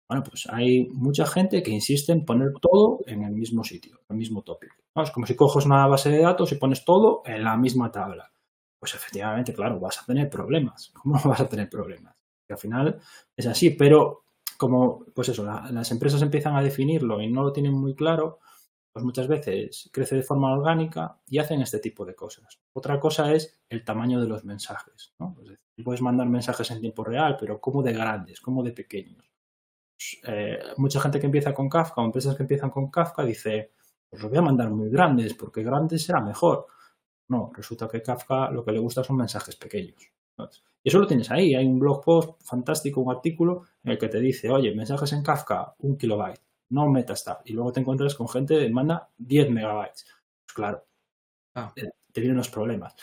Bueno, 0.08 0.24
pues 0.24 0.48
hay 0.52 0.88
mucha 0.90 1.26
gente 1.26 1.64
que 1.64 1.72
insiste 1.72 2.12
en 2.12 2.26
poner 2.26 2.54
todo 2.62 3.00
en 3.08 3.24
el 3.24 3.34
mismo 3.34 3.64
sitio, 3.64 3.96
en 4.08 4.16
el 4.16 4.18
mismo 4.18 4.44
topic. 4.44 4.72
Es 4.96 5.12
como 5.12 5.26
si 5.26 5.36
coges 5.36 5.66
una 5.66 5.88
base 5.88 6.10
de 6.10 6.22
datos 6.22 6.52
y 6.52 6.56
pones 6.56 6.86
todo 6.86 7.24
en 7.26 7.44
la 7.44 7.58
misma 7.58 7.92
tabla. 7.92 8.32
Pues 8.80 8.94
efectivamente, 8.94 9.54
claro, 9.54 9.80
vas 9.80 10.02
a 10.02 10.06
tener 10.06 10.30
problemas. 10.30 10.92
¿Cómo 11.02 11.20
vas 11.24 11.42
a 11.42 11.50
tener 11.50 11.70
problemas? 11.70 12.16
Que 12.48 12.54
al 12.54 12.60
final 12.60 13.00
es 13.36 13.48
así, 13.48 13.72
pero 13.72 14.26
como, 14.58 15.06
pues 15.14 15.30
eso, 15.30 15.44
las 15.44 15.92
empresas 15.92 16.22
empiezan 16.22 16.56
a 16.56 16.62
definirlo 16.62 17.20
y 17.22 17.30
no 17.30 17.44
lo 17.44 17.52
tienen 17.52 17.74
muy 17.74 17.96
claro, 17.96 18.40
pues 18.94 19.04
muchas 19.04 19.28
veces 19.28 19.90
crece 19.92 20.16
de 20.16 20.24
forma 20.24 20.54
orgánica 20.54 21.20
y 21.28 21.40
hacen 21.40 21.62
este 21.62 21.80
tipo 21.80 22.06
de 22.06 22.16
cosas. 22.16 22.60
Otra 22.74 23.00
cosa 23.00 23.34
es 23.34 23.60
el 23.68 23.84
tamaño 23.84 24.22
de 24.22 24.28
los 24.28 24.46
mensajes. 24.46 25.14
¿no? 25.20 25.36
puedes 25.84 26.02
mandar 26.02 26.30
mensajes 26.30 26.72
en 26.72 26.80
tiempo 26.80 27.04
real, 27.04 27.36
pero 27.38 27.60
¿cómo 27.60 27.84
de 27.84 27.92
grandes? 27.92 28.40
¿Cómo 28.40 28.64
de 28.64 28.72
pequeños? 28.72 29.35
Eh, 30.28 30.60
mucha 30.78 31.00
gente 31.00 31.20
que 31.20 31.26
empieza 31.26 31.54
con 31.54 31.70
Kafka 31.70 32.02
o 32.02 32.06
empresas 32.06 32.36
que 32.36 32.44
empiezan 32.44 32.70
con 32.70 32.90
Kafka 32.90 33.24
dice, 33.24 33.72
pues 34.10 34.22
los 34.22 34.30
voy 34.30 34.40
a 34.40 34.44
mandar 34.44 34.70
muy 34.70 34.90
grandes 34.90 35.34
porque 35.34 35.64
grandes 35.64 36.04
será 36.04 36.22
mejor. 36.22 36.68
No, 37.28 37.52
resulta 37.54 37.88
que 37.88 38.02
Kafka 38.02 38.52
lo 38.52 38.64
que 38.64 38.72
le 38.72 38.80
gusta 38.80 39.04
son 39.04 39.18
mensajes 39.18 39.56
pequeños. 39.56 40.12
Y 40.84 40.90
eso 40.90 41.00
lo 41.00 41.08
tienes 41.08 41.32
ahí. 41.32 41.56
Hay 41.56 41.66
un 41.66 41.80
blog 41.80 42.04
post 42.04 42.42
fantástico, 42.44 43.02
un 43.02 43.12
artículo 43.12 43.64
en 43.84 43.94
el 43.94 43.98
que 43.98 44.10
te 44.10 44.20
dice, 44.20 44.50
oye, 44.52 44.76
mensajes 44.76 45.12
en 45.14 45.24
Kafka, 45.24 45.76
un 45.80 45.98
kilobyte, 45.98 46.42
no 46.70 46.88
metastab. 46.90 47.42
Y 47.46 47.54
luego 47.54 47.72
te 47.72 47.80
encuentras 47.80 48.16
con 48.16 48.28
gente 48.28 48.60
que 48.60 48.70
manda 48.70 49.10
10 49.18 49.50
megabytes. 49.50 50.06
Pues 50.46 50.54
claro, 50.54 50.86
ah. 51.56 51.74
eh, 51.76 51.90
te 52.12 52.22
vienen 52.22 52.38
los 52.38 52.50
problemas. 52.50 52.96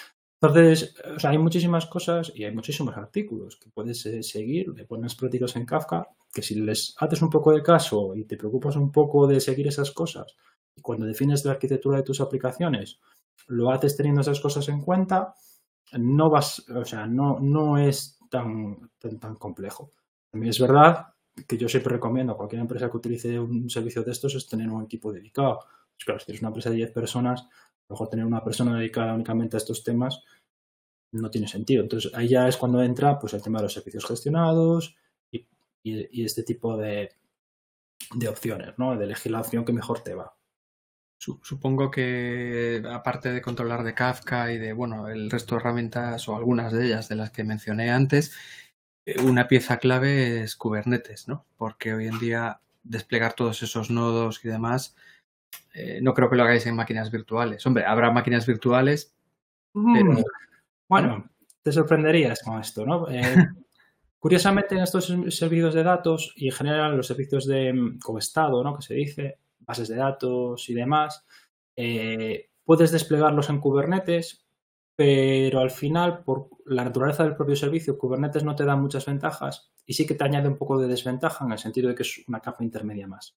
Entonces, 0.42 0.96
o 1.14 1.20
sea, 1.20 1.30
hay 1.30 1.38
muchísimas 1.38 1.86
cosas 1.86 2.32
y 2.34 2.42
hay 2.42 2.52
muchísimos 2.52 2.96
artículos 2.96 3.56
que 3.58 3.70
puedes 3.70 4.04
eh, 4.06 4.24
seguir 4.24 4.72
de 4.72 4.82
buenas 4.82 5.14
prácticas 5.14 5.54
en 5.54 5.64
Kafka, 5.64 6.08
que 6.34 6.42
si 6.42 6.56
les 6.56 6.96
haces 6.98 7.22
un 7.22 7.30
poco 7.30 7.52
de 7.52 7.62
caso 7.62 8.16
y 8.16 8.24
te 8.24 8.36
preocupas 8.36 8.74
un 8.74 8.90
poco 8.90 9.28
de 9.28 9.40
seguir 9.40 9.68
esas 9.68 9.92
cosas, 9.92 10.34
y 10.74 10.80
cuando 10.80 11.06
defines 11.06 11.44
la 11.44 11.52
arquitectura 11.52 11.98
de 11.98 12.02
tus 12.02 12.20
aplicaciones, 12.20 12.98
lo 13.46 13.70
haces 13.70 13.96
teniendo 13.96 14.22
esas 14.22 14.40
cosas 14.40 14.68
en 14.68 14.80
cuenta, 14.80 15.32
no 15.92 16.28
vas, 16.28 16.68
o 16.70 16.84
sea, 16.84 17.06
no, 17.06 17.38
no 17.38 17.78
es 17.78 18.18
tan, 18.28 18.90
tan, 18.98 19.36
complejo. 19.36 19.92
También 20.28 20.50
es 20.50 20.58
verdad 20.58 21.06
que 21.46 21.56
yo 21.56 21.68
siempre 21.68 21.92
recomiendo 21.92 22.32
a 22.32 22.36
cualquier 22.36 22.62
empresa 22.62 22.90
que 22.90 22.96
utilice 22.96 23.38
un 23.38 23.70
servicio 23.70 24.02
de 24.02 24.10
estos 24.10 24.34
es 24.34 24.48
tener 24.48 24.68
un 24.70 24.82
equipo 24.82 25.12
dedicado. 25.12 25.60
Pues 25.94 26.04
claro, 26.04 26.18
si 26.18 26.26
tienes 26.26 26.42
una 26.42 26.48
empresa 26.48 26.70
de 26.70 26.76
10 26.76 26.90
personas, 26.90 27.46
mejor 27.92 28.08
tener 28.08 28.26
una 28.26 28.42
persona 28.44 28.76
dedicada 28.76 29.14
únicamente 29.14 29.56
a 29.56 29.58
estos 29.58 29.84
temas 29.84 30.22
no 31.12 31.30
tiene 31.30 31.46
sentido. 31.46 31.82
Entonces 31.82 32.12
ahí 32.14 32.28
ya 32.28 32.48
es 32.48 32.56
cuando 32.56 32.82
entra 32.82 33.18
pues 33.18 33.34
el 33.34 33.42
tema 33.42 33.58
de 33.58 33.64
los 33.64 33.74
servicios 33.74 34.06
gestionados 34.06 34.96
y, 35.30 35.46
y, 35.82 36.24
este 36.24 36.42
tipo 36.42 36.76
de, 36.76 37.10
de 38.14 38.28
opciones, 38.28 38.74
¿no? 38.78 38.96
De 38.96 39.04
elegir 39.04 39.32
la 39.32 39.40
opción 39.40 39.64
que 39.64 39.72
mejor 39.72 40.00
te 40.00 40.14
va. 40.14 40.36
Supongo 41.18 41.88
que 41.88 42.82
aparte 42.90 43.32
de 43.32 43.42
controlar 43.42 43.84
de 43.84 43.94
Kafka 43.94 44.52
y 44.52 44.58
de 44.58 44.72
bueno 44.72 45.08
el 45.08 45.30
resto 45.30 45.54
de 45.54 45.60
herramientas 45.60 46.28
o 46.28 46.34
algunas 46.34 46.72
de 46.72 46.86
ellas 46.86 47.08
de 47.08 47.14
las 47.14 47.30
que 47.30 47.44
mencioné 47.44 47.92
antes, 47.92 48.34
eh, 49.06 49.20
una 49.22 49.46
pieza 49.46 49.78
clave 49.78 50.42
es 50.42 50.56
Kubernetes, 50.56 51.28
¿no? 51.28 51.46
Porque 51.56 51.94
hoy 51.94 52.08
en 52.08 52.18
día 52.18 52.60
desplegar 52.82 53.34
todos 53.34 53.62
esos 53.62 53.88
nodos 53.90 54.44
y 54.44 54.48
demás, 54.48 54.96
eh, 55.74 56.00
no 56.02 56.14
creo 56.14 56.28
que 56.28 56.36
lo 56.36 56.42
hagáis 56.42 56.66
en 56.66 56.76
máquinas 56.76 57.10
virtuales. 57.10 57.64
Hombre, 57.66 57.84
habrá 57.84 58.10
máquinas 58.10 58.46
virtuales, 58.46 59.14
mm. 59.72 60.22
Bueno, 60.88 61.30
te 61.62 61.72
sorprenderías 61.72 62.42
con 62.42 62.60
esto, 62.60 62.84
¿no? 62.84 63.08
Eh, 63.08 63.22
curiosamente, 64.18 64.74
en 64.74 64.82
estos 64.82 65.06
servicios 65.30 65.74
de 65.74 65.82
datos 65.82 66.34
y 66.36 66.48
en 66.48 66.52
general 66.52 66.96
los 66.96 67.06
servicios 67.06 67.46
de 67.46 67.72
mm, 67.72 67.98
con 67.98 68.18
estado, 68.18 68.62
¿no? 68.62 68.76
Que 68.76 68.82
se 68.82 68.94
dice, 68.94 69.38
bases 69.60 69.88
de 69.88 69.96
datos 69.96 70.68
y 70.68 70.74
demás, 70.74 71.24
eh, 71.76 72.50
puedes 72.64 72.92
desplegarlos 72.92 73.48
en 73.48 73.60
Kubernetes, 73.60 74.46
pero 74.94 75.60
al 75.60 75.70
final, 75.70 76.22
por 76.24 76.50
la 76.66 76.84
naturaleza 76.84 77.24
del 77.24 77.36
propio 77.36 77.56
servicio, 77.56 77.96
Kubernetes 77.96 78.44
no 78.44 78.54
te 78.54 78.64
da 78.64 78.76
muchas 78.76 79.06
ventajas 79.06 79.72
y 79.86 79.94
sí 79.94 80.06
que 80.06 80.14
te 80.14 80.24
añade 80.24 80.48
un 80.48 80.58
poco 80.58 80.78
de 80.78 80.88
desventaja 80.88 81.44
en 81.44 81.52
el 81.52 81.58
sentido 81.58 81.88
de 81.88 81.94
que 81.94 82.02
es 82.02 82.22
una 82.28 82.40
capa 82.40 82.62
intermedia 82.62 83.06
más. 83.06 83.36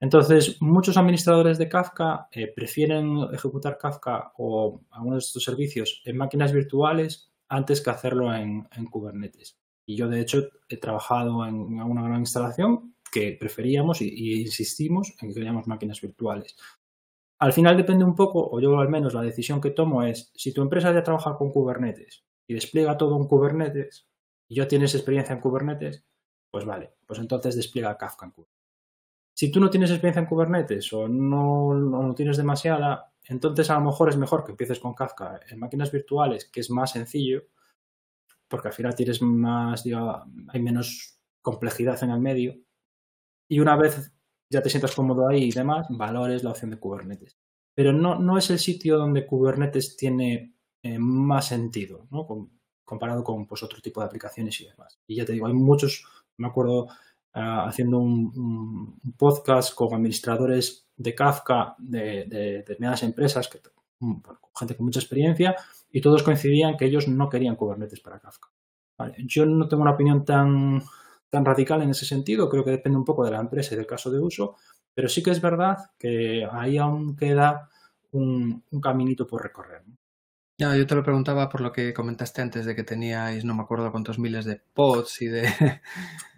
Entonces, 0.00 0.60
muchos 0.60 0.96
administradores 0.96 1.56
de 1.58 1.68
Kafka 1.68 2.28
eh, 2.30 2.52
prefieren 2.54 3.16
ejecutar 3.32 3.78
Kafka 3.78 4.32
o 4.36 4.82
algunos 4.90 5.24
de 5.24 5.26
estos 5.26 5.44
servicios 5.44 6.02
en 6.04 6.16
máquinas 6.16 6.52
virtuales 6.52 7.32
antes 7.48 7.80
que 7.80 7.90
hacerlo 7.90 8.34
en, 8.34 8.66
Kubernetes. 8.90 9.58
Y 9.86 9.96
yo, 9.96 10.08
de 10.08 10.20
hecho, 10.20 10.48
he 10.68 10.76
trabajado 10.76 11.46
en 11.46 11.54
una 11.54 12.02
gran 12.02 12.20
instalación 12.20 12.94
que 13.10 13.36
preferíamos 13.38 14.02
y, 14.02 14.42
insistimos 14.42 15.14
en 15.20 15.28
que 15.28 15.34
queríamos 15.34 15.66
máquinas 15.66 16.00
virtuales. 16.00 16.56
Al 17.38 17.52
final 17.52 17.76
depende 17.76 18.04
un 18.04 18.14
poco, 18.14 18.48
o 18.50 18.60
yo 18.60 18.78
al 18.78 18.88
menos 18.88 19.14
la 19.14 19.22
decisión 19.22 19.60
que 19.60 19.70
tomo 19.70 20.02
es, 20.02 20.32
si 20.34 20.52
tu 20.52 20.62
empresa 20.62 20.92
ya 20.92 21.02
trabaja 21.02 21.36
con 21.36 21.52
Kubernetes 21.52 22.24
y 22.46 22.54
despliega 22.54 22.96
todo 22.96 23.16
en 23.16 23.28
Kubernetes 23.28 24.08
y 24.48 24.56
ya 24.56 24.68
tienes 24.68 24.94
experiencia 24.94 25.34
en 25.34 25.40
Kubernetes, 25.40 26.04
pues 26.50 26.64
vale, 26.64 26.94
pues 27.06 27.18
entonces 27.18 27.56
despliega 27.56 27.96
Kafka 27.96 28.26
en 28.26 28.32
Kubernetes. 28.32 28.55
Si 29.36 29.50
tú 29.50 29.60
no 29.60 29.68
tienes 29.68 29.90
experiencia 29.90 30.20
en 30.20 30.26
Kubernetes 30.26 30.90
o 30.94 31.08
no, 31.08 31.74
no, 31.74 32.14
tienes 32.14 32.38
demasiada, 32.38 33.12
entonces 33.24 33.68
a 33.68 33.74
lo 33.74 33.82
mejor 33.82 34.08
es 34.08 34.16
mejor 34.16 34.42
que 34.42 34.52
empieces 34.52 34.80
con 34.80 34.94
Kafka 34.94 35.40
en 35.50 35.58
máquinas 35.58 35.92
virtuales, 35.92 36.46
que 36.46 36.60
es 36.60 36.70
más 36.70 36.92
sencillo, 36.92 37.42
porque 38.48 38.68
al 38.68 38.74
final 38.74 38.94
tienes 38.94 39.20
más, 39.20 39.84
digo, 39.84 40.24
hay 40.48 40.62
menos 40.62 41.18
complejidad 41.42 42.02
en 42.02 42.12
el 42.12 42.20
medio 42.20 42.56
y 43.46 43.60
una 43.60 43.76
vez 43.76 44.10
ya 44.48 44.62
te 44.62 44.70
sientas 44.70 44.94
cómodo 44.94 45.28
ahí 45.28 45.44
y 45.44 45.52
demás, 45.52 45.86
valores 45.90 46.42
la 46.42 46.52
opción 46.52 46.70
de 46.70 46.78
Kubernetes. 46.78 47.36
Pero 47.74 47.92
no, 47.92 48.18
no 48.18 48.38
es 48.38 48.48
el 48.48 48.58
sitio 48.58 48.96
donde 48.96 49.26
Kubernetes 49.26 49.98
tiene 49.98 50.54
eh, 50.82 50.98
más 50.98 51.48
sentido, 51.48 52.06
¿no? 52.10 52.26
comparado 52.86 53.22
con 53.22 53.46
pues, 53.46 53.62
otro 53.62 53.82
tipo 53.82 54.00
de 54.00 54.06
aplicaciones 54.06 54.58
y 54.62 54.66
demás. 54.66 54.98
Y 55.06 55.16
ya 55.16 55.26
te 55.26 55.32
digo, 55.32 55.46
hay 55.46 55.52
muchos, 55.52 56.06
me 56.38 56.46
acuerdo 56.46 56.88
ah, 57.36 57.66
haciendo 57.68 57.98
un, 57.98 59.00
podcast 59.16 59.74
con 59.74 59.94
administradores 59.94 60.88
de 60.96 61.14
Kafka 61.14 61.76
de, 61.78 62.24
determinadas 62.26 63.02
empresas, 63.04 63.48
que, 63.48 63.60
mm, 64.00 64.16
gente 64.58 64.76
con 64.76 64.86
mucha 64.86 65.00
experiencia, 65.00 65.54
y 65.90 66.00
todos 66.00 66.22
coincidían 66.22 66.76
que 66.76 66.86
ellos 66.86 67.06
no 67.06 67.28
querían 67.28 67.56
Kubernetes 67.56 68.00
para 68.00 68.18
Kafka. 68.18 68.48
Yo 69.18 69.46
no 69.46 69.68
tengo 69.68 69.82
una 69.82 69.92
opinión 69.92 70.24
tan 70.24 70.82
tan 71.30 71.44
radical 71.44 71.82
en 71.82 71.90
ese 71.90 72.06
sentido, 72.06 72.48
creo 72.48 72.64
que 72.64 72.70
depende 72.70 72.98
un 72.98 73.04
poco 73.04 73.24
de 73.24 73.30
la 73.30 73.40
empresa 73.40 73.74
y 73.74 73.76
del 73.76 73.86
caso 73.86 74.10
de 74.10 74.20
uso, 74.20 74.56
pero 74.94 75.08
sí 75.08 75.22
que 75.22 75.30
es 75.30 75.40
verdad 75.40 75.76
que 75.98 76.46
ahí 76.50 76.78
aún 76.78 77.16
queda 77.16 77.68
un, 78.12 78.64
caminito 78.82 79.26
por 79.26 79.42
recorrer. 79.42 79.82
Ya, 80.58 80.74
yo 80.74 80.86
te 80.86 80.94
lo 80.94 81.02
preguntaba 81.02 81.50
por 81.50 81.60
lo 81.60 81.70
que 81.70 81.92
comentaste 81.92 82.40
antes 82.40 82.64
de 82.64 82.74
que 82.74 82.82
teníais 82.82 83.44
no 83.44 83.54
me 83.54 83.62
acuerdo 83.62 83.90
cuántos 83.90 84.18
miles 84.18 84.46
de 84.46 84.62
pods 84.72 85.20
y 85.20 85.26
de... 85.26 85.42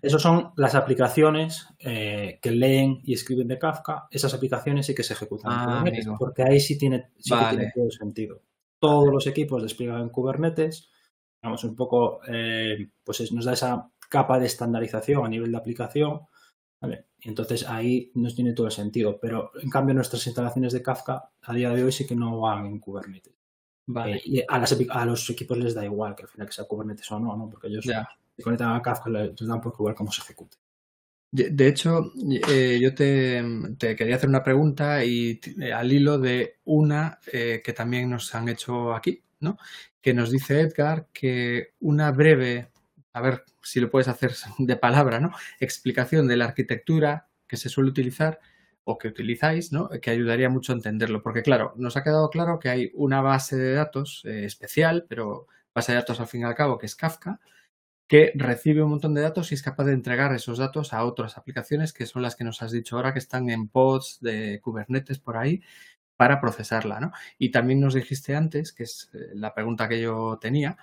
Esas 0.02 0.20
son 0.20 0.50
las 0.56 0.74
aplicaciones 0.74 1.68
eh, 1.78 2.40
que 2.42 2.50
leen 2.50 3.00
y 3.04 3.14
escriben 3.14 3.46
de 3.46 3.60
Kafka. 3.60 4.08
Esas 4.10 4.34
aplicaciones 4.34 4.86
sí 4.86 4.94
que 4.94 5.04
se 5.04 5.12
ejecutan 5.12 5.52
en 5.52 5.58
ah, 5.58 5.64
Kubernetes, 5.66 6.08
porque 6.18 6.42
ahí 6.42 6.58
sí 6.58 6.76
tiene, 6.76 7.10
tiene 7.22 7.70
todo 7.72 7.84
el 7.84 7.92
sentido. 7.92 8.42
Todos 8.80 9.08
los 9.12 9.26
equipos 9.28 9.62
despliegan 9.62 10.00
en 10.00 10.08
Kubernetes. 10.08 10.90
Vamos, 11.40 11.62
un 11.62 11.76
poco, 11.76 12.20
eh, 12.26 12.90
pues 13.04 13.30
nos 13.30 13.44
da 13.44 13.52
esa 13.52 13.88
capa 14.08 14.40
de 14.40 14.46
estandarización 14.46 15.24
a 15.24 15.28
nivel 15.28 15.52
de 15.52 15.58
aplicación. 15.58 16.22
¿vale? 16.80 17.06
Y 17.20 17.28
entonces 17.28 17.68
ahí 17.68 18.10
nos 18.14 18.34
tiene 18.34 18.52
todo 18.52 18.66
el 18.66 18.72
sentido. 18.72 19.20
Pero 19.20 19.52
en 19.62 19.70
cambio 19.70 19.94
nuestras 19.94 20.26
instalaciones 20.26 20.72
de 20.72 20.82
Kafka 20.82 21.30
a 21.40 21.54
día 21.54 21.70
de 21.70 21.84
hoy 21.84 21.92
sí 21.92 22.04
que 22.04 22.16
no 22.16 22.40
van 22.40 22.66
en 22.66 22.80
Kubernetes. 22.80 23.37
Vale. 23.90 24.20
y 24.22 24.40
a, 24.40 24.44
a, 24.48 25.04
los 25.06 25.30
equipos 25.30 25.56
les 25.56 25.74
da 25.74 25.82
igual 25.82 26.14
que 26.14 26.24
al 26.24 26.28
final 26.28 26.46
que 26.46 26.52
sea 26.52 26.66
Kubernetes 26.66 27.10
o 27.10 27.18
no, 27.18 27.34
¿no? 27.34 27.48
Porque 27.48 27.68
ellos 27.68 27.86
se 27.86 28.42
conectan 28.42 28.76
a 28.76 28.82
Kafka 28.82 29.08
les 29.08 29.34
dan 29.34 29.62
por 29.62 29.72
igual 29.72 29.94
cómo 29.94 30.12
se 30.12 30.20
ejecute. 30.20 30.58
De 31.30 31.68
hecho, 31.68 32.12
eh, 32.48 32.78
yo 32.80 32.94
te, 32.94 33.42
quería 33.78 34.16
hacer 34.16 34.30
una 34.30 34.42
pregunta 34.42 35.04
y 35.04 35.38
eh, 35.60 35.72
al 35.72 35.92
hilo 35.92 36.18
de 36.18 36.58
una 36.64 37.18
eh, 37.30 37.60
que 37.62 37.74
también 37.74 38.08
nos 38.08 38.34
han 38.34 38.48
hecho 38.48 38.94
aquí, 38.94 39.22
¿no? 39.40 39.58
Que 40.00 40.14
nos 40.14 40.30
dice 40.30 40.60
Edgar 40.60 41.08
que 41.12 41.74
una 41.80 42.12
breve, 42.12 42.70
a 43.12 43.20
ver 43.20 43.44
si 43.62 43.78
lo 43.80 43.90
puedes 43.90 44.08
hacer 44.08 44.32
de 44.58 44.76
palabra, 44.76 45.20
¿no? 45.20 45.32
Explicación 45.60 46.26
de 46.28 46.36
la 46.36 46.46
arquitectura 46.46 47.28
que 47.46 47.58
se 47.58 47.68
suele 47.68 47.90
utilizar 47.90 48.38
o 48.90 48.96
que 48.96 49.08
utilizáis, 49.08 49.70
¿no? 49.70 49.90
Que 49.90 50.10
ayudaría 50.10 50.48
mucho 50.48 50.72
a 50.72 50.76
entenderlo. 50.76 51.22
Porque, 51.22 51.42
claro, 51.42 51.74
nos 51.76 51.96
ha 51.98 52.02
quedado 52.02 52.30
claro 52.30 52.58
que 52.58 52.70
hay 52.70 52.90
una 52.94 53.20
base 53.20 53.56
de 53.56 53.74
datos 53.74 54.24
especial, 54.24 55.04
pero 55.06 55.46
base 55.74 55.92
de 55.92 55.96
datos 55.96 56.20
al 56.20 56.26
fin 56.26 56.40
y 56.40 56.44
al 56.44 56.54
cabo, 56.54 56.78
que 56.78 56.86
es 56.86 56.96
Kafka, 56.96 57.38
que 58.08 58.32
recibe 58.34 58.82
un 58.82 58.90
montón 58.90 59.12
de 59.12 59.20
datos 59.20 59.52
y 59.52 59.56
es 59.56 59.62
capaz 59.62 59.84
de 59.84 59.92
entregar 59.92 60.32
esos 60.34 60.56
datos 60.56 60.94
a 60.94 61.04
otras 61.04 61.36
aplicaciones 61.36 61.92
que 61.92 62.06
son 62.06 62.22
las 62.22 62.34
que 62.34 62.44
nos 62.44 62.62
has 62.62 62.72
dicho 62.72 62.96
ahora 62.96 63.12
que 63.12 63.18
están 63.18 63.50
en 63.50 63.68
pods 63.68 64.18
de 64.22 64.60
Kubernetes 64.62 65.18
por 65.18 65.36
ahí 65.36 65.62
para 66.16 66.40
procesarla, 66.40 66.98
¿no? 66.98 67.12
Y 67.38 67.50
también 67.50 67.80
nos 67.80 67.92
dijiste 67.92 68.34
antes, 68.34 68.72
que 68.72 68.84
es 68.84 69.10
eh, 69.12 69.32
la 69.34 69.54
pregunta 69.54 69.86
que 69.86 70.00
yo 70.00 70.38
tenía, 70.40 70.78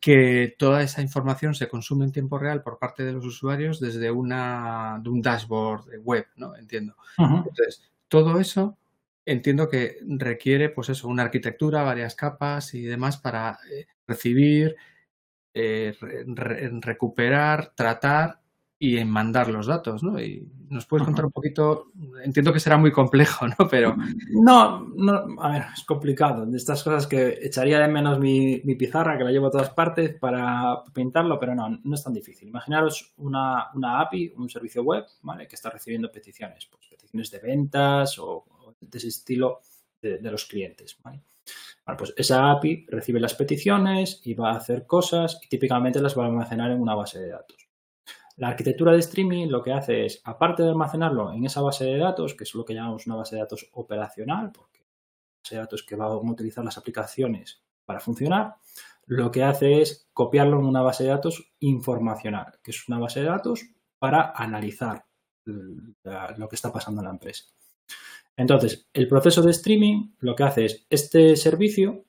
que 0.00 0.54
toda 0.58 0.82
esa 0.82 1.02
información 1.02 1.54
se 1.54 1.68
consume 1.68 2.04
en 2.04 2.12
tiempo 2.12 2.38
real 2.38 2.62
por 2.62 2.78
parte 2.78 3.04
de 3.04 3.12
los 3.12 3.24
usuarios 3.24 3.80
desde 3.80 4.10
una, 4.10 5.00
de 5.02 5.10
un 5.10 5.20
dashboard 5.20 6.00
web, 6.02 6.26
¿no? 6.36 6.54
Entiendo. 6.56 6.94
Entonces, 7.18 7.90
todo 8.08 8.38
eso 8.38 8.78
entiendo 9.26 9.68
que 9.68 9.98
requiere, 10.06 10.70
pues 10.70 10.88
eso, 10.88 11.08
una 11.08 11.24
arquitectura, 11.24 11.82
varias 11.82 12.14
capas 12.14 12.72
y 12.74 12.82
demás 12.82 13.18
para 13.18 13.58
eh, 13.70 13.86
recibir, 14.06 14.76
eh, 15.52 15.94
recuperar, 16.80 17.72
tratar 17.74 18.40
y 18.80 18.96
en 18.98 19.10
mandar 19.10 19.48
los 19.48 19.66
datos, 19.66 20.04
¿no? 20.04 20.20
Y 20.20 20.46
nos 20.70 20.86
puedes 20.86 21.04
contar 21.04 21.24
un 21.24 21.32
poquito, 21.32 21.90
entiendo 22.22 22.52
que 22.52 22.60
será 22.60 22.76
muy 22.76 22.92
complejo, 22.92 23.48
¿no? 23.48 23.68
Pero... 23.68 23.96
No, 24.30 24.86
no, 24.94 25.42
a 25.42 25.50
ver, 25.50 25.64
es 25.74 25.82
complicado. 25.84 26.46
De 26.46 26.56
estas 26.56 26.84
cosas 26.84 27.08
que 27.08 27.38
echaría 27.42 27.80
de 27.80 27.88
menos 27.88 28.20
mi, 28.20 28.60
pizarra, 28.76 29.18
que 29.18 29.24
la 29.24 29.32
llevo 29.32 29.48
a 29.48 29.50
todas 29.50 29.70
partes 29.70 30.14
para 30.14 30.84
pintarlo, 30.94 31.40
pero 31.40 31.56
no, 31.56 31.68
no 31.82 31.94
es 31.94 32.04
tan 32.04 32.12
difícil. 32.12 32.48
Imaginaros 32.48 33.14
una, 33.16 33.66
una 33.74 34.00
API, 34.00 34.34
un 34.36 34.48
servicio 34.48 34.84
web, 34.84 35.04
¿vale? 35.22 35.48
Que 35.48 35.56
está 35.56 35.70
recibiendo 35.70 36.12
peticiones, 36.12 36.66
pues 36.66 36.86
peticiones 36.88 37.30
de 37.32 37.40
ventas 37.40 38.16
o, 38.20 38.44
de 38.80 38.98
ese 38.98 39.08
estilo 39.08 39.60
de, 40.00 40.18
de 40.18 40.30
los 40.30 40.44
clientes, 40.44 40.96
¿vale? 41.02 41.20
Bueno, 41.84 41.98
pues 41.98 42.14
esa 42.16 42.52
API 42.52 42.86
recibe 42.88 43.18
las 43.18 43.34
peticiones 43.34 44.20
y 44.24 44.34
va 44.34 44.52
a 44.52 44.58
hacer 44.58 44.86
cosas 44.86 45.40
y 45.42 45.48
típicamente 45.48 46.00
las 46.00 46.16
va 46.16 46.24
a 46.24 46.26
almacenar 46.26 46.70
en 46.70 46.80
una 46.80 46.94
base 46.94 47.18
de 47.18 47.30
datos. 47.30 47.67
La 48.38 48.48
arquitectura 48.48 48.92
de 48.92 49.00
streaming 49.00 49.48
lo 49.48 49.60
que 49.60 49.72
hace 49.72 50.06
es, 50.06 50.20
aparte 50.22 50.62
de 50.62 50.68
almacenarlo 50.68 51.32
en 51.32 51.44
esa 51.44 51.60
base 51.60 51.84
de 51.84 51.98
datos, 51.98 52.34
que 52.34 52.44
es 52.44 52.54
lo 52.54 52.64
que 52.64 52.72
llamamos 52.72 53.04
una 53.08 53.16
base 53.16 53.34
de 53.34 53.42
datos 53.42 53.68
operacional, 53.72 54.52
porque 54.52 54.86
base 55.42 55.56
de 55.56 55.60
datos 55.60 55.82
que 55.82 55.96
van 55.96 56.08
a 56.08 56.14
utilizar 56.14 56.64
las 56.64 56.78
aplicaciones 56.78 57.60
para 57.84 57.98
funcionar, 57.98 58.54
lo 59.06 59.32
que 59.32 59.42
hace 59.42 59.82
es 59.82 60.08
copiarlo 60.12 60.60
en 60.60 60.66
una 60.66 60.82
base 60.82 61.02
de 61.02 61.10
datos 61.10 61.52
informacional, 61.58 62.60
que 62.62 62.70
es 62.70 62.88
una 62.88 63.00
base 63.00 63.20
de 63.20 63.26
datos 63.26 63.66
para 63.98 64.30
analizar 64.36 65.04
lo 65.44 66.48
que 66.48 66.54
está 66.54 66.72
pasando 66.72 67.00
en 67.00 67.06
la 67.06 67.12
empresa. 67.14 67.46
Entonces, 68.36 68.88
el 68.92 69.08
proceso 69.08 69.42
de 69.42 69.50
streaming 69.50 70.12
lo 70.20 70.36
que 70.36 70.44
hace 70.44 70.64
es 70.66 70.86
este 70.88 71.34
servicio, 71.34 72.04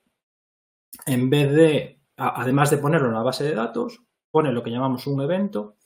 en 1.07 1.27
vez 1.31 1.51
de, 1.51 2.01
además 2.17 2.69
de 2.69 2.77
ponerlo 2.77 3.07
en 3.07 3.15
la 3.15 3.23
base 3.23 3.45
de 3.45 3.55
datos, 3.55 4.03
pone 4.29 4.51
lo 4.51 4.61
que 4.61 4.69
llamamos 4.69 5.07
un 5.07 5.21
evento 5.21 5.78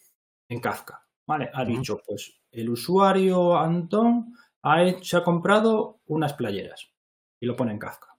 en 0.54 0.62
Kafka. 0.62 1.06
¿Vale? 1.26 1.50
Ha 1.54 1.64
dicho, 1.64 2.02
pues, 2.06 2.42
el 2.52 2.70
usuario 2.70 3.58
Antón 3.58 4.34
ha, 4.62 4.84
hecho, 4.84 5.18
ha 5.18 5.24
comprado 5.24 6.02
unas 6.08 6.34
playeras 6.34 6.92
y 7.40 7.46
lo 7.46 7.56
pone 7.56 7.72
en 7.72 7.80
Kafka. 7.80 8.18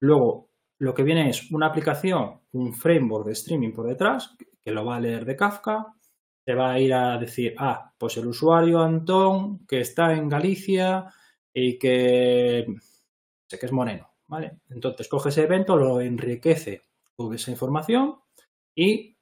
Luego, 0.00 0.50
lo 0.78 0.92
que 0.92 1.04
viene 1.04 1.30
es 1.30 1.50
una 1.52 1.68
aplicación, 1.68 2.40
un 2.52 2.74
framework 2.74 3.26
de 3.26 3.32
streaming 3.32 3.72
por 3.72 3.86
detrás, 3.86 4.36
que 4.62 4.70
lo 4.72 4.84
va 4.84 4.96
a 4.96 5.00
leer 5.00 5.24
de 5.24 5.36
Kafka, 5.36 5.94
te 6.44 6.54
va 6.54 6.72
a 6.72 6.80
ir 6.80 6.92
a 6.92 7.16
decir, 7.16 7.54
ah, 7.58 7.92
pues 7.96 8.16
el 8.16 8.26
usuario 8.26 8.80
Antón 8.80 9.66
que 9.66 9.80
está 9.80 10.12
en 10.12 10.28
Galicia 10.28 11.06
y 11.54 11.78
que 11.78 12.66
sé 13.48 13.58
que 13.58 13.66
es 13.66 13.72
moreno, 13.72 14.10
¿vale? 14.26 14.58
Entonces 14.68 15.08
coge 15.08 15.28
ese 15.28 15.44
evento, 15.44 15.76
lo 15.76 16.00
enriquece 16.00 16.82
con 17.14 17.32
esa 17.32 17.50
información 17.50 18.16
y 18.74 19.13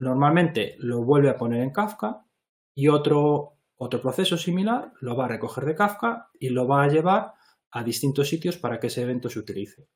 normalmente 0.00 0.76
lo 0.78 1.04
vuelve 1.04 1.30
a 1.30 1.36
poner 1.36 1.62
en 1.62 1.70
Kafka 1.70 2.24
y 2.74 2.88
otro, 2.88 3.54
otro 3.76 4.00
proceso 4.00 4.36
similar 4.36 4.92
lo 5.00 5.16
va 5.16 5.26
a 5.26 5.28
recoger 5.28 5.64
de 5.64 5.74
Kafka 5.74 6.30
y 6.38 6.48
lo 6.48 6.66
va 6.66 6.82
a 6.82 6.88
llevar 6.88 7.34
a 7.70 7.84
distintos 7.84 8.28
sitios 8.28 8.56
para 8.56 8.80
que 8.80 8.88
ese 8.88 9.02
evento 9.02 9.28
se 9.28 9.38
utilice. 9.38 9.86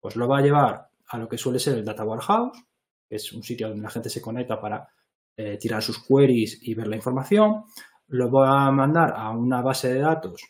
Pues 0.00 0.16
lo 0.16 0.28
va 0.28 0.38
a 0.38 0.42
llevar 0.42 0.88
a 1.08 1.18
lo 1.18 1.28
que 1.28 1.38
suele 1.38 1.58
ser 1.58 1.78
el 1.78 1.84
Data 1.84 2.04
Warehouse, 2.04 2.58
que 3.08 3.16
es 3.16 3.32
un 3.32 3.42
sitio 3.42 3.68
donde 3.68 3.82
la 3.82 3.90
gente 3.90 4.10
se 4.10 4.20
conecta 4.20 4.60
para 4.60 4.88
eh, 5.36 5.56
tirar 5.56 5.82
sus 5.82 6.04
queries 6.04 6.58
y 6.62 6.74
ver 6.74 6.88
la 6.88 6.96
información. 6.96 7.64
Lo 8.08 8.28
voy 8.28 8.46
a 8.48 8.70
mandar 8.70 9.14
a 9.16 9.30
una 9.30 9.62
base 9.62 9.94
de 9.94 10.00
datos 10.00 10.42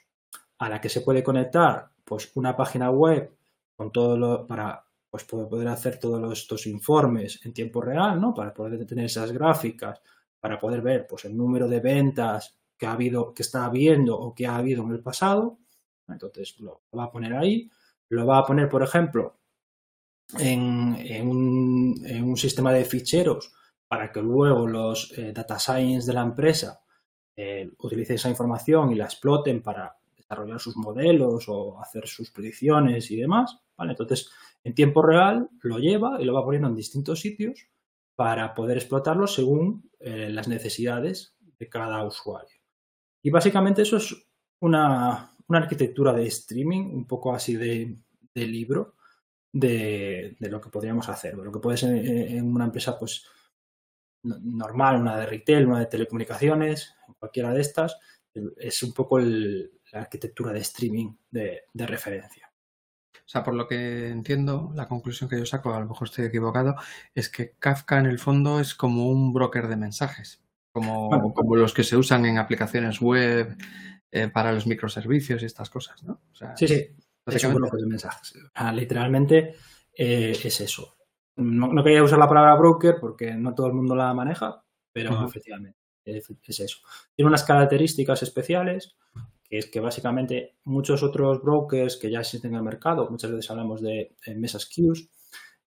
a 0.58 0.68
la 0.68 0.80
que 0.80 0.88
se 0.88 1.02
puede 1.02 1.22
conectar 1.22 1.90
pues 2.04 2.32
una 2.34 2.56
página 2.56 2.90
web 2.90 3.36
con 3.76 3.92
todo 3.92 4.16
lo 4.16 4.46
para 4.46 4.84
pues 5.12 5.24
poder 5.24 5.68
hacer 5.68 5.98
todos 5.98 6.38
estos 6.38 6.66
informes 6.66 7.38
en 7.44 7.52
tiempo 7.52 7.82
real, 7.82 8.18
¿no? 8.18 8.32
Para 8.32 8.54
poder 8.54 8.86
tener 8.86 9.04
esas 9.04 9.30
gráficas, 9.30 10.00
para 10.40 10.58
poder 10.58 10.80
ver 10.80 11.06
pues 11.06 11.26
el 11.26 11.36
número 11.36 11.68
de 11.68 11.80
ventas 11.80 12.56
que 12.78 12.86
ha 12.86 12.92
habido, 12.92 13.34
que 13.34 13.42
está 13.42 13.66
habiendo 13.66 14.18
o 14.18 14.34
que 14.34 14.46
ha 14.46 14.56
habido 14.56 14.82
en 14.84 14.92
el 14.92 15.02
pasado. 15.02 15.58
Entonces 16.08 16.58
lo 16.60 16.84
va 16.96 17.04
a 17.04 17.12
poner 17.12 17.34
ahí. 17.34 17.70
Lo 18.08 18.26
va 18.26 18.38
a 18.38 18.46
poner, 18.46 18.70
por 18.70 18.82
ejemplo, 18.82 19.36
en, 20.38 21.28
un, 21.28 22.02
en 22.06 22.24
un 22.24 22.36
sistema 22.38 22.72
de 22.72 22.86
ficheros 22.86 23.52
para 23.86 24.10
que 24.10 24.22
luego 24.22 24.66
los 24.66 25.12
eh, 25.18 25.34
data 25.34 25.58
science 25.58 26.06
de 26.06 26.14
la 26.14 26.22
empresa 26.22 26.80
eh, 27.36 27.70
utilicen 27.80 28.16
esa 28.16 28.30
información 28.30 28.92
y 28.92 28.94
la 28.94 29.04
exploten 29.04 29.60
para 29.60 29.94
desarrollar 30.16 30.58
sus 30.58 30.74
modelos 30.78 31.44
o 31.48 31.78
hacer 31.78 32.08
sus 32.08 32.30
predicciones 32.30 33.10
y 33.10 33.16
demás. 33.16 33.58
¿vale? 33.76 33.90
Entonces, 33.90 34.30
en 34.64 34.74
tiempo 34.74 35.02
real 35.02 35.48
lo 35.62 35.78
lleva 35.78 36.20
y 36.20 36.24
lo 36.24 36.34
va 36.34 36.44
poniendo 36.44 36.68
en 36.68 36.76
distintos 36.76 37.20
sitios 37.20 37.68
para 38.14 38.54
poder 38.54 38.76
explotarlo 38.76 39.26
según 39.26 39.90
eh, 39.98 40.28
las 40.30 40.48
necesidades 40.48 41.36
de 41.58 41.68
cada 41.68 42.04
usuario. 42.04 42.56
Y 43.22 43.30
básicamente 43.30 43.82
eso 43.82 43.96
es 43.96 44.14
una, 44.60 45.30
arquitectura 45.48 46.12
de 46.12 46.26
streaming, 46.26 46.94
un 46.94 47.06
poco 47.06 47.34
así 47.34 47.56
de, 47.56 47.96
libro, 48.34 48.94
de, 49.52 50.36
lo 50.40 50.60
que 50.60 50.70
podríamos 50.70 51.08
hacer. 51.08 51.34
Lo 51.34 51.52
que 51.52 51.60
puede 51.60 51.76
ser 51.76 51.94
en 51.94 52.54
una 52.54 52.64
empresa, 52.64 52.98
pues 52.98 53.26
normal, 54.22 55.00
una 55.00 55.18
de 55.18 55.26
retail, 55.26 55.66
una 55.66 55.80
de 55.80 55.86
telecomunicaciones, 55.86 56.94
cualquiera 57.18 57.52
de 57.52 57.60
estas, 57.60 57.98
es 58.56 58.82
un 58.82 58.92
poco 58.92 59.18
la 59.18 59.68
arquitectura 59.92 60.52
de 60.52 60.60
streaming 60.60 61.14
de, 61.30 61.62
referencia. 61.74 62.51
O 63.18 63.28
sea, 63.28 63.42
por 63.42 63.54
lo 63.54 63.66
que 63.66 64.08
entiendo, 64.08 64.72
la 64.74 64.88
conclusión 64.88 65.28
que 65.28 65.38
yo 65.38 65.46
saco, 65.46 65.72
a 65.72 65.80
lo 65.80 65.86
mejor 65.86 66.08
estoy 66.08 66.26
equivocado, 66.26 66.74
es 67.14 67.28
que 67.28 67.54
Kafka 67.58 67.98
en 67.98 68.06
el 68.06 68.18
fondo 68.18 68.60
es 68.60 68.74
como 68.74 69.08
un 69.08 69.32
broker 69.32 69.68
de 69.68 69.76
mensajes, 69.76 70.42
como, 70.72 71.32
como 71.34 71.56
los 71.56 71.74
que 71.74 71.84
se 71.84 71.96
usan 71.96 72.26
en 72.26 72.38
aplicaciones 72.38 73.00
web 73.00 73.56
eh, 74.10 74.28
para 74.28 74.52
los 74.52 74.66
microservicios 74.66 75.42
y 75.42 75.46
estas 75.46 75.70
cosas, 75.70 76.02
¿no? 76.02 76.20
sí, 76.56 76.68
sí, 76.68 76.88
es 77.26 77.44
un 77.44 77.54
broker 77.54 77.80
de 77.80 77.86
mensajes. 77.86 78.34
literalmente 78.74 79.54
eh, 79.94 80.38
es 80.42 80.60
eso. 80.60 80.96
No, 81.36 81.82
quería 81.82 82.02
usar 82.02 82.18
la 82.18 82.28
palabra 82.28 82.54
broker 82.56 82.96
porque 83.00 83.32
no 83.34 83.54
todo 83.54 83.68
el 83.68 83.72
mundo 83.72 83.96
la 83.96 84.12
maneja, 84.12 84.62
pero 84.92 85.24
efectivamente 85.24 85.78
es, 86.04 86.60
eso. 86.60 86.78
Tiene 87.14 87.28
unas 87.28 87.44
características 87.44 88.22
especiales, 88.22 88.96
que 89.52 89.58
es 89.58 89.66
que 89.66 89.80
básicamente 89.80 90.54
muchos 90.64 91.02
otros 91.02 91.42
brokers 91.42 91.98
que 91.98 92.10
ya 92.10 92.20
existen 92.20 92.52
en 92.52 92.56
el 92.56 92.62
mercado, 92.62 93.10
muchas 93.10 93.32
veces 93.32 93.50
hablamos 93.50 93.82
de 93.82 94.16
mesas 94.34 94.64
queues, 94.64 95.10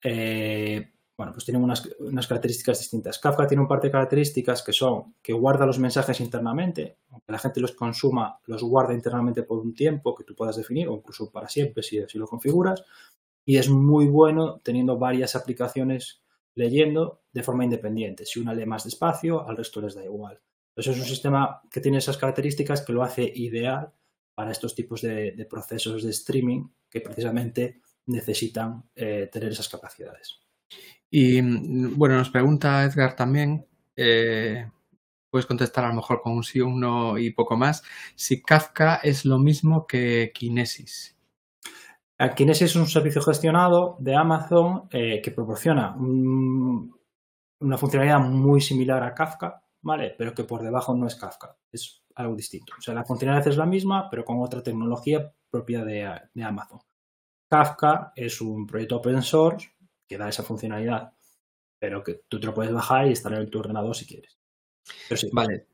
eh, 0.04 0.94
bueno, 1.16 1.32
pues 1.32 1.46
tienen 1.46 1.64
unas, 1.64 1.88
unas, 2.00 2.26
características 2.26 2.80
distintas. 2.80 3.20
Kafka 3.20 3.46
tiene 3.46 3.62
un 3.62 3.68
par 3.68 3.80
de 3.80 3.92
características 3.92 4.64
que 4.64 4.74
son 4.74 5.14
que 5.22 5.32
guarda 5.32 5.68
los 5.68 5.78
mensajes 5.78 6.20
internamente, 6.22 6.98
aunque 7.12 7.32
la 7.32 7.38
gente 7.38 7.60
los 7.60 7.74
consuma, 7.74 8.40
los 8.48 8.64
guarda 8.64 8.96
internamente 8.96 9.44
por 9.44 9.60
un 9.60 9.76
tiempo 9.76 10.16
que 10.16 10.24
tú 10.24 10.34
puedas 10.34 10.56
definir 10.56 10.88
o 10.88 10.96
incluso 10.96 11.30
para 11.32 11.48
siempre 11.48 11.84
si, 11.84 12.04
si 12.08 12.18
lo 12.18 12.26
configuras 12.26 12.84
y 13.46 13.58
es 13.58 13.70
muy 13.70 14.08
bueno 14.08 14.60
teniendo 14.64 14.98
varias 14.98 15.36
aplicaciones 15.36 16.24
leyendo 16.56 17.22
de 17.32 17.44
forma 17.44 17.64
independiente. 17.64 18.26
Si 18.26 18.40
una 18.40 18.56
lee 18.56 18.66
más 18.66 18.86
despacio, 18.86 19.48
al 19.48 19.56
resto 19.56 19.82
les 19.82 19.94
da 19.94 20.04
igual. 20.04 20.42
Entonces 20.78 20.96
es 20.96 21.02
un 21.02 21.10
sistema 21.10 21.62
que 21.72 21.82
tiene 21.82 21.98
esas 21.98 22.18
características 22.18 22.84
que 22.84 22.94
lo 22.94 23.02
hace 23.02 23.24
ideal 23.34 23.92
para 24.36 24.52
estos 24.52 24.76
tipos 24.76 25.02
de, 25.02 25.48
procesos 25.50 26.04
de 26.04 26.12
streaming 26.12 26.68
que 26.88 27.02
precisamente 27.02 27.82
necesitan 28.06 28.84
eh, 28.96 29.28
tener 29.32 29.50
esas 29.50 29.70
capacidades. 29.70 30.40
Y 31.10 31.42
mm, 31.42 31.98
bueno, 31.98 32.16
nos 32.18 32.30
pregunta 32.30 32.84
Edgar 32.84 33.16
también, 33.16 33.66
eh, 33.96 34.70
puedes 35.32 35.48
contestar 35.48 35.86
a 35.86 35.90
lo 35.90 35.96
mejor 35.96 36.22
con 36.22 36.34
un 36.34 36.44
sí, 36.44 36.62
un 36.62 36.80
no 36.80 37.18
y 37.18 37.32
poco 37.32 37.58
más, 37.58 37.82
si 38.14 38.44
Kafka 38.44 38.98
es 38.98 39.26
lo 39.26 39.40
mismo 39.40 39.88
que 39.88 40.32
Kinesis. 40.32 41.18
Kinesis 42.36 42.70
es 42.70 42.76
un 42.76 42.86
servicio 42.86 43.24
gestionado 43.24 43.98
de 44.00 44.16
Amazon 44.16 44.88
eh, 44.92 45.24
que 45.24 45.32
proporciona 45.32 45.96
una 45.98 47.78
funcionalidad 47.80 48.20
muy 48.20 48.62
similar 48.62 49.02
a 49.02 49.16
Kafka, 49.16 49.64
¿vale? 49.82 50.16
Pero 50.18 50.34
que 50.34 50.44
por 50.44 50.62
debajo 50.62 50.96
no 50.96 51.08
es 51.08 51.16
Kafka, 51.16 51.58
es 51.72 52.04
algo 52.16 52.36
distinto. 52.36 52.74
O 52.78 52.82
sea, 52.82 52.94
la 52.94 53.06
funcionalidad 53.06 53.48
es 53.48 53.58
la 53.58 53.66
misma, 53.66 54.10
pero 54.10 54.26
con 54.26 54.42
otra 54.42 54.62
tecnología 54.64 55.32
propia 55.50 55.84
de 55.84 56.44
Amazon. 56.44 56.80
Kafka 57.50 58.12
es 58.16 58.42
un 58.42 58.68
proyecto 58.68 58.98
open 58.98 59.22
source 59.22 59.70
que 60.08 60.18
da 60.18 60.30
esa 60.30 60.44
funcionalidad, 60.44 61.14
pero 61.80 62.04
que 62.04 62.22
tú 62.28 62.40
te 62.40 62.48
lo 62.48 62.54
puedes 62.54 62.74
bajar 62.74 63.06
y 63.06 63.12
instalar 63.12 63.42
en 63.42 63.50
tu 63.50 63.60
ordenador 63.60 63.96
si 63.96 64.06
quieres. 64.06 64.38
Vale. 65.32 65.68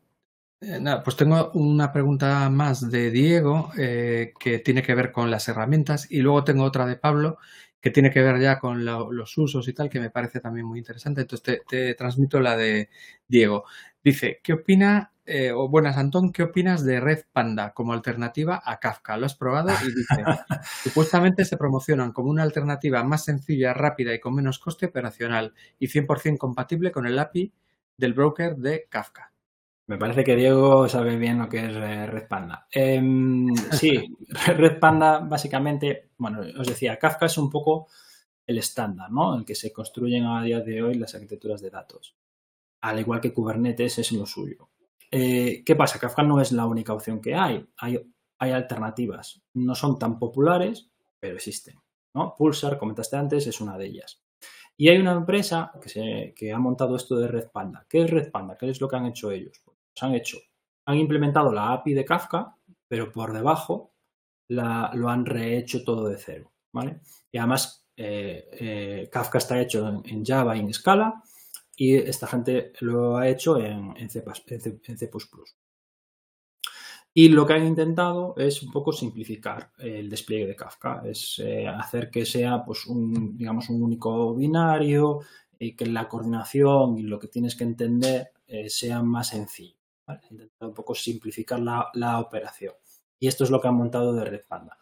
Eh, 0.61 0.79
pues 1.03 1.15
tengo 1.17 1.51
una 1.53 1.91
pregunta 1.91 2.49
más 2.49 2.89
de 2.89 3.11
Diego 3.11 3.71
eh, 3.77 4.33
que 4.39 4.59
tiene 4.59 4.81
que 4.81 4.95
ver 4.95 5.11
con 5.11 5.29
las 5.29 5.47
herramientas 5.49 6.09
y 6.09 6.21
luego 6.21 6.43
tengo 6.43 6.63
otra 6.63 6.85
de 6.85 6.95
Pablo 6.95 7.37
que 7.83 7.91
tiene 7.91 8.11
que 8.11 8.21
ver 8.21 8.39
ya 8.39 8.59
con 8.59 8.85
los 8.85 9.37
usos 9.37 9.67
y 9.67 9.73
tal, 9.73 9.89
que 9.89 9.99
me 9.99 10.09
parece 10.09 10.39
también 10.39 10.65
muy 10.65 10.79
interesante. 10.79 11.19
Entonces 11.21 11.61
te, 11.67 11.93
transmito 11.95 12.39
la 12.39 12.55
de 12.55 12.89
Diego. 13.27 13.65
Dice, 14.01 14.39
¿qué 14.41 14.53
opina, 14.53 15.11
eh, 15.25 15.51
o 15.51 15.67
buenas 15.67 15.97
Antón, 15.97 16.31
qué 16.31 16.43
opinas 16.43 16.85
de 16.85 17.01
Red 17.01 17.25
Panda 17.33 17.73
como 17.73 17.91
alternativa 17.91 18.61
a 18.63 18.79
Kafka? 18.79 19.17
¿Lo 19.17 19.25
has 19.25 19.35
probado? 19.35 19.71
Y 19.83 19.87
dice, 19.87 20.23
supuestamente 20.83 21.43
se 21.43 21.57
promocionan 21.57 22.13
como 22.13 22.29
una 22.29 22.43
alternativa 22.43 23.03
más 23.03 23.25
sencilla, 23.25 23.73
rápida 23.73 24.13
y 24.13 24.21
con 24.21 24.35
menos 24.35 24.59
coste 24.59 24.85
operacional 24.85 25.53
y 25.77 25.87
100% 25.87 26.37
compatible 26.37 26.89
con 26.89 27.05
el 27.05 27.19
API 27.19 27.51
del 27.97 28.13
broker 28.13 28.55
de 28.55 28.87
Kafka. 28.89 29.32
Me 29.85 29.97
parece 29.97 30.23
que 30.23 30.35
Diego 30.35 30.87
sabe 30.87 31.17
bien 31.17 31.39
lo 31.39 31.49
que 31.49 31.65
es 31.65 31.75
eh, 31.75 32.05
Red 32.07 32.27
Panda. 32.27 32.67
Em, 32.71 33.53
sí, 33.71 34.15
Red 34.29 34.79
Panda 34.79 35.19
básicamente, 35.19 36.11
bueno, 36.17 36.39
os 36.57 36.67
decía, 36.67 36.97
Kafka 36.97 37.25
es 37.25 37.37
un 37.37 37.49
poco 37.49 37.87
el 38.45 38.57
estándar, 38.57 39.11
¿no? 39.11 39.33
En 39.33 39.39
el 39.41 39.45
que 39.45 39.55
se 39.55 39.73
construyen 39.73 40.25
a 40.25 40.41
día 40.41 40.61
de 40.61 40.81
hoy 40.81 40.95
las 40.95 41.15
arquitecturas 41.15 41.61
de 41.61 41.69
datos. 41.69 42.15
Al 42.81 42.99
igual 42.99 43.21
que 43.21 43.33
Kubernetes 43.33 43.99
es 43.99 44.11
lo 44.13 44.25
suyo. 44.25 44.69
Eh, 45.11 45.63
¿Qué 45.65 45.75
pasa? 45.75 45.99
Kafka 45.99 46.23
no 46.23 46.41
es 46.41 46.51
la 46.51 46.65
única 46.65 46.93
opción 46.93 47.21
que 47.21 47.35
hay. 47.35 47.65
hay. 47.77 47.99
Hay 48.39 48.51
alternativas. 48.51 49.41
No 49.53 49.73
son 49.73 49.97
tan 49.97 50.19
populares, 50.19 50.89
pero 51.17 51.35
existen. 51.35 51.79
¿no? 52.13 52.35
Pulsar, 52.35 52.77
comentaste 52.77 53.15
antes, 53.15 53.47
es 53.47 53.61
una 53.61 53.77
de 53.77 53.85
ellas. 53.85 54.21
Y 54.75 54.89
hay 54.89 54.97
una 54.97 55.13
empresa 55.13 55.71
que, 55.81 55.87
se, 55.87 56.33
que 56.35 56.51
ha 56.51 56.59
montado 56.59 56.95
esto 56.95 57.15
de 57.15 57.27
Red 57.27 57.51
Panda. 57.51 57.85
¿Qué 57.87 58.03
es 58.03 58.09
Red 58.09 58.31
Panda? 58.31 58.57
¿Qué 58.57 58.69
es 58.69 58.81
lo 58.81 58.87
que 58.87 58.95
han 58.95 59.05
hecho 59.05 59.31
ellos? 59.31 59.63
Han 60.01 60.15
hecho, 60.15 60.37
han 60.85 60.97
implementado 60.97 61.51
la 61.51 61.73
API 61.73 61.93
de 61.93 62.05
Kafka, 62.05 62.57
pero 62.87 63.11
por 63.11 63.33
debajo 63.33 63.93
lo 64.49 65.09
han 65.09 65.25
rehecho 65.25 65.83
todo 65.83 66.07
de 66.07 66.17
cero, 66.17 66.51
¿vale? 66.71 67.01
Y 67.31 67.37
además 67.37 67.87
eh, 67.95 68.49
eh, 68.51 69.09
Kafka 69.11 69.37
está 69.37 69.59
hecho 69.59 70.01
en, 70.03 70.25
Java 70.25 70.55
y 70.55 70.59
en 70.59 70.73
Scala 70.73 71.23
y 71.75 71.95
esta 71.95 72.27
gente 72.27 72.73
lo 72.81 73.17
ha 73.17 73.27
hecho 73.27 73.59
en, 73.59 73.95
en 73.97 74.09
C++. 74.09 74.23
Y 77.15 77.29
lo 77.29 77.45
que 77.45 77.53
han 77.53 77.67
intentado 77.67 78.33
es 78.37 78.63
un 78.63 78.71
poco 78.71 78.91
simplificar 78.91 79.71
el 79.77 80.09
despliegue 80.09 80.47
de 80.47 80.55
Kafka, 80.55 81.03
es 81.05 81.39
eh, 81.39 81.67
hacer 81.67 82.09
que 82.09 82.25
sea 82.25 82.63
pues 82.65 82.87
un, 82.87 83.37
digamos, 83.37 83.69
un 83.69 83.83
único 83.83 84.33
binario 84.35 85.19
y 85.59 85.75
que 85.75 85.85
la 85.85 86.09
coordinación 86.09 86.97
y 86.97 87.03
lo 87.03 87.19
que 87.19 87.27
tienes 87.27 87.55
que 87.55 87.63
entender 87.63 88.31
sea 88.67 89.01
más 89.01 89.29
sencillo. 89.29 89.82
¿Vale? 90.05 90.21
Intentar 90.29 90.69
un 90.69 90.73
poco 90.73 90.95
simplificar 90.95 91.59
la, 91.59 92.19
operación. 92.19 92.73
Y 93.19 93.27
esto 93.27 93.43
es 93.43 93.49
lo 93.49 93.61
que 93.61 93.67
han 93.67 93.75
montado 93.75 94.13
de 94.13 94.25
Red 94.25 94.45
Panda. 94.47 94.77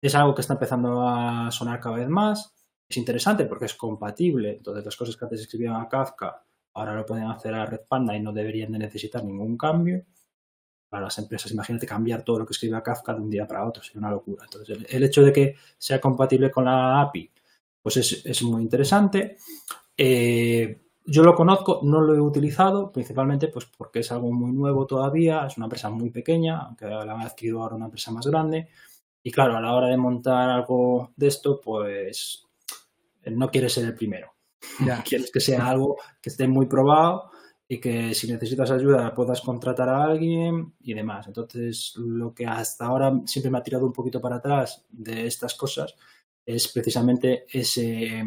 Es 0.00 0.14
algo 0.14 0.34
que 0.34 0.40
está 0.40 0.54
empezando 0.54 1.06
a 1.06 1.50
sonar 1.50 1.80
cada 1.80 1.96
vez 1.96 2.08
más. 2.08 2.54
Es 2.88 2.96
interesante 2.96 3.46
porque 3.46 3.66
es 3.66 3.74
compatible. 3.74 4.56
Entonces, 4.56 4.84
las 4.84 4.96
cosas 4.96 5.16
que 5.16 5.24
antes 5.24 5.40
escribían 5.40 5.76
a 5.76 5.88
Kafka, 5.88 6.44
ahora 6.74 6.94
lo 6.94 7.04
pueden 7.04 7.24
hacer 7.24 7.54
a 7.54 7.66
Red 7.66 7.82
Panda 7.88 8.16
y 8.16 8.20
no 8.20 8.32
deberían 8.32 8.72
de 8.72 8.78
necesitar 8.78 9.24
ningún 9.24 9.56
cambio. 9.56 10.04
Para 10.88 11.04
las 11.04 11.18
empresas, 11.18 11.52
imagínate 11.52 11.86
cambiar 11.86 12.24
todo 12.24 12.40
lo 12.40 12.46
que 12.46 12.52
escribe 12.52 12.76
a 12.76 12.82
Kafka 12.82 13.14
de 13.14 13.20
un 13.20 13.30
día 13.30 13.46
para 13.46 13.64
otro, 13.64 13.82
sería 13.82 14.00
una 14.00 14.10
locura. 14.10 14.44
Entonces, 14.44 14.78
el, 14.88 15.04
hecho 15.04 15.22
de 15.22 15.32
que 15.32 15.56
sea 15.78 16.00
compatible 16.00 16.50
con 16.50 16.64
la 16.64 17.00
API, 17.00 17.30
pues 17.80 17.96
es, 17.98 18.26
es 18.26 18.42
muy 18.42 18.62
interesante. 18.62 19.36
Eh, 19.96 20.89
yo 21.10 21.24
lo 21.24 21.34
conozco, 21.34 21.80
no 21.82 22.00
lo 22.00 22.14
he 22.14 22.20
utilizado, 22.20 22.92
principalmente 22.92 23.48
pues 23.48 23.66
porque 23.66 23.98
es 23.98 24.12
algo 24.12 24.30
muy 24.30 24.52
nuevo 24.52 24.86
todavía, 24.86 25.44
es 25.44 25.56
una 25.56 25.66
empresa 25.66 25.90
muy 25.90 26.10
pequeña, 26.10 26.60
aunque 26.60 26.86
la 26.86 27.02
han 27.02 27.22
adquirido 27.22 27.60
ahora 27.60 27.74
una 27.74 27.86
empresa 27.86 28.12
más 28.12 28.26
grande. 28.28 28.68
Y 29.22 29.32
claro, 29.32 29.56
a 29.56 29.60
la 29.60 29.74
hora 29.74 29.88
de 29.88 29.96
montar 29.96 30.48
algo 30.48 31.10
de 31.16 31.26
esto, 31.26 31.60
pues 31.60 32.46
no 33.26 33.50
quieres 33.50 33.72
ser 33.72 33.86
el 33.86 33.94
primero. 33.94 34.34
Ya. 34.86 35.02
quieres 35.04 35.32
que 35.32 35.40
sea 35.40 35.68
algo 35.68 35.96
que 36.22 36.30
esté 36.30 36.46
muy 36.46 36.66
probado 36.66 37.30
y 37.66 37.80
que 37.80 38.14
si 38.14 38.30
necesitas 38.30 38.70
ayuda 38.70 39.12
puedas 39.12 39.40
contratar 39.40 39.88
a 39.88 40.04
alguien 40.04 40.74
y 40.80 40.94
demás. 40.94 41.26
Entonces, 41.26 41.92
lo 41.96 42.32
que 42.32 42.46
hasta 42.46 42.86
ahora 42.86 43.20
siempre 43.26 43.50
me 43.50 43.58
ha 43.58 43.64
tirado 43.64 43.84
un 43.84 43.92
poquito 43.92 44.20
para 44.20 44.36
atrás 44.36 44.84
de 44.90 45.26
estas 45.26 45.54
cosas 45.54 45.94
es 46.46 46.68
precisamente 46.68 47.46
ese 47.50 48.24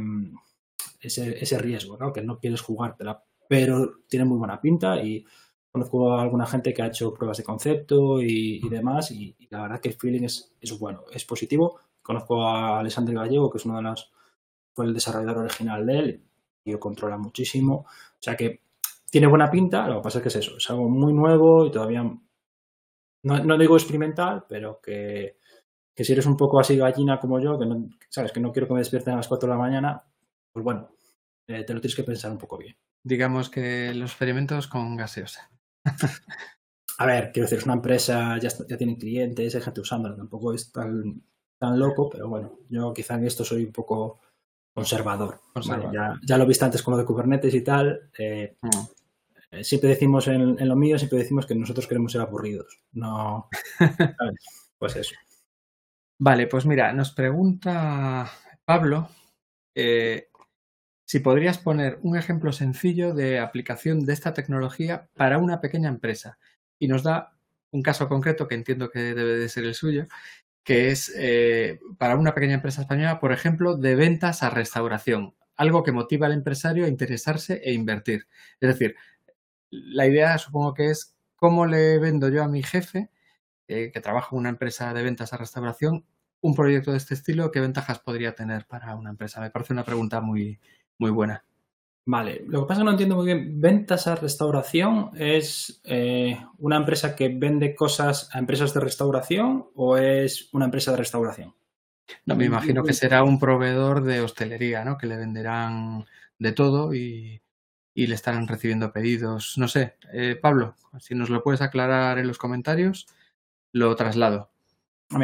ese, 1.04 1.58
riesgo, 1.58 1.98
¿no? 1.98 2.12
que 2.14 2.22
no 2.22 2.40
quieres 2.40 2.62
jugártela, 2.62 3.24
pero 3.48 4.00
tiene 4.08 4.26
muy 4.26 4.38
buena 4.38 4.60
pinta 4.60 5.04
y 5.04 5.26
conozco 5.72 6.14
a 6.14 6.22
alguna 6.22 6.46
gente 6.46 6.74
que 6.74 6.82
ha 6.82 6.88
hecho 6.88 7.14
pruebas 7.14 7.38
de 7.38 7.44
concepto 7.44 8.22
y, 8.22 8.62
demás 8.70 9.12
y, 9.12 9.36
la 9.50 9.64
verdad 9.64 9.80
que 9.82 9.90
el 9.90 9.96
feeling 9.96 10.24
es, 10.24 10.54
bueno, 10.80 11.04
es 11.12 11.26
positivo. 11.26 11.80
Conozco 12.02 12.46
a 12.46 12.80
Alessandro 12.80 13.20
Gallego, 13.20 13.50
que 13.50 13.58
es 13.58 13.66
uno 13.66 13.78
de 13.78 13.84
los, 13.84 14.12
fue 14.74 14.86
el 14.86 14.94
desarrollador 14.94 15.46
original 15.46 15.86
de 15.86 16.00
él 16.00 16.24
y 16.64 16.72
lo 16.72 16.80
controla 16.80 17.18
muchísimo. 17.18 17.86
O 17.86 18.20
sea 18.20 18.36
que 18.36 18.62
tiene 19.10 19.28
buena 19.28 19.50
pinta, 19.50 19.88
lo 19.88 19.98
que 19.98 20.04
pasa 20.04 20.18
es 20.20 20.22
que 20.24 20.30
es 20.30 20.36
eso, 20.36 20.58
es 20.58 20.70
algo 20.70 20.90
muy 20.90 21.14
nuevo 21.14 21.66
y 21.66 21.72
todavía, 21.72 22.04
no, 23.24 23.58
digo 23.58 23.76
experimental, 23.76 24.46
pero 24.48 24.80
que, 24.82 25.38
que, 25.96 26.04
si 26.04 26.14
eres 26.14 26.26
un 26.26 26.36
poco 26.36 26.60
así 26.60 26.78
gallina 26.78 27.20
como 27.20 27.40
yo, 27.40 27.58
que 27.58 27.66
no, 27.66 27.90
sabes 28.10 28.32
que 28.32 28.40
no 28.40 28.52
quiero 28.52 28.68
que 28.68 28.74
me 28.74 28.80
despierten 28.80 29.14
a 29.14 29.18
las 29.18 29.28
4 29.28 29.48
de 29.48 29.56
la 29.56 29.60
mañana, 29.60 30.04
pues 30.54 30.64
bueno, 30.64 30.90
eh, 31.48 31.64
te 31.64 31.74
lo 31.74 31.82
tienes 31.82 31.96
que 31.96 32.04
pensar 32.04 32.32
un 32.32 32.38
poco 32.38 32.58
bien. 32.58 32.78
Digamos 33.04 33.50
que 33.50 33.94
los 33.94 34.12
experimentos 34.12 34.68
con 34.68 34.96
gaseosa. 34.96 35.52
A 37.00 37.06
ver, 37.06 37.32
quiero 37.32 37.46
decir, 37.46 37.58
es 37.58 37.66
una 37.66 37.74
empresa, 37.74 38.38
ya, 38.38 38.50
ya 38.70 38.78
tiene 38.78 38.98
clientes, 38.98 39.56
hay 39.56 39.62
gente 39.62 39.82
usándola, 39.82 40.16
tampoco 40.16 40.54
es 40.54 40.72
tan, 40.72 41.24
tan 41.58 41.80
loco, 41.80 42.10
pero 42.10 42.30
bueno, 42.30 42.60
yo 42.70 42.94
quizá 42.94 43.16
en 43.16 43.26
esto 43.26 43.44
soy 43.44 43.66
un 43.66 43.72
poco 43.72 44.20
conservador. 44.74 45.40
ya, 46.24 46.38
lo 46.38 46.46
viste 46.46 46.66
antes 46.66 46.84
con 46.84 46.94
lo 46.94 46.98
de 46.98 47.06
Kubernetes 47.06 47.54
y 47.54 47.62
tal. 47.62 48.10
Eh, 48.18 48.58
mm. 48.62 48.70
eh, 49.52 49.64
siempre 49.64 49.90
decimos 49.90 50.28
en, 50.28 50.68
lo 50.68 50.76
mío, 50.76 50.98
siempre 50.98 51.20
decimos 51.20 51.46
que 51.46 51.56
nosotros 51.56 51.88
queremos 51.88 52.12
ser 52.12 52.22
aburridos. 52.22 52.80
No. 52.92 53.50
pues 54.78 54.96
eso. 54.96 55.16
Vale, 56.20 56.48
pues 56.48 56.66
mira, 56.66 56.94
nos 56.94 57.12
pregunta 57.12 58.30
Pablo 58.66 59.10
si 61.06 61.20
podrías 61.20 61.58
poner 61.58 62.00
un 62.02 62.18
ejemplo 62.18 62.52
sencillo 62.52 63.14
de 63.14 63.40
aplicación 63.40 64.06
de 64.06 64.14
esta 64.14 64.34
tecnología 64.34 65.10
para 65.16 65.38
una 65.38 65.62
pequeña 65.62 65.90
empresa 65.90 66.38
y 66.80 66.88
nos 66.88 67.04
da 67.04 67.34
un 67.72 67.82
caso 67.82 68.08
concreto 68.08 68.48
que 68.48 68.56
entiendo 68.56 68.90
que 68.90 69.00
debe 69.00 69.36
de 69.38 69.50
ser 69.50 69.66
el 69.66 69.74
suyo, 69.74 70.08
que 70.64 70.90
es 70.90 71.12
eh, 71.18 71.80
para 71.98 72.16
una 72.16 72.34
pequeña 72.34 72.56
empresa 72.56 72.82
española, 72.82 73.20
por 73.20 73.34
ejemplo, 73.34 73.76
de 73.76 73.96
ventas 73.96 74.44
a 74.44 74.50
restauración, 74.50 75.36
algo 75.56 75.84
que 75.84 75.92
motiva 75.92 76.28
al 76.28 76.34
empresario 76.34 76.86
a 76.86 76.90
interesarse 76.90 77.62
e 77.64 77.74
invertir. 77.74 78.28
Es 78.62 78.70
decir, 78.70 78.96
la 79.70 80.08
idea 80.08 80.38
supongo 80.38 80.74
que 80.74 80.90
es 80.90 81.16
cómo 81.36 81.66
le 81.66 82.00
vendo 82.00 82.30
yo 82.30 82.44
a 82.44 82.48
mi 82.48 82.64
jefe, 82.64 83.10
eh, 83.68 83.92
que 83.94 84.02
trabaja 84.02 84.30
en 84.32 84.40
una 84.40 84.50
empresa 84.50 84.94
de 84.94 85.04
ventas 85.04 85.34
a 85.34 85.38
restauración, 85.38 86.06
un 86.42 86.56
proyecto 86.56 86.92
de 86.92 86.98
este 86.98 87.14
estilo, 87.14 87.52
¿qué 87.52 87.60
ventajas 87.60 88.00
podría 88.00 88.36
tener 88.36 88.66
para 88.68 88.96
una 88.96 89.10
empresa? 89.10 89.42
Me 89.42 89.50
parece 89.50 89.74
una 89.74 89.86
pregunta 89.86 90.22
muy, 90.22 90.60
muy 90.98 91.12
buena. 91.12 91.44
Vale, 92.06 92.44
lo 92.48 92.62
que 92.62 92.68
pasa 92.68 92.74
es 92.74 92.78
que 92.80 92.86
no 92.86 92.92
entiendo 92.92 93.16
muy 93.16 93.26
bien. 93.26 93.62
Ventas 93.62 94.08
a 94.08 94.16
restauración 94.16 95.12
es 95.16 95.82
eh, 95.86 96.38
una 96.58 96.76
empresa 96.76 97.16
que 97.16 97.30
vende 97.30 97.76
cosas 97.76 98.30
a 98.34 98.40
empresas 98.40 98.74
de 98.74 98.82
restauración 98.82 99.68
o 99.76 99.96
es 99.96 100.50
una 100.54 100.66
empresa 100.66 100.92
de 100.92 100.98
restauración? 100.98 101.56
No, 102.26 102.36
me 102.36 102.46
imagino 102.46 102.84
que 102.84 102.92
será 102.92 103.24
un 103.24 103.40
proveedor 103.40 104.04
de 104.04 104.20
hostelería, 104.20 104.84
¿no? 104.84 104.98
Que 104.98 105.08
le 105.08 105.16
venderán 105.16 106.06
de 106.40 106.52
todo 106.52 106.94
y, 106.94 107.42
le 107.96 108.16
estarán 108.16 108.50
recibiendo 108.50 108.92
pedidos. 108.92 109.58
No 109.58 109.70
sé, 109.70 109.96
eh, 110.12 110.36
Pablo, 110.36 110.76
si 111.00 111.16
nos 111.16 111.30
lo 111.30 111.42
puedes 111.42 111.62
aclarar 111.62 112.20
en 112.20 112.28
los 112.28 112.38
comentarios, 112.38 113.08
lo 113.72 113.96
traslado. 113.96 114.52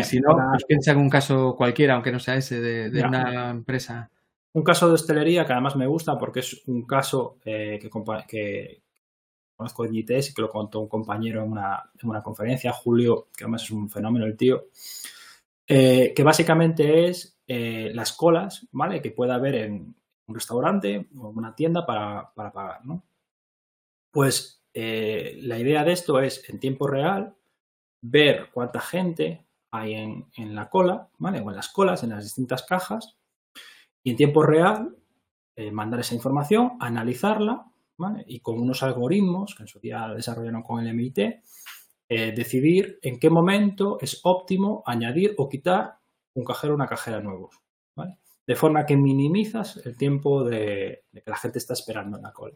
si 0.03 0.22
no, 0.22 0.36
pues 0.51 0.63
piensa 0.65 0.91
en 0.91 0.99
un 0.99 1.09
caso 1.09 1.55
cualquiera, 1.57 1.95
aunque 1.95 2.11
no 2.13 2.20
sea 2.20 2.36
ese, 2.36 2.61
de, 2.61 3.03
una 3.03 3.49
empresa. 3.49 4.09
Un 4.54 4.64
caso 4.64 4.88
de 4.88 4.95
hostelería 4.95 5.45
que 5.45 5.54
además 5.54 5.76
me 5.76 5.88
gusta 5.88 6.18
porque 6.18 6.39
es 6.39 6.68
un 6.68 6.86
caso 6.86 7.38
eh, 7.45 7.80
que, 7.82 7.89
que, 8.28 8.84
conozco 9.56 9.86
en 9.86 9.95
ITS 9.95 10.30
y 10.30 10.34
que 10.34 10.41
lo 10.41 10.50
contó 10.50 10.80
un 10.80 10.88
compañero 10.88 11.43
en 11.43 11.52
una, 11.52 11.91
en 12.02 12.10
una 12.10 12.24
conferencia, 12.24 12.72
Julio, 12.72 13.28
que 13.36 13.43
además 13.43 13.64
es 13.64 13.72
un 13.72 13.89
fenómeno 13.89 14.26
el 14.26 14.38
tío, 14.38 14.68
eh, 15.68 16.14
que 16.16 16.24
básicamente 16.24 17.08
es 17.08 17.38
eh, 17.45 17.91
las 17.93 18.14
colas, 18.14 18.68
¿vale? 18.72 19.02
Que 19.02 19.12
pueda 19.12 19.36
haber 19.36 19.56
en 19.56 19.95
un 20.28 20.36
restaurante 20.36 21.10
o 21.18 21.30
una 21.30 21.54
tienda 21.54 21.86
para, 21.86 22.32
para 22.34 22.52
pagar, 22.52 22.86
¿no? 22.86 23.04
Pues 24.12 24.56
la 24.74 25.60
idea 25.60 25.84
de 25.84 25.91
esto 25.91 26.22
es 26.22 26.47
en 26.50 26.58
tiempo 26.58 26.88
real 26.88 27.36
ver 28.02 28.50
cuánta 28.54 28.80
gente 28.80 29.45
hay 29.72 29.93
en, 29.93 30.56
la 30.56 30.70
cola, 30.70 31.10
¿vale? 31.18 31.41
O 31.41 31.50
en 31.50 31.56
las 31.56 31.70
colas, 31.70 32.04
en 32.04 32.10
las 32.12 32.24
distintas 32.24 32.64
cajas, 32.64 33.18
y 34.04 34.12
en 34.12 34.18
tiempo 34.18 34.43
real 34.43 34.95
eh, 35.56 35.72
mandar 35.72 36.00
esa 36.00 36.16
información, 36.16 36.78
analizarla, 36.80 37.66
¿vale? 37.97 38.24
Y 38.28 38.39
con 38.39 38.60
unos 38.60 38.82
algoritmos 38.82 39.56
que 39.56 39.64
en 39.64 39.68
su 39.68 39.80
día 39.80 40.08
desarrollaron 40.16 40.64
con 40.64 40.80
el 40.80 40.93
MIT, 40.93 41.20
eh, 42.12 42.32
decidir 42.32 42.97
en 43.02 43.20
qué 43.20 43.30
momento 43.30 43.97
es 44.00 44.22
óptimo 44.24 44.84
añadir 44.86 45.36
o 45.38 45.50
quitar 45.50 45.97
un 46.34 46.45
cajero 46.45 46.74
o 46.74 46.76
una 46.76 46.88
cajera 46.88 47.20
nuevos, 47.20 47.60
¿vale? 47.95 48.18
De 48.47 48.56
forma 48.56 48.86
que 48.86 48.97
minimizas 48.97 49.86
el 49.86 49.97
tiempo 49.97 50.43
de, 50.43 51.04
que 51.12 51.30
la 51.30 51.38
gente 51.38 51.60
está 51.60 51.74
esperando 51.74 52.18
en 52.18 52.24
la 52.24 52.32
cola. 52.32 52.56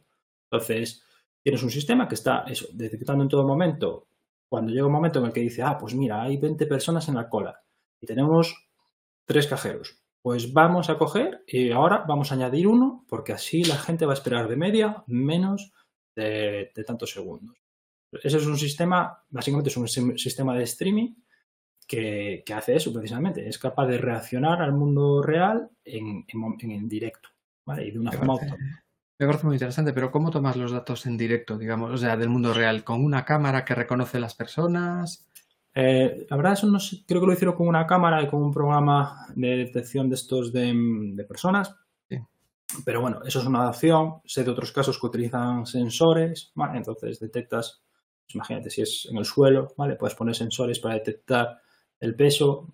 Entonces, 0.50 1.04
tienes 1.44 1.62
un 1.62 1.70
sistema 1.70 2.08
que 2.08 2.16
está 2.16 2.46
eso, 2.48 2.68
detectando 2.74 3.24
en 3.24 3.30
todo 3.30 3.46
momento 3.46 4.08
cuando 4.48 4.72
llega 4.72 4.86
un 4.86 4.94
momento 4.94 5.20
en 5.20 5.26
el 5.26 5.34
que 5.34 5.42
dice, 5.42 5.62
ah, 5.62 5.78
pues 5.78 5.94
mira, 5.94 6.22
hay 6.22 6.38
20 6.38 6.68
personas 6.68 7.08
en 7.10 7.16
la 7.16 7.28
cola 7.28 7.60
y 8.00 8.06
tenemos 8.06 8.70
tres 9.26 9.48
cajeros, 9.48 10.03
pues 10.24 10.54
vamos 10.54 10.90
a 10.90 10.98
coger 10.98 11.44
y 11.46 11.72
ahora 11.72 12.06
vamos 12.08 12.32
a 12.32 12.36
añadir 12.36 12.66
uno 12.68 13.06
porque 13.10 13.34
así 13.34 13.66
la 13.66 13.76
gente 13.76 14.06
va 14.06 14.14
a 14.14 14.16
esperar 14.16 14.48
de 14.48 14.56
media 14.56 15.04
menos 15.06 15.74
de, 16.16 16.72
tantos 16.88 17.12
segundos. 17.12 17.58
Ese 18.12 18.38
es 18.38 18.46
un 18.46 18.58
sistema, 18.58 19.22
básicamente 19.30 19.70
es 19.70 19.78
un 19.78 19.88
sistema 20.18 20.56
de 20.56 20.64
streaming 20.64 21.14
que, 21.86 22.44
hace 22.56 22.76
eso 22.78 22.94
precisamente, 22.94 23.48
es 23.48 23.60
capaz 23.60 23.86
de 23.88 23.98
reaccionar 23.98 24.62
al 24.62 24.72
mundo 24.72 25.22
real 25.22 25.70
en, 25.84 26.26
en, 26.28 26.88
directo 26.88 27.30
¿vale? 27.66 27.86
y 27.86 27.92
de 27.92 28.00
una 28.00 28.14
forma 28.14 28.34
autónoma. 28.34 28.84
Me 29.20 29.28
parece 29.28 29.46
muy 29.46 29.56
interesante, 29.56 29.94
pero 29.94 30.10
¿cómo 30.10 30.32
tomas 30.32 30.56
los 30.56 30.72
datos 30.72 31.06
en 31.06 31.18
directo, 31.18 31.58
digamos, 31.58 31.92
o 31.92 31.98
sea, 31.98 32.16
del 32.16 32.30
mundo 32.30 32.54
real? 32.54 32.84
¿Con 32.86 33.04
una 33.04 33.26
cámara 33.26 33.66
que 33.66 33.76
reconoce 33.76 34.20
las 34.20 34.36
personas? 34.36 35.30
Eh, 35.76 36.28
la 36.30 36.38
verdad, 36.38 36.54
eso 36.54 36.68
no 36.68 36.80
sé, 36.80 37.04
creo 37.08 37.20
que 37.22 37.28
lo 37.28 37.34
hicieron 37.34 37.56
con 37.56 37.68
una 37.68 37.88
cámara 37.88 38.22
y 38.22 38.28
con 38.28 38.44
un 38.44 38.54
programa 38.54 39.28
de 39.36 39.58
detección 39.58 40.10
de 40.10 40.16
estos 40.16 40.54
de, 40.54 41.26
personas. 41.28 41.76
Pero 42.86 43.02
bueno, 43.02 43.22
eso 43.24 43.40
es 43.40 43.46
una 43.46 43.60
adaptación. 43.60 44.22
Sé 44.26 44.44
de 44.44 44.52
otros 44.52 44.72
casos 44.72 45.00
que 45.00 45.06
utilizan 45.06 45.66
sensores, 45.66 46.52
¿vale? 46.56 46.78
Entonces 46.78 47.20
detectas, 47.20 47.84
pues 48.26 48.36
imagínate 48.36 48.70
si 48.72 48.82
es 48.82 49.08
en 49.12 49.18
el 49.18 49.26
suelo, 49.26 49.74
¿vale? 49.78 49.96
Puedes 49.96 50.16
poner 50.16 50.36
sensores 50.36 50.80
para 50.80 50.96
detectar 50.96 51.60
el 52.00 52.16
peso. 52.16 52.72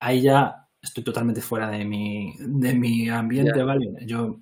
Ahí 0.00 0.22
ya 0.22 0.68
estoy 0.80 1.04
totalmente 1.04 1.42
fuera 1.42 1.68
de 1.68 1.84
mi, 1.84 2.34
de 2.38 2.74
mi 2.74 3.08
ambiente, 3.10 3.62
¿vale? 3.62 4.06
Yo 4.06 4.40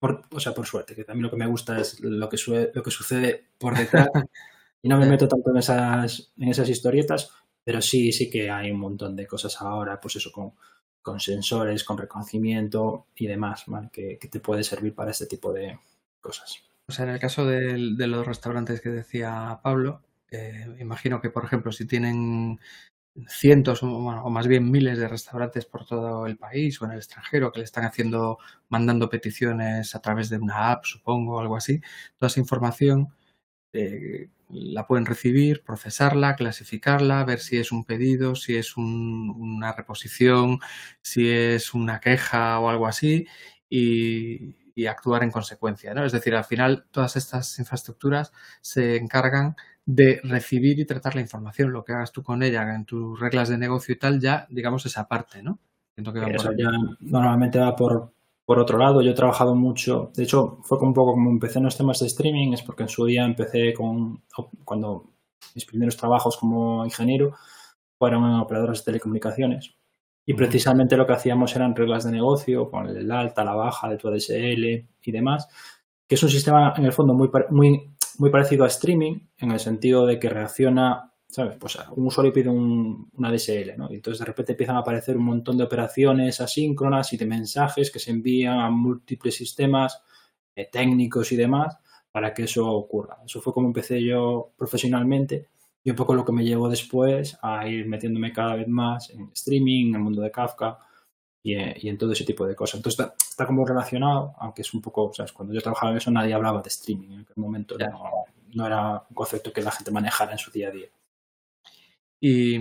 por, 0.00 0.22
o 0.32 0.40
sea, 0.40 0.52
por 0.52 0.66
suerte, 0.66 0.96
que 0.96 1.04
también 1.04 1.24
lo 1.24 1.30
que 1.30 1.36
me 1.36 1.46
gusta 1.46 1.78
es 1.78 2.00
lo 2.00 2.28
que, 2.28 2.38
lo 2.74 2.82
que 2.82 2.90
sucede 2.90 3.50
por 3.58 3.76
detrás 3.76 4.08
y 4.82 4.88
no 4.88 4.98
me 4.98 5.06
meto 5.06 5.28
tanto 5.28 5.50
en 5.50 5.58
esas, 5.58 6.32
en 6.38 6.48
esas 6.48 6.68
historietas, 6.68 7.30
pero 7.64 7.82
sí, 7.82 8.12
sí 8.12 8.30
que 8.30 8.50
hay 8.50 8.70
un 8.70 8.80
montón 8.80 9.14
de 9.14 9.26
cosas 9.26 9.60
ahora, 9.60 10.00
pues 10.00 10.16
eso, 10.16 10.32
con, 10.32 10.52
con 11.02 11.20
sensores, 11.20 11.84
con 11.84 11.98
reconocimiento 11.98 13.06
y 13.14 13.26
demás, 13.26 13.64
que, 13.92 14.18
te 14.30 14.40
puede 14.40 14.64
servir 14.64 14.94
para 14.94 15.10
este 15.10 15.26
tipo 15.26 15.52
de 15.52 15.78
cosas. 16.20 16.62
O 16.86 16.92
sea, 16.92 17.04
en 17.04 17.12
el 17.12 17.20
caso 17.20 17.46
de, 17.46 17.78
los 17.78 18.26
restaurantes 18.26 18.80
que 18.80 18.90
decía 18.90 19.60
Pablo, 19.62 20.02
eh, 20.30 20.66
imagino 20.78 21.20
que, 21.20 21.30
por 21.30 21.44
ejemplo, 21.44 21.72
si 21.72 21.86
tienen 21.86 22.58
cientos 23.28 23.82
o, 23.82 23.88
más 24.30 24.46
bien 24.46 24.70
miles 24.70 24.98
de 24.98 25.08
restaurantes 25.08 25.66
por 25.66 25.84
todo 25.84 26.26
el 26.26 26.36
país 26.36 26.80
o 26.80 26.84
en 26.84 26.92
el 26.92 26.98
extranjero 26.98 27.50
que 27.52 27.58
le 27.58 27.64
están 27.64 27.84
haciendo, 27.84 28.38
mandando 28.68 29.10
peticiones 29.10 29.94
a 29.94 30.00
través 30.00 30.30
de 30.30 30.38
una 30.38 30.70
app, 30.70 30.84
supongo, 30.84 31.36
o 31.36 31.40
algo 31.40 31.56
así. 31.56 31.80
Toda 32.18 32.28
esa 32.28 32.40
información 32.40 33.08
eh, 33.72 34.28
la 34.48 34.86
pueden 34.86 35.06
recibir, 35.06 35.62
procesarla, 35.62 36.34
clasificarla, 36.34 37.24
ver 37.24 37.38
si 37.40 37.58
es 37.58 37.72
un 37.72 37.84
pedido, 37.84 38.34
si 38.34 38.56
es 38.56 38.76
una 38.76 39.72
reposición, 39.72 40.58
si 41.02 41.30
es 41.30 41.74
una 41.74 42.00
queja 42.00 42.58
o 42.58 42.68
algo 42.68 42.86
así 42.86 43.26
y, 43.68 44.56
y 44.74 44.86
actuar 44.86 45.22
en 45.22 45.30
consecuencia. 45.30 45.94
¿no? 45.94 46.04
Es 46.04 46.12
decir, 46.12 46.34
al 46.34 46.44
final 46.44 46.86
todas 46.90 47.16
estas 47.16 47.58
infraestructuras 47.58 48.32
se 48.60 48.96
encargan 48.96 49.56
de 49.86 50.20
recibir 50.24 50.78
y 50.78 50.84
tratar 50.84 51.14
la 51.14 51.20
información. 51.20 51.72
Lo 51.72 51.84
que 51.84 51.92
hagas 51.92 52.12
tú 52.12 52.22
con 52.22 52.42
ella 52.42 52.74
en 52.74 52.84
tus 52.84 53.18
reglas 53.18 53.48
de 53.48 53.58
negocio 53.58 53.94
y 53.94 53.98
tal, 53.98 54.20
ya 54.20 54.46
digamos 54.50 54.86
esa 54.86 55.08
parte, 55.08 55.42
¿no? 55.42 55.58
Que 55.94 56.34
Eso 56.34 56.52
ya 56.56 56.70
normalmente 57.00 57.58
va 57.58 57.76
por, 57.76 58.14
por 58.50 58.58
otro 58.58 58.78
lado. 58.78 59.00
Yo 59.00 59.12
he 59.12 59.14
trabajado 59.14 59.54
mucho, 59.54 60.10
de 60.12 60.24
hecho, 60.24 60.58
fue 60.64 60.76
un 60.80 60.92
poco 60.92 61.12
como 61.12 61.30
empecé 61.30 61.60
en 61.60 61.66
los 61.66 61.76
temas 61.76 62.00
de 62.00 62.06
streaming, 62.06 62.52
es 62.52 62.62
porque 62.62 62.82
en 62.82 62.88
su 62.88 63.04
día 63.04 63.24
empecé 63.24 63.72
con, 63.72 64.24
cuando 64.64 65.04
mis 65.54 65.64
primeros 65.64 65.96
trabajos 65.96 66.36
como 66.36 66.84
ingeniero 66.84 67.36
fueron 67.96 68.24
en 68.24 68.40
operadoras 68.40 68.80
de 68.80 68.86
telecomunicaciones. 68.86 69.76
Y 70.26 70.34
precisamente 70.34 70.96
lo 70.96 71.06
que 71.06 71.12
hacíamos 71.12 71.54
eran 71.54 71.76
reglas 71.76 72.02
de 72.02 72.10
negocio, 72.10 72.68
con 72.68 72.88
el 72.88 73.12
alta, 73.12 73.44
la 73.44 73.54
baja 73.54 73.88
de 73.88 73.98
tu 73.98 74.08
ADSL 74.08 74.64
y 75.00 75.12
demás, 75.12 75.46
que 76.08 76.16
es 76.16 76.22
un 76.24 76.30
sistema 76.30 76.74
en 76.76 76.86
el 76.86 76.92
fondo 76.92 77.14
muy, 77.14 77.30
muy 77.50 77.94
muy 78.18 78.30
parecido 78.30 78.64
a 78.64 78.66
streaming 78.66 79.20
en 79.38 79.52
el 79.52 79.60
sentido 79.60 80.06
de 80.06 80.18
que 80.18 80.28
reacciona, 80.28 81.09
¿sabes? 81.30 81.56
Pues 81.58 81.78
un 81.96 82.06
usuario 82.06 82.32
pide 82.32 82.48
un, 82.48 83.10
una 83.14 83.32
DSL, 83.32 83.76
¿no? 83.76 83.90
Y 83.90 83.96
entonces 83.96 84.18
de 84.20 84.26
repente 84.26 84.52
empiezan 84.52 84.76
a 84.76 84.80
aparecer 84.80 85.16
un 85.16 85.24
montón 85.24 85.56
de 85.56 85.64
operaciones 85.64 86.40
asíncronas 86.40 87.12
y 87.12 87.16
de 87.16 87.26
mensajes 87.26 87.90
que 87.90 87.98
se 87.98 88.10
envían 88.10 88.58
a 88.58 88.70
múltiples 88.70 89.34
sistemas 89.34 90.02
eh, 90.54 90.68
técnicos 90.70 91.32
y 91.32 91.36
demás 91.36 91.78
para 92.10 92.34
que 92.34 92.44
eso 92.44 92.68
ocurra. 92.68 93.18
Eso 93.24 93.40
fue 93.40 93.52
como 93.52 93.68
empecé 93.68 94.02
yo 94.02 94.52
profesionalmente 94.56 95.48
y 95.82 95.90
un 95.90 95.96
poco 95.96 96.14
lo 96.14 96.24
que 96.24 96.32
me 96.32 96.44
llevó 96.44 96.68
después 96.68 97.38
a 97.42 97.66
ir 97.68 97.86
metiéndome 97.86 98.32
cada 98.32 98.56
vez 98.56 98.68
más 98.68 99.10
en 99.10 99.30
streaming, 99.32 99.88
en 99.88 99.94
el 99.94 100.00
mundo 100.00 100.20
de 100.22 100.30
Kafka 100.30 100.78
y, 101.42 101.54
en 101.54 101.96
todo 101.96 102.12
ese 102.12 102.24
tipo 102.24 102.46
de 102.46 102.54
cosas. 102.54 102.76
Entonces 102.78 103.12
está, 103.30 103.46
como 103.46 103.64
relacionado, 103.64 104.34
aunque 104.38 104.62
es 104.62 104.74
un 104.74 104.82
poco, 104.82 105.12
¿sabes? 105.14 105.32
Cuando 105.32 105.54
yo 105.54 105.60
trabajaba 105.62 105.92
en 105.92 105.98
eso 105.98 106.10
nadie 106.10 106.34
hablaba 106.34 106.60
de 106.60 106.68
streaming 106.68 107.12
en 107.12 107.20
aquel 107.20 107.36
momento, 107.36 107.76
no, 108.54 108.66
era 108.66 109.04
un 109.08 109.14
concepto 109.14 109.52
que 109.52 109.62
la 109.62 109.70
gente 109.70 109.90
manejara 109.90 110.32
en 110.32 110.38
su 110.38 110.50
día 110.50 110.68
a 110.68 110.72
día. 110.72 110.88
Y 112.20 112.58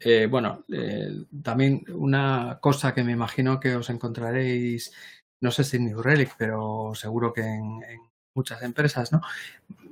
eh, 0.00 0.26
bueno, 0.26 0.64
eh, 0.72 1.24
también 1.42 1.84
una 1.94 2.58
cosa 2.60 2.94
que 2.94 3.04
me 3.04 3.12
imagino 3.12 3.60
que 3.60 3.74
os 3.76 3.90
encontraréis, 3.90 4.92
no 5.40 5.50
sé 5.50 5.64
si 5.64 5.76
en 5.76 5.86
New 5.86 6.02
Relic, 6.02 6.34
pero 6.38 6.92
seguro 6.94 7.32
que 7.32 7.42
en 7.42 7.80
muchas 8.34 8.62
empresas, 8.62 9.12
¿no? 9.12 9.20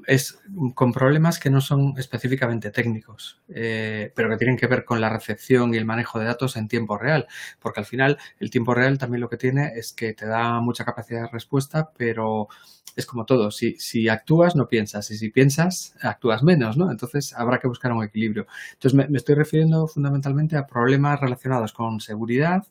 Es 0.09 0.41
con 0.75 0.91
problemas 0.95 1.39
que 1.39 1.51
no 1.51 1.61
son 1.61 1.93
específicamente 1.99 2.71
técnicos, 2.71 3.43
eh, 3.51 4.11
pero 4.17 4.31
que 4.31 4.39
tienen 4.39 4.57
que 4.57 4.67
ver 4.67 4.87
con 4.87 5.03
la 5.03 5.11
recepción 5.11 5.75
y 5.75 5.77
el 5.77 5.85
manejo 5.85 6.19
de 6.19 6.25
datos 6.25 6.57
en 6.57 6.67
tiempo 6.67 6.97
real, 6.97 7.27
porque 7.61 7.81
al 7.81 7.87
final 7.87 8.17
el 8.41 8.49
tiempo 8.51 8.73
real 8.73 8.97
también 8.97 9.21
lo 9.21 9.29
que 9.29 9.37
tiene 9.37 9.73
es 9.77 9.93
que 9.93 10.15
te 10.15 10.25
da 10.25 10.61
mucha 10.61 10.87
capacidad 10.87 11.23
de 11.25 11.29
respuesta, 11.29 11.93
pero 11.95 12.49
es 12.97 13.05
como 13.05 13.27
todo, 13.27 13.51
si, 13.51 13.77
si 13.79 14.09
actúas 14.09 14.57
no 14.57 14.67
piensas 14.67 15.11
y 15.11 15.19
si 15.19 15.29
piensas 15.29 15.95
actúas 16.01 16.43
menos, 16.43 16.79
¿no? 16.79 16.91
Entonces 16.91 17.35
habrá 17.35 17.59
que 17.61 17.69
buscar 17.69 17.93
un 17.93 18.03
equilibrio. 18.03 18.47
Entonces 18.73 18.95
me, 18.97 19.09
me 19.09 19.19
estoy 19.19 19.35
refiriendo 19.35 19.87
fundamentalmente 19.89 20.57
a 20.57 20.67
problemas 20.67 21.21
relacionados 21.21 21.75
con 21.75 22.01
seguridad, 22.01 22.67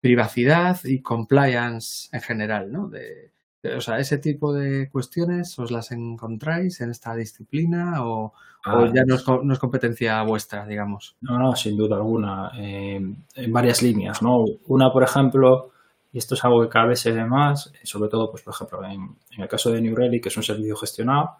privacidad 0.00 0.78
y 0.84 1.00
compliance 1.00 2.08
en 2.12 2.20
general, 2.20 2.72
¿no? 2.72 2.88
De, 2.88 3.31
o 3.64 3.80
sea, 3.80 3.98
ese 3.98 4.18
tipo 4.18 4.52
de 4.52 4.90
cuestiones 4.90 5.58
os 5.58 5.70
las 5.70 5.92
encontráis 5.92 6.80
en 6.80 6.90
esta 6.90 7.14
disciplina 7.14 8.04
o, 8.04 8.32
ah, 8.64 8.90
ya 8.92 9.04
no 9.06 9.14
es, 9.52 9.58
competencia 9.58 10.22
vuestra, 10.22 10.66
digamos. 10.66 11.16
No, 11.20 11.38
no, 11.38 11.54
sin 11.54 11.76
duda 11.76 11.96
alguna. 11.96 12.50
Eh, 12.58 13.00
en 13.36 13.52
varias 13.52 13.82
líneas, 13.82 14.20
¿no? 14.20 14.44
Una, 14.66 14.92
por 14.92 15.04
ejemplo, 15.04 15.70
y 16.12 16.18
esto 16.18 16.34
es 16.34 16.44
algo 16.44 16.62
que 16.62 16.68
cada 16.68 16.86
vez 16.86 17.00
se 17.00 17.12
ve 17.12 17.24
más, 17.24 17.68
eh, 17.68 17.86
sobre 17.86 18.10
todo, 18.10 18.30
pues, 18.30 18.42
por 18.42 18.52
ejemplo, 18.52 18.84
en, 18.84 19.16
el 19.40 19.48
caso 19.48 19.70
de 19.70 19.80
New 19.80 19.94
Relic, 19.94 20.24
que 20.24 20.28
es 20.28 20.36
un 20.36 20.42
servicio 20.42 20.76
gestionado 20.76 21.36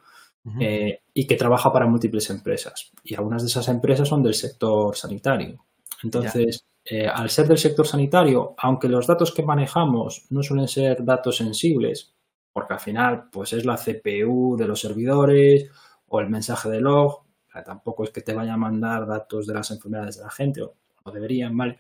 eh, 0.61 1.01
y 1.13 1.27
que 1.27 1.37
trabaja 1.37 1.73
para 1.73 1.87
múltiples 1.87 2.31
empresas. 2.31 2.93
Y 3.03 3.15
algunas 3.15 3.43
de 3.43 3.49
esas 3.49 3.69
empresas 3.69 4.09
son 4.09 4.23
del 4.23 4.35
sector 4.35 4.97
sanitario. 4.97 5.65
Entonces, 6.03 6.65
eh, 6.85 7.07
al 7.07 7.31
ser 7.31 7.47
del 7.47 7.59
sector 7.59 7.87
sanitario, 7.87 8.55
aunque 8.59 8.89
los 8.89 9.07
datos 9.07 9.33
que 9.33 9.43
manejamos 9.43 10.27
no 10.31 10.43
suelen 10.43 10.69
ser 10.69 11.05
datos 11.05 11.37
sensibles, 11.37 12.15
porque 12.53 12.75
al 12.75 12.81
final 12.81 13.29
pues 13.31 13.53
es 13.53 13.65
la 13.65 13.77
CPU 13.77 14.57
de 14.57 14.67
los 14.67 14.81
servidores 14.81 15.71
o 16.07 16.21
el 16.21 16.29
mensaje 16.29 16.69
de 16.69 16.81
log, 16.81 17.23
tampoco 17.65 18.05
es 18.05 18.11
que 18.11 18.23
te 18.23 18.35
vaya 18.35 18.55
a 18.55 18.59
mandar 18.59 19.07
datos 19.07 19.47
de 19.47 19.55
las 19.55 19.71
enfermedades 19.71 20.17
de 20.17 20.25
la 20.25 20.31
gente, 20.31 20.63
o 20.63 21.11
deberían, 21.11 21.57
¿vale? 21.57 21.79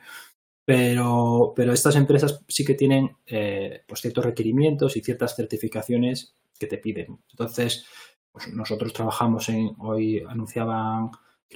Pero, 0.64 1.52
pero 1.56 1.72
estas 1.72 1.96
empresas 1.96 2.44
sí 2.46 2.64
que 2.64 2.74
tienen 2.74 3.16
eh, 3.26 3.82
pues 3.86 4.00
ciertos 4.00 4.24
requerimientos 4.24 4.96
y 4.96 5.00
ciertas 5.00 5.34
certificaciones 5.34 6.36
que 6.58 6.66
te 6.66 6.78
piden. 6.78 7.18
Entonces, 7.30 7.86
pues 8.30 8.52
nosotros 8.52 8.92
trabajamos 8.92 9.48
en, 9.48 9.72
hoy 9.78 10.22
anunciaban, 10.28 11.10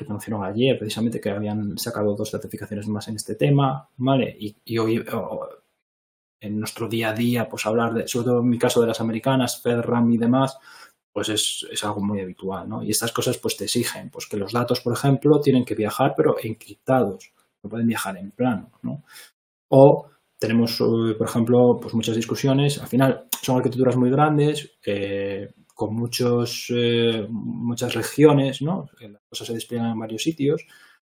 que 0.05 0.11
anunciaron 0.11 0.45
ayer 0.45 0.79
precisamente 0.79 1.21
que 1.21 1.31
habían 1.31 1.77
sacado 1.79 2.15
dos 2.15 2.31
certificaciones 2.31 2.89
más 2.89 3.09
en 3.09 3.17
este 3.17 3.35
tema, 3.35 3.89
¿vale? 3.97 4.37
Y, 4.39 4.79
hoy 4.79 5.03
en 6.41 6.59
nuestro 6.59 6.89
día 6.89 7.11
a 7.11 7.15
día, 7.15 7.49
pues 7.49 7.67
hablar 7.67 7.95
de, 7.95 8.07
sobre 8.07 8.27
todo 8.27 8.41
en 8.41 8.49
mi 8.49 8.59
caso 8.59 8.81
de 8.81 8.89
las 8.89 9.01
americanas, 9.01 9.61
FedRAM 9.63 10.13
y 10.13 10.19
demás, 10.19 10.59
pues 11.13 11.31
es, 11.31 11.67
es, 11.71 11.83
algo 11.83 12.03
muy 12.05 12.21
habitual, 12.21 12.69
¿no? 12.69 12.83
Y 12.83 12.91
estas 12.91 13.13
cosas 13.13 13.39
pues 13.39 13.57
te 13.57 13.65
exigen, 13.65 14.11
pues 14.11 14.27
que 14.27 14.37
los 14.37 14.53
datos, 14.53 14.81
por 14.81 14.93
ejemplo, 14.93 15.41
tienen 15.41 15.65
que 15.65 15.75
viajar 15.75 16.13
pero 16.17 16.37
encriptados, 16.43 17.33
no 17.63 17.71
pueden 17.71 17.87
viajar 17.87 18.19
en 18.19 18.33
plano, 18.33 18.71
¿no? 18.83 19.03
O 19.69 20.07
tenemos, 20.39 20.79
eh, 20.81 21.15
por 21.17 21.27
ejemplo, 21.29 21.79
pues 21.81 21.95
muchas 21.95 22.17
discusiones, 22.17 22.81
al 22.81 22.89
final 22.89 23.27
son 23.43 23.57
arquitecturas 23.57 23.97
muy 23.97 24.11
grandes, 24.11 24.79
eh, 24.85 25.49
con 25.77 25.95
muchos, 25.95 26.73
eh, 26.75 27.27
muchas 27.29 27.93
regiones, 27.93 28.63
¿no? 28.63 28.89
Las 28.99 29.21
cosas 29.29 29.49
se 29.49 29.53
despliegan 29.53 29.91
en 29.91 29.99
varios 29.99 30.23
sitios. 30.23 30.67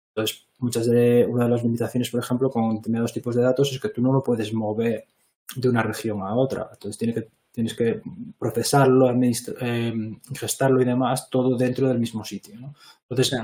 Entonces, 0.07 0.47
muchas 0.59 0.87
de, 0.87 1.27
una 1.29 1.43
de 1.43 1.49
las 1.49 1.63
limitaciones, 1.63 2.09
por 2.09 2.21
ejemplo, 2.21 2.49
con 2.49 2.77
determinados 2.77 3.11
tipos 3.11 3.35
de 3.35 3.41
datos 3.41 3.73
es 3.73 3.81
que 3.81 3.89
tú 3.89 4.01
no 4.01 4.13
lo 4.13 4.23
puedes 4.23 4.53
mover 4.53 5.05
de 5.57 5.67
una 5.67 5.83
región 5.83 6.21
a 6.21 6.33
otra. 6.33 6.69
Entonces, 6.71 6.97
tiene 6.97 7.13
que, 7.13 7.27
tienes 7.51 7.73
que 7.73 8.01
procesarlo, 8.39 9.11
eh, 9.11 9.93
gestarlo 10.33 10.81
y 10.81 10.85
demás, 10.85 11.29
todo 11.29 11.57
dentro 11.57 11.89
del 11.89 11.99
mismo 11.99 12.23
sitio, 12.23 12.57
¿no? 12.57 12.73
Entonces, 13.09 13.37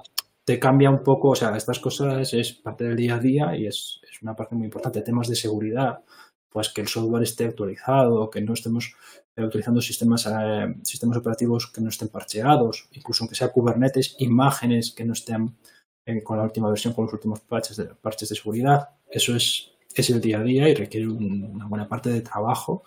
te 0.45 0.57
cambia 0.57 0.89
un 0.89 1.03
poco, 1.03 1.31
o 1.31 1.35
sea, 1.35 1.53
estas 1.57 1.79
cosas 1.79 2.33
es 2.33 2.53
parte 2.53 2.85
del 2.85 2.95
día 2.95 3.15
a 3.15 3.19
día 3.19 3.57
y 3.57 3.67
es, 3.67 3.99
es 4.09 4.21
una 4.21 4.37
parte 4.37 4.55
muy 4.55 4.63
importante. 4.63 5.01
Temas 5.01 5.27
de 5.27 5.35
seguridad, 5.35 5.99
pues 6.49 6.69
que 6.69 6.81
el 6.81 6.87
software 6.87 7.23
esté 7.23 7.45
actualizado, 7.45 8.29
que 8.29 8.41
no 8.41 8.53
estemos 8.53 8.93
eh, 9.35 9.43
utilizando 9.43 9.81
sistemas, 9.81 10.25
eh, 10.25 10.75
sistemas 10.83 11.17
operativos 11.17 11.67
que 11.67 11.81
no 11.81 11.89
estén 11.89 12.09
parcheados, 12.09 12.89
incluso 12.91 13.23
aunque 13.23 13.35
sea 13.35 13.51
Kubernetes, 13.51 14.15
imágenes 14.19 14.91
que 14.91 15.05
no 15.05 15.13
estén 15.13 15.55
eh, 16.05 16.23
con 16.23 16.37
la 16.37 16.43
última 16.43 16.69
versión, 16.69 16.93
con 16.93 17.05
los 17.05 17.13
últimos 17.13 17.41
parches 17.41 17.77
de, 17.77 17.85
parches 17.85 18.29
de 18.29 18.35
seguridad. 18.35 18.89
Eso 19.09 19.35
es, 19.35 19.71
es 19.93 20.09
el 20.09 20.19
día 20.19 20.39
a 20.39 20.43
día 20.43 20.67
y 20.67 20.75
requiere 20.75 21.07
una 21.07 21.67
buena 21.67 21.87
parte 21.87 22.09
de 22.09 22.21
trabajo 22.21 22.83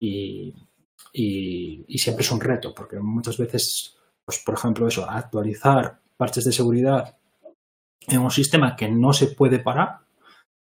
y, 0.00 0.54
y, 1.12 1.98
siempre 1.98 2.24
es 2.24 2.32
un 2.32 2.40
reto, 2.40 2.74
porque 2.74 2.98
muchas 2.98 3.38
veces, 3.38 3.96
pues 4.24 4.40
por 4.40 4.54
ejemplo, 4.56 4.88
eso, 4.88 5.08
actualizar 5.08 6.00
parches 6.16 6.44
de 6.44 6.52
seguridad 6.52 7.16
en 8.08 8.18
un 8.18 8.30
sistema 8.30 8.76
que 8.76 8.88
no 8.88 9.12
se 9.12 9.28
puede 9.28 9.60
parar, 9.60 10.00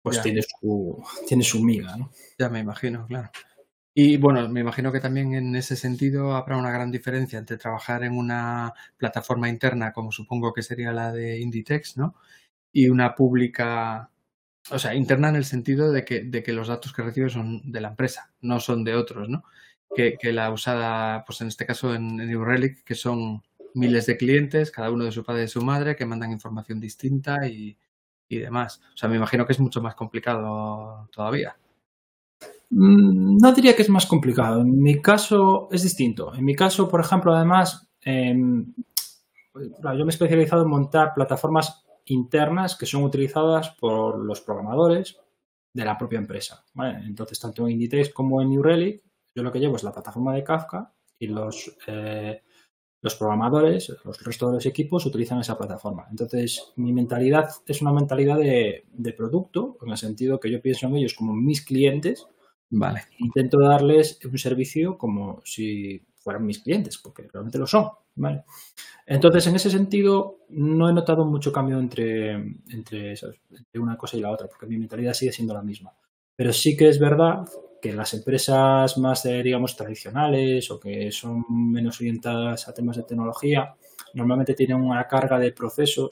pues 0.02 0.20
tiene 0.20 0.42
su, 0.42 1.02
tiene 1.26 1.44
su 1.44 1.62
miga, 1.62 1.96
¿no? 1.96 2.10
Ya 2.38 2.48
me 2.48 2.58
imagino, 2.58 3.06
claro. 3.06 3.30
Y 3.94 4.16
bueno, 4.16 4.48
me 4.48 4.60
imagino 4.60 4.90
que 4.90 5.00
también 5.00 5.34
en 5.34 5.54
ese 5.54 5.76
sentido 5.76 6.34
habrá 6.34 6.56
una 6.56 6.70
gran 6.70 6.90
diferencia 6.90 7.38
entre 7.38 7.58
trabajar 7.58 8.02
en 8.04 8.16
una 8.16 8.72
plataforma 8.96 9.48
interna, 9.48 9.92
como 9.92 10.10
supongo 10.12 10.52
que 10.52 10.62
sería 10.62 10.92
la 10.92 11.12
de 11.12 11.40
Inditex, 11.40 11.98
¿no? 11.98 12.16
Y 12.72 12.88
una 12.88 13.14
pública, 13.14 14.10
o 14.70 14.78
sea, 14.78 14.94
interna 14.94 15.28
en 15.28 15.36
el 15.36 15.44
sentido 15.44 15.92
de 15.92 16.04
que, 16.04 16.22
de 16.24 16.42
que 16.42 16.52
los 16.52 16.68
datos 16.68 16.92
que 16.92 17.02
recibes 17.02 17.34
son 17.34 17.70
de 17.70 17.80
la 17.82 17.88
empresa, 17.88 18.32
no 18.40 18.60
son 18.60 18.82
de 18.84 18.94
otros, 18.94 19.28
¿no? 19.28 19.44
Que, 19.94 20.16
que 20.18 20.32
la 20.32 20.50
usada, 20.50 21.24
pues 21.26 21.42
en 21.42 21.48
este 21.48 21.66
caso 21.66 21.94
en, 21.94 22.16
New 22.16 22.44
Relic, 22.44 22.84
que 22.84 22.94
son 22.94 23.42
miles 23.74 24.06
de 24.06 24.16
clientes, 24.16 24.70
cada 24.70 24.90
uno 24.90 25.04
de 25.04 25.12
su 25.12 25.24
padre 25.24 25.42
y 25.42 25.44
de 25.44 25.48
su 25.48 25.62
madre, 25.62 25.96
que 25.96 26.06
mandan 26.06 26.32
información 26.32 26.80
distinta 26.80 27.46
y, 27.46 27.76
y 28.32 28.38
demás. 28.38 28.80
O 28.94 28.96
sea, 28.96 29.08
me 29.08 29.16
imagino 29.16 29.46
que 29.46 29.52
es 29.52 29.60
mucho 29.60 29.80
más 29.80 29.94
complicado 29.94 31.08
todavía. 31.12 31.56
Mm, 32.70 33.36
no 33.36 33.52
diría 33.52 33.76
que 33.76 33.82
es 33.82 33.90
más 33.90 34.06
complicado. 34.06 34.62
En 34.62 34.80
mi 34.80 35.00
caso 35.00 35.68
es 35.70 35.82
distinto. 35.82 36.34
En 36.34 36.44
mi 36.44 36.54
caso, 36.54 36.88
por 36.88 37.00
ejemplo, 37.00 37.34
además, 37.34 37.88
em, 38.00 38.72
yo 39.54 40.04
me 40.04 40.04
he 40.04 40.08
especializado 40.08 40.62
en 40.62 40.70
montar 40.70 41.12
plataformas 41.14 41.84
internas 42.06 42.76
que 42.76 42.86
son 42.86 43.04
utilizadas 43.04 43.70
por 43.78 44.18
los 44.24 44.40
programadores 44.40 45.18
de 45.74 45.84
la 45.84 45.96
propia 45.98 46.18
empresa. 46.18 46.64
Entonces, 47.04 47.38
tanto 47.38 47.66
en 47.66 47.72
Inditex 47.72 48.10
como 48.10 48.40
en 48.42 48.50
New 48.50 48.62
Relic, 48.62 49.02
yo 49.34 49.42
lo 49.42 49.52
que 49.52 49.60
llevo 49.60 49.76
es 49.76 49.84
la 49.84 49.92
plataforma 49.92 50.34
de 50.34 50.44
Kafka 50.44 50.92
y 51.18 51.26
los 51.26 51.76
eh, 51.86 52.42
los 53.02 53.16
programadores, 53.16 53.92
los 54.04 54.24
restos 54.24 54.50
de 54.50 54.54
los 54.54 54.66
equipos 54.66 55.04
utilizan 55.04 55.40
esa 55.40 55.58
plataforma. 55.58 56.06
Entonces, 56.08 56.72
mi 56.76 56.92
mentalidad 56.92 57.48
es 57.66 57.82
una 57.82 57.92
mentalidad 57.92 58.38
de, 58.38 59.14
producto, 59.16 59.76
en 59.82 59.90
el 59.90 59.96
sentido 59.96 60.38
que 60.38 60.50
yo 60.50 60.62
pienso 60.62 60.86
en 60.86 60.96
ellos 60.96 61.14
como 61.14 61.34
mis 61.34 61.62
clientes. 61.62 62.26
Vale. 62.70 63.02
Intento 63.18 63.58
darles 63.58 64.20
un 64.24 64.38
servicio 64.38 64.96
como 64.96 65.42
si 65.44 66.06
fueran 66.14 66.46
mis 66.46 66.60
clientes, 66.60 66.96
porque 66.96 67.28
realmente 67.30 67.58
lo 67.58 67.66
son. 67.66 67.90
¿vale? 68.14 68.44
Entonces, 69.04 69.48
en 69.48 69.56
ese 69.56 69.70
sentido, 69.70 70.38
no 70.50 70.88
he 70.88 70.92
notado 70.92 71.24
mucho 71.24 71.52
cambio 71.52 71.80
entre, 71.80 72.34
entre, 72.70 73.10
entre 73.10 73.80
una 73.80 73.96
cosa 73.96 74.16
y 74.16 74.20
la 74.20 74.30
otra, 74.30 74.46
porque 74.46 74.66
mi 74.66 74.78
mentalidad 74.78 75.12
sigue 75.12 75.32
siendo 75.32 75.54
la 75.54 75.62
misma. 75.62 75.92
Pero 76.36 76.52
sí 76.52 76.76
que 76.76 76.88
es 76.88 76.98
verdad 76.98 77.44
que 77.80 77.92
las 77.92 78.14
empresas 78.14 78.96
más, 78.98 79.24
digamos, 79.24 79.76
tradicionales 79.76 80.70
o 80.70 80.78
que 80.78 81.10
son 81.10 81.44
menos 81.48 82.00
orientadas 82.00 82.68
a 82.68 82.74
temas 82.74 82.96
de 82.96 83.02
tecnología, 83.02 83.74
normalmente 84.14 84.54
tienen 84.54 84.76
una 84.76 85.06
carga 85.08 85.38
de 85.38 85.52
procesos 85.52 86.10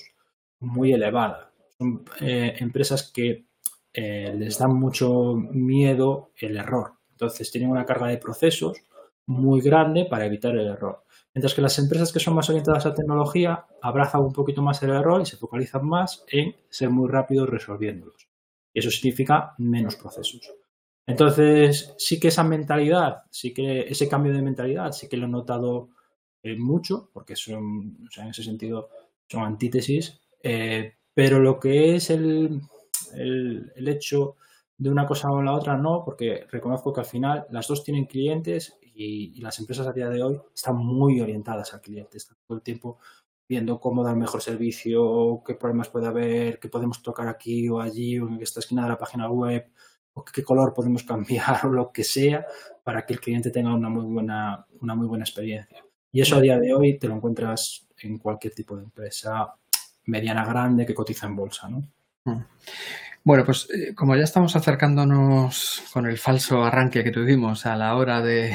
muy 0.61 0.93
elevada. 0.93 1.53
Son 1.79 2.05
eh, 2.21 2.57
empresas 2.59 3.11
que 3.13 3.47
eh, 3.93 4.35
les 4.37 4.59
dan 4.59 4.75
mucho 4.75 5.35
miedo 5.35 6.31
el 6.37 6.57
error. 6.57 6.93
Entonces 7.13 7.51
tienen 7.51 7.71
una 7.71 7.87
carga 7.87 8.09
de 8.09 8.19
procesos 8.19 8.83
muy 9.27 9.61
grande 9.61 10.07
para 10.07 10.27
evitar 10.27 10.57
el 10.57 10.67
error. 10.67 11.05
Mientras 11.35 11.55
que 11.55 11.63
las 11.63 11.79
empresas 11.79 12.13
que 12.13 12.19
son 12.19 12.35
más 12.35 12.49
orientadas 12.51 12.87
a 12.87 12.95
tecnología 12.95 13.67
abrazan 13.83 14.23
un 14.23 14.33
poquito 14.33 14.63
más 14.63 14.83
el 14.83 14.91
error 14.91 15.21
y 15.23 15.27
se 15.27 15.37
focalizan 15.37 15.87
más 15.87 16.25
en 16.29 16.57
ser 16.69 16.91
muy 16.91 17.09
rápidos 17.09 17.49
resolviéndolos. 17.49 18.30
Y 18.73 18.79
eso 18.79 18.91
significa 18.91 19.55
menos 19.59 19.97
procesos. 19.97 20.53
Entonces, 21.07 21.95
sí 21.99 22.21
que 22.21 22.29
esa 22.29 22.45
mentalidad, 22.45 23.25
sí 23.31 23.53
que 23.53 23.81
ese 23.81 24.09
cambio 24.09 24.33
de 24.33 24.43
mentalidad, 24.43 24.93
sí 24.93 25.09
que 25.09 25.17
lo 25.17 25.27
he 25.27 25.31
notado 25.31 25.91
eh, 26.43 26.57
mucho, 26.57 27.11
porque 27.13 27.35
son, 27.37 27.99
en 28.17 28.29
ese 28.29 28.45
sentido, 28.45 28.91
son 29.29 29.43
antítesis, 29.43 30.21
eh, 30.43 30.95
pero 31.13 31.41
lo 31.41 31.59
que 31.59 31.97
es 31.97 32.11
el, 32.11 32.61
el, 33.15 33.89
hecho 33.89 34.37
de 34.79 34.89
una 34.89 35.07
cosa 35.07 35.31
o 35.31 35.43
la 35.43 35.53
otra, 35.53 35.77
no, 35.77 36.03
porque 36.05 36.47
reconozco 36.49 36.93
que 36.93 37.01
al 37.01 37.07
final 37.07 37.47
las 37.51 37.67
dos 37.67 37.83
tienen 37.83 38.07
clientes 38.07 38.79
y, 38.95 39.37
y, 39.37 39.41
las 39.41 39.59
empresas 39.59 39.87
a 39.87 39.93
día 39.93 40.09
de 40.09 40.23
hoy 40.23 40.41
están 40.55 40.77
muy 40.77 41.21
orientadas 41.21 41.75
al 41.75 41.81
cliente, 41.81 42.19
están 42.19 42.39
todo 42.47 42.57
el 42.57 42.63
tiempo 42.63 42.99
viendo 43.51 43.81
cómo 43.81 44.05
dar 44.05 44.15
mejor 44.15 44.41
servicio, 44.41 45.43
qué 45.45 45.57
problemas 45.57 45.89
puede 45.89 46.07
haber, 46.07 46.61
qué 46.61 46.69
podemos 46.69 47.03
tocar 47.03 47.27
aquí 47.27 47.69
o 47.69 47.81
allí 47.81 48.17
o 48.21 48.29
en 48.29 48.41
esta 48.41 48.61
esquina 48.61 48.85
de 48.85 48.91
la 48.91 48.97
página 48.97 49.29
web, 49.29 49.73
o 50.13 50.25
qué 50.25 50.45
color 50.45 50.73
podemos 50.73 51.03
cambiar 51.13 51.67
o 51.67 51.71
lo 51.71 51.91
que 51.91 52.05
sea 52.05 52.47
para 52.85 53.05
que 53.05 53.15
el 53.15 53.21
cliente 53.21 53.51
tenga 53.51 53.75
una 53.75 53.89
muy 53.89 54.05
buena, 54.05 54.65
una 54.81 54.95
muy 54.95 55.09
buena 55.09 55.25
experiencia. 55.25 55.85
Y 56.13 56.21
eso 56.21 56.37
a 56.37 56.41
día 56.41 56.61
de 56.61 56.73
hoy 56.73 56.97
te 56.97 57.09
lo 57.09 57.17
encuentras 57.17 57.89
en 57.99 58.19
cualquier 58.19 58.55
tipo 58.55 58.77
de 58.77 58.85
empresa 58.85 59.53
mediana, 60.05 60.45
grande 60.45 60.87
que 60.87 60.95
cotiza 60.95 61.27
en 61.27 61.35
bolsa, 61.35 61.69
¿no? 61.69 61.83
Mm. 62.27 62.45
Bueno, 63.25 63.45
pues 63.45 63.69
eh, 63.75 63.97
como 63.97 64.15
ya 64.15 64.23
estamos 64.23 64.55
acercándonos 64.55 65.83
con 65.93 66.07
el 66.07 66.19
falso 66.19 66.63
arranque 66.63 67.03
que 67.03 67.11
tuvimos 67.11 67.67
a 67.67 67.75
la 67.75 67.97
hora 67.97 68.23
de... 68.23 68.55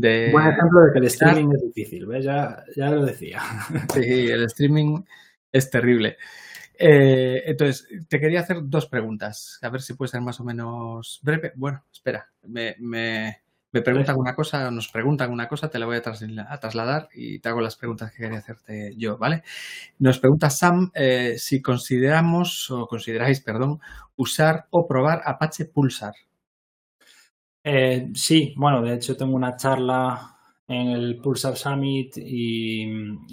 de 0.00 0.30
Buen 0.32 0.48
ejemplo 0.48 0.80
de 0.80 0.92
que 0.92 0.98
el 0.98 1.04
streaming 1.06 1.54
es 1.54 1.62
difícil, 1.62 2.06
¿ves? 2.06 2.24
Ya, 2.24 2.64
ya 2.76 2.90
lo 2.90 3.04
decía. 3.04 3.40
Sí, 3.94 4.28
el 4.28 4.44
streaming 4.44 5.02
es 5.52 5.70
terrible. 5.70 6.16
Eh, 6.78 7.42
entonces, 7.46 7.86
te 8.08 8.18
quería 8.18 8.40
hacer 8.40 8.58
dos 8.62 8.86
preguntas, 8.86 9.58
a 9.62 9.68
ver 9.68 9.82
si 9.82 9.94
puede 9.94 10.10
ser 10.10 10.22
más 10.22 10.40
o 10.40 10.44
menos 10.44 11.20
breve. 11.22 11.52
Bueno, 11.56 11.84
espera, 11.92 12.30
me, 12.42 12.74
me, 12.78 13.42
me 13.72 13.82
preguntan 13.82 14.16
una 14.16 14.34
cosa, 14.34 14.70
nos 14.70 14.88
preguntan 14.88 15.30
una 15.30 15.46
cosa, 15.46 15.68
te 15.68 15.78
la 15.78 15.86
voy 15.86 15.96
a, 15.96 16.02
trasladar 16.02 17.08
y 17.14 17.38
te 17.38 17.48
hago 17.48 17.60
las 17.60 17.76
preguntas 17.76 18.10
que 18.10 18.22
quería 18.22 18.38
hacerte 18.38 18.94
yo, 18.96 19.16
¿vale? 19.16 19.42
Nos 19.98 20.18
pregunta 20.18 20.50
Sam 20.50 20.90
eh, 20.94 21.36
si 21.38 21.62
consideramos 21.62 22.70
o 22.70 22.86
consideráis, 22.86 23.40
perdón, 23.40 23.80
usar 24.16 24.66
o 24.70 24.88
probar 24.88 25.22
Apache 25.24 25.66
Pulsar. 25.66 26.14
Eh, 27.62 28.10
sí, 28.14 28.54
bueno, 28.56 28.82
de 28.82 28.94
hecho 28.94 29.16
tengo 29.16 29.34
una 29.34 29.56
charla 29.56 30.36
en 30.66 30.88
el 30.88 31.20
Pulsar 31.20 31.56
Summit 31.56 32.16
y, 32.16 32.86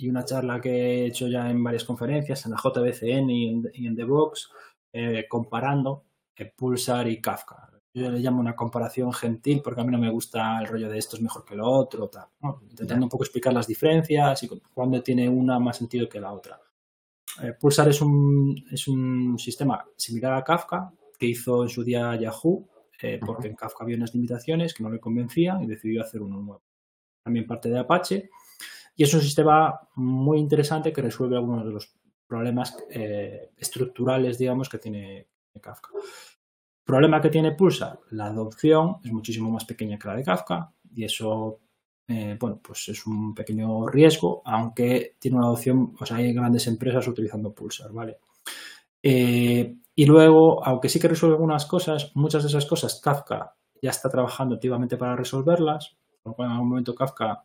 una 0.09 0.25
charla 0.25 0.59
que 0.59 0.71
he 0.71 1.05
hecho 1.05 1.27
ya 1.27 1.49
en 1.49 1.63
varias 1.63 1.83
conferencias, 1.83 2.45
en 2.45 2.51
la 2.51 2.57
JBCN 2.57 3.29
y 3.29 3.85
en, 3.85 3.95
The 3.95 4.03
Box, 4.03 4.49
eh, 4.91 5.25
comparando 5.29 6.05
Pulsar 6.55 7.07
y 7.07 7.21
Kafka. 7.21 7.69
yo 7.93 8.11
le 8.11 8.19
llamo 8.19 8.39
una 8.39 8.55
comparación 8.55 9.11
gentil 9.13 9.61
porque 9.63 9.81
a 9.81 9.83
mí 9.83 9.91
no 9.91 9.97
me 9.97 10.11
gusta 10.11 10.59
el 10.59 10.67
rollo 10.67 10.89
de 10.89 10.97
esto 10.97 11.15
es 11.15 11.21
mejor 11.21 11.45
que 11.45 11.55
lo 11.55 11.67
otro, 11.69 12.09
tal, 12.09 12.27
intentando 12.69 13.05
un 13.05 13.09
poco 13.09 13.23
explicar 13.23 13.53
las 13.53 13.67
diferencias 13.67 14.43
y 14.43 14.49
cuándo 14.73 15.01
tiene 15.01 15.29
una 15.29 15.59
más 15.59 15.77
sentido 15.77 16.09
que 16.09 16.19
la 16.19 16.33
otra. 16.33 16.59
Eh, 17.43 17.53
Pulsar 17.59 17.89
es 17.89 18.01
un, 18.01 18.65
es 18.71 18.87
un 18.87 19.37
sistema 19.37 19.85
similar 19.95 20.33
a 20.33 20.43
Kafka 20.43 20.91
que 21.19 21.27
hizo 21.27 21.63
en 21.63 21.69
su 21.69 21.83
día 21.83 22.15
Yahoo, 22.15 22.67
eh, 23.01 23.19
porque 23.23 23.47
en 23.47 23.55
Kafka 23.55 23.83
había 23.83 23.97
unas 23.97 24.13
limitaciones 24.13 24.73
que 24.73 24.83
no 24.83 24.89
le 24.89 24.99
convencían 24.99 25.61
y 25.63 25.67
decidió 25.67 26.01
hacer 26.01 26.21
uno 26.21 26.37
nuevo. 26.37 26.63
También 27.23 27.45
parte 27.45 27.69
de 27.69 27.79
Apache. 27.79 28.29
Y 28.95 29.03
es 29.03 29.13
un 29.13 29.21
sistema 29.21 29.79
muy 29.95 30.39
interesante 30.39 30.91
que 30.91 31.01
resuelve 31.01 31.35
algunos 31.35 31.65
de 31.65 31.71
los 31.71 31.93
problemas 32.25 32.77
eh, 32.89 33.51
estructurales, 33.57 34.37
digamos, 34.37 34.69
que 34.69 34.79
tiene 34.79 35.27
Kafka. 35.61 35.89
Problema 36.83 37.21
que 37.21 37.29
tiene 37.29 37.51
Pulsar, 37.51 37.99
la 38.11 38.27
adopción 38.27 38.97
es 39.03 39.11
muchísimo 39.11 39.51
más 39.51 39.65
pequeña 39.65 39.99
que 39.99 40.07
la 40.07 40.15
de 40.15 40.23
Kafka 40.23 40.71
y 40.93 41.03
eso, 41.03 41.59
eh, 42.07 42.37
bueno, 42.39 42.61
pues 42.63 42.87
es 42.89 43.05
un 43.05 43.35
pequeño 43.35 43.87
riesgo, 43.87 44.41
aunque 44.45 45.17
tiene 45.19 45.37
una 45.37 45.47
adopción, 45.47 45.93
o 45.99 46.05
sea, 46.05 46.17
hay 46.17 46.33
grandes 46.33 46.65
empresas 46.67 47.07
utilizando 47.07 47.53
Pulsar, 47.53 47.91
¿vale? 47.91 48.19
Eh, 49.03 49.75
y 49.99 50.05
luego, 50.05 50.63
aunque 50.63 50.89
sí 50.89 50.99
que 50.99 51.07
resuelve 51.07 51.37
algunas 51.37 51.65
cosas, 51.65 52.11
muchas 52.13 52.43
de 52.43 52.49
esas 52.49 52.67
cosas 52.67 53.01
Kafka 53.03 53.55
ya 53.81 53.89
está 53.89 54.09
trabajando 54.09 54.53
activamente 54.53 54.95
para 54.95 55.15
resolverlas, 55.15 55.97
por 56.21 56.31
lo 56.31 56.35
cual 56.35 56.49
en 56.49 56.53
algún 56.53 56.69
momento 56.69 56.93
Kafka, 56.93 57.43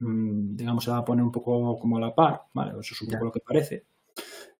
mm, 0.00 0.54
digamos, 0.54 0.84
se 0.84 0.90
va 0.90 0.98
a 0.98 1.04
poner 1.04 1.24
un 1.24 1.32
poco 1.32 1.78
como 1.78 1.96
a 1.96 2.00
la 2.00 2.14
par, 2.14 2.42
¿vale? 2.52 2.72
Eso 2.72 2.92
es 2.94 3.00
un 3.00 3.08
poco 3.08 3.24
lo 3.24 3.32
que 3.32 3.40
parece. 3.40 3.86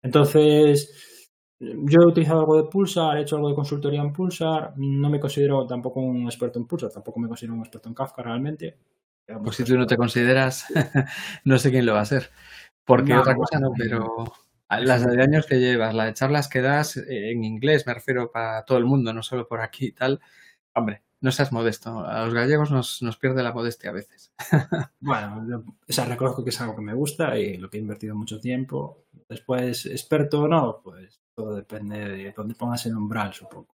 Entonces, 0.00 1.20
yo 1.60 2.00
he 2.00 2.06
utilizado 2.06 2.40
algo 2.40 2.56
de 2.56 2.70
Pulsar, 2.70 3.18
he 3.18 3.22
hecho 3.22 3.36
algo 3.36 3.50
de 3.50 3.54
consultoría 3.56 4.00
en 4.00 4.10
Pulsar, 4.14 4.72
no 4.78 5.10
me 5.10 5.20
considero 5.20 5.66
tampoco 5.66 6.00
un 6.00 6.22
experto 6.22 6.58
en 6.58 6.66
Pulsar, 6.66 6.90
tampoco 6.90 7.20
me 7.20 7.28
considero 7.28 7.52
un 7.52 7.60
experto 7.60 7.90
en 7.90 7.94
Kafka 7.94 8.22
realmente. 8.22 8.78
Pues 9.44 9.56
si 9.56 9.64
tú 9.64 9.76
no 9.76 9.84
te 9.84 9.98
consideras, 9.98 10.64
no 11.44 11.58
sé 11.58 11.70
quién 11.70 11.84
lo 11.84 11.92
va 11.92 12.00
a 12.00 12.06
ser. 12.06 12.30
Porque 12.86 13.14
otra 13.14 13.34
cosa 13.34 13.60
no, 13.60 13.68
pero 13.76 14.32
las 14.70 15.06
de 15.06 15.22
años 15.22 15.46
que 15.46 15.58
llevas, 15.58 15.94
las 15.94 16.06
de 16.06 16.14
charlas 16.14 16.48
que 16.48 16.60
das 16.60 16.96
eh, 16.96 17.30
en 17.32 17.44
inglés, 17.44 17.86
me 17.86 17.94
refiero 17.94 18.30
para 18.30 18.64
todo 18.64 18.78
el 18.78 18.84
mundo, 18.84 19.12
no 19.12 19.22
solo 19.22 19.48
por 19.48 19.60
aquí 19.60 19.86
y 19.86 19.92
tal, 19.92 20.20
hombre, 20.74 21.02
no 21.20 21.32
seas 21.32 21.52
modesto. 21.52 22.00
A 22.06 22.24
los 22.24 22.34
gallegos 22.34 22.70
nos, 22.70 23.02
nos 23.02 23.16
pierde 23.16 23.42
la 23.42 23.52
modestia 23.52 23.90
a 23.90 23.94
veces. 23.94 24.32
bueno, 25.00 25.44
yo, 25.48 25.64
o 25.66 26.04
reconozco 26.04 26.44
que 26.44 26.50
es 26.50 26.60
algo 26.60 26.76
que 26.76 26.82
me 26.82 26.94
gusta 26.94 27.38
y 27.38 27.56
lo 27.56 27.68
que 27.68 27.78
he 27.78 27.80
invertido 27.80 28.14
mucho 28.14 28.40
tiempo. 28.40 29.04
Después, 29.28 29.86
experto 29.86 30.42
o 30.42 30.48
no, 30.48 30.80
pues 30.82 31.20
todo 31.34 31.56
depende 31.56 31.98
de 31.98 32.32
dónde 32.32 32.54
pongas 32.54 32.86
el 32.86 32.96
umbral, 32.96 33.32
supongo. 33.32 33.74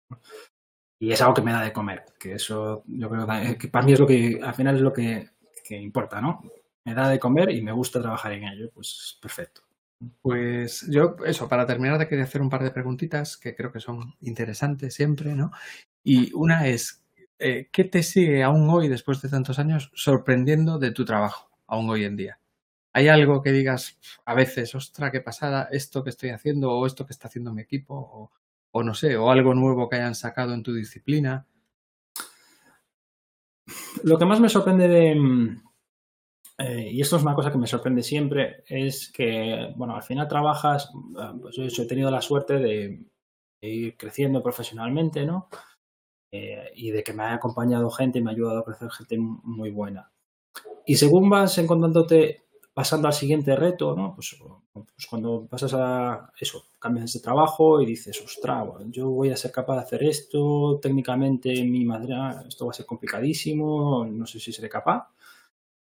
Y 0.98 1.12
es 1.12 1.20
algo 1.22 1.34
que 1.34 1.42
me 1.42 1.52
da 1.52 1.62
de 1.62 1.72
comer, 1.72 2.04
que 2.18 2.34
eso 2.34 2.84
yo 2.86 3.08
creo 3.08 3.26
que 3.58 3.68
para 3.68 3.86
mí 3.86 3.92
es 3.92 4.00
lo 4.00 4.06
que, 4.06 4.38
al 4.42 4.54
final 4.54 4.76
es 4.76 4.82
lo 4.82 4.92
que, 4.92 5.30
importa, 5.70 6.20
¿no? 6.20 6.42
Me 6.84 6.94
da 6.94 7.08
de 7.08 7.18
comer 7.18 7.50
y 7.50 7.62
me 7.62 7.72
gusta 7.72 8.02
trabajar 8.02 8.32
en 8.32 8.44
ello, 8.44 8.70
pues 8.74 9.18
perfecto. 9.22 9.62
Pues 10.22 10.86
yo, 10.88 11.16
eso, 11.26 11.46
para 11.48 11.66
terminar, 11.66 11.98
te 11.98 12.08
quería 12.08 12.24
hacer 12.24 12.40
un 12.40 12.48
par 12.48 12.62
de 12.62 12.70
preguntitas 12.70 13.36
que 13.36 13.54
creo 13.54 13.70
que 13.70 13.80
son 13.80 14.14
interesantes 14.20 14.94
siempre, 14.94 15.34
¿no? 15.34 15.50
Y 16.02 16.32
una 16.32 16.66
es, 16.68 17.04
eh, 17.38 17.68
¿qué 17.70 17.84
te 17.84 18.02
sigue 18.02 18.42
aún 18.42 18.68
hoy, 18.70 18.88
después 18.88 19.20
de 19.20 19.28
tantos 19.28 19.58
años, 19.58 19.90
sorprendiendo 19.94 20.78
de 20.78 20.92
tu 20.92 21.04
trabajo, 21.04 21.50
aún 21.66 21.90
hoy 21.90 22.04
en 22.04 22.16
día? 22.16 22.38
¿Hay 22.94 23.08
algo 23.08 23.42
que 23.42 23.52
digas 23.52 23.98
a 24.24 24.34
veces, 24.34 24.74
ostra, 24.74 25.12
qué 25.12 25.20
pasada, 25.20 25.68
esto 25.70 26.02
que 26.02 26.10
estoy 26.10 26.30
haciendo 26.30 26.72
o 26.72 26.86
esto 26.86 27.06
que 27.06 27.12
está 27.12 27.28
haciendo 27.28 27.52
mi 27.52 27.60
equipo 27.62 28.30
o, 28.72 28.82
no 28.82 28.94
sé, 28.94 29.16
o 29.18 29.30
algo 29.30 29.54
nuevo 29.54 29.88
que 29.88 29.96
hayan 29.96 30.14
sacado 30.14 30.54
en 30.54 30.62
tu 30.62 30.72
disciplina? 30.72 31.46
Lo 34.02 34.18
que 34.18 34.24
más 34.24 34.40
me 34.40 34.48
sorprende 34.48 34.88
de, 34.88 35.60
eh, 36.60 36.90
y 36.92 37.00
esto 37.00 37.16
es 37.16 37.22
una 37.22 37.34
cosa 37.34 37.50
que 37.50 37.56
me 37.56 37.66
sorprende 37.66 38.02
siempre, 38.02 38.64
es 38.66 39.10
que, 39.10 39.72
bueno, 39.76 39.96
al 39.96 40.02
final 40.02 40.28
trabajas, 40.28 40.90
ah, 41.16 41.34
pues 41.40 41.56
yo 41.56 41.82
he 41.82 41.86
tenido 41.86 42.10
la 42.10 42.20
suerte 42.20 42.58
de, 42.58 43.02
ir 43.62 43.96
creciendo 43.96 44.42
profesionalmente, 44.42 45.24
¿no? 45.24 45.48
Eh, 46.32 46.70
y 46.76 46.90
de 46.90 47.02
que 47.02 47.12
me 47.12 47.24
haya 47.24 47.34
acompañado 47.34 47.90
gente 47.90 48.18
y 48.18 48.22
me 48.22 48.30
ha 48.30 48.34
ayudado 48.34 48.60
a 48.60 48.64
crecer 48.64 48.90
gente 48.90 49.16
muy 49.18 49.70
buena. 49.70 50.12
Y 50.86 50.96
según 50.96 51.28
vas 51.30 51.56
encontrándote 51.58 52.44
pasando 52.74 53.08
al 53.08 53.14
siguiente 53.14 53.56
reto, 53.56 53.94
¿no? 53.96 54.14
Pues, 54.14 54.36
pues, 54.72 55.06
cuando 55.08 55.46
pasas 55.46 55.74
a 55.74 56.30
eso, 56.38 56.64
cambias 56.78 57.12
de 57.12 57.20
trabajo 57.20 57.80
y 57.80 57.86
dices, 57.86 58.20
ostras, 58.22 58.66
yo 58.88 59.10
voy 59.10 59.30
a 59.30 59.36
ser 59.36 59.50
capaz 59.50 59.74
de 59.76 59.80
hacer 59.80 60.02
esto, 60.04 60.78
técnicamente 60.80 61.64
mi 61.64 61.84
madre, 61.84 62.14
esto 62.48 62.66
va 62.66 62.70
a 62.72 62.74
ser 62.74 62.86
complicadísimo, 62.86 64.06
no 64.06 64.26
sé 64.26 64.40
si 64.40 64.52
seré 64.52 64.68
capaz. 64.68 65.08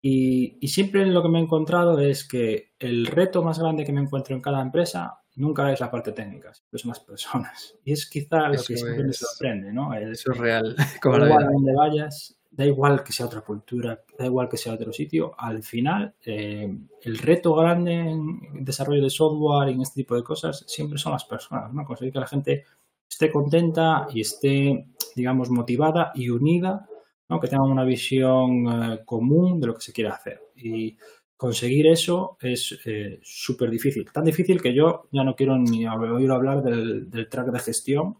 Y, 0.05 0.57
y, 0.59 0.67
siempre 0.67 1.05
lo 1.05 1.23
que 1.23 1.29
me 1.29 1.39
he 1.39 1.41
encontrado 1.41 1.97
es 1.97 2.27
que 2.27 2.73
el 2.77 3.05
reto 3.05 3.41
más 3.41 3.57
grande 3.57 3.85
que 3.85 3.93
me 3.93 4.01
encuentro 4.01 4.35
en 4.35 4.41
cada 4.41 4.61
empresa 4.61 5.23
nunca 5.35 5.71
es 5.71 5.79
la 5.79 5.89
parte 5.89 6.11
técnica, 6.11 6.51
son 6.73 6.89
las 6.89 6.99
personas. 6.99 7.75
Y 7.83 7.93
es 7.93 8.09
quizá 8.09 8.49
lo 8.49 8.61
que 8.61 8.77
siempre 8.77 9.03
me 9.03 9.13
sorprende, 9.13 9.71
¿no? 9.71 9.93
eso 9.93 10.31
es 10.31 10.37
real. 10.37 10.75
Como 11.01 11.25
igual 11.25 11.47
donde 11.51 11.73
vayas, 11.73 12.37
da 12.51 12.65
igual 12.65 13.03
que 13.03 13.13
sea 13.13 13.25
otra 13.25 13.41
cultura, 13.41 14.03
da 14.17 14.25
igual 14.25 14.47
que 14.47 14.57
sea 14.57 14.73
otro 14.73 14.93
sitio, 14.93 15.33
al 15.37 15.63
final 15.63 16.13
eh, 16.25 16.71
el 17.01 17.17
reto 17.17 17.55
grande 17.55 17.93
en 17.93 18.63
desarrollo 18.63 19.03
de 19.03 19.09
software 19.09 19.69
y 19.69 19.73
en 19.73 19.81
este 19.81 20.01
tipo 20.01 20.15
de 20.15 20.23
cosas 20.23 20.63
siempre 20.67 20.99
son 20.99 21.13
las 21.13 21.25
personas, 21.25 21.73
¿no? 21.73 21.83
Conseguir 21.83 22.13
que 22.13 22.19
la 22.19 22.27
gente 22.27 22.65
esté 23.09 23.31
contenta 23.31 24.07
y 24.13 24.21
esté, 24.21 24.87
digamos, 25.15 25.49
motivada 25.49 26.11
y 26.13 26.29
unida, 26.29 26.87
Que 27.27 27.47
tengan 27.47 27.71
una 27.71 27.83
visión 27.83 28.67
eh, 28.67 28.99
común 29.05 29.59
de 29.59 29.67
lo 29.67 29.73
que 29.73 29.81
se 29.81 29.91
quiere 29.91 30.11
hacer. 30.11 30.39
Y 30.55 30.95
conseguir 31.35 31.87
eso 31.87 32.37
es 32.39 32.79
eh, 32.85 33.19
súper 33.23 33.71
difícil. 33.71 34.05
Tan 34.11 34.23
difícil 34.23 34.61
que 34.61 34.73
yo 34.73 35.07
ya 35.11 35.23
no 35.23 35.35
quiero 35.35 35.57
ni 35.57 35.87
oír 35.87 36.29
hablar 36.29 36.61
del, 36.61 37.09
del 37.09 37.27
track 37.29 37.47
de 37.47 37.59
gestión, 37.59 38.17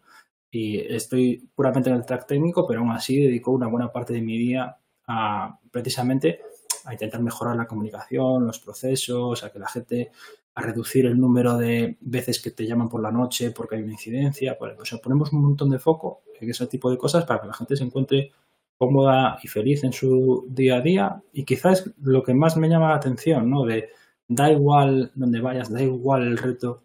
y 0.54 0.78
estoy 0.78 1.48
puramente 1.52 1.90
en 1.90 1.96
el 1.96 2.06
track 2.06 2.28
técnico, 2.28 2.64
pero 2.64 2.78
aún 2.78 2.92
así 2.92 3.20
dedico 3.20 3.50
una 3.50 3.66
buena 3.66 3.90
parte 3.90 4.12
de 4.12 4.22
mi 4.22 4.38
día 4.38 4.76
a 5.08 5.58
precisamente 5.72 6.42
a 6.84 6.92
intentar 6.92 7.20
mejorar 7.20 7.56
la 7.56 7.66
comunicación, 7.66 8.46
los 8.46 8.60
procesos, 8.60 9.42
a 9.42 9.50
que 9.50 9.58
la 9.58 9.68
gente, 9.68 10.12
a 10.54 10.62
reducir 10.62 11.06
el 11.06 11.18
número 11.18 11.56
de 11.58 11.96
veces 12.00 12.40
que 12.40 12.52
te 12.52 12.66
llaman 12.66 12.88
por 12.88 13.02
la 13.02 13.10
noche 13.10 13.50
porque 13.50 13.74
hay 13.74 13.82
una 13.82 13.94
incidencia. 13.94 14.56
Pues, 14.56 14.78
o 14.78 14.84
sea, 14.84 14.98
ponemos 14.98 15.32
un 15.32 15.42
montón 15.42 15.70
de 15.70 15.80
foco 15.80 16.22
en 16.40 16.48
ese 16.48 16.68
tipo 16.68 16.88
de 16.88 16.98
cosas 16.98 17.24
para 17.24 17.40
que 17.40 17.48
la 17.48 17.54
gente 17.54 17.74
se 17.74 17.82
encuentre 17.82 18.30
cómoda 18.78 19.38
y 19.42 19.48
feliz 19.48 19.84
en 19.84 19.92
su 19.92 20.46
día 20.48 20.76
a 20.76 20.80
día. 20.80 21.22
Y 21.32 21.44
quizás 21.44 21.92
lo 22.02 22.22
que 22.22 22.34
más 22.34 22.56
me 22.56 22.68
llama 22.68 22.90
la 22.90 22.96
atención, 22.96 23.50
¿no? 23.50 23.64
De 23.64 23.90
da 24.28 24.50
igual 24.50 25.12
donde 25.14 25.40
vayas, 25.40 25.70
da 25.70 25.82
igual 25.82 26.22
el 26.26 26.38
reto 26.38 26.84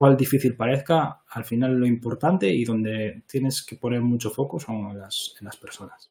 cual 0.00 0.16
difícil 0.16 0.56
parezca, 0.56 1.20
al 1.28 1.44
final 1.44 1.74
lo 1.74 1.86
importante 1.86 2.48
y 2.48 2.64
donde 2.64 3.22
tienes 3.26 3.62
que 3.62 3.76
poner 3.76 4.00
mucho 4.00 4.30
foco 4.30 4.58
son 4.58 4.98
las, 4.98 5.34
en 5.38 5.44
las 5.44 5.58
personas. 5.58 6.10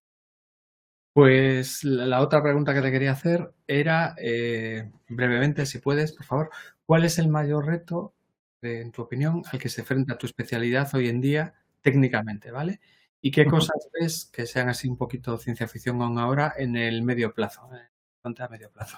Pues 1.12 1.84
la 1.84 2.22
otra 2.22 2.43
pregunta 2.43 2.72
que 2.76 2.82
te 2.84 2.91
quería 2.91 3.14
hacer 3.14 3.51
era, 3.66 4.14
eh, 4.20 4.91
brevemente, 5.07 5.66
si 5.66 5.80
puedes, 5.80 6.14
por 6.14 6.26
favor, 6.26 6.49
¿cuál 6.86 7.03
es 7.03 7.18
el 7.18 7.30
mayor 7.30 7.66
reto, 7.66 8.14
en 8.62 8.91
tu 8.91 9.01
opinión, 9.01 9.41
al 9.51 9.57
que 9.57 9.70
se 9.70 9.82
enfrenta 9.82 10.20
tu 10.20 10.28
especialidad 10.28 10.93
hoy 10.93 11.10
en 11.10 11.20
día 11.20 11.55
técnicamente, 11.82 12.51
¿vale? 12.51 12.80
¿Y 13.22 13.32
qué 13.32 13.45
cosas 13.45 13.89
ves 13.99 14.30
que 14.32 14.45
sean 14.45 14.70
así 14.70 14.88
un 14.88 14.97
poquito 14.97 15.38
ciencia 15.38 15.67
ficción 15.67 16.01
aún 16.01 16.17
ahora 16.17 16.53
en 16.57 16.76
el 16.78 17.03
medio 17.03 17.34
plazo, 17.34 17.70
a 18.24 18.47
medio 18.47 18.72
plazo? 18.72 18.97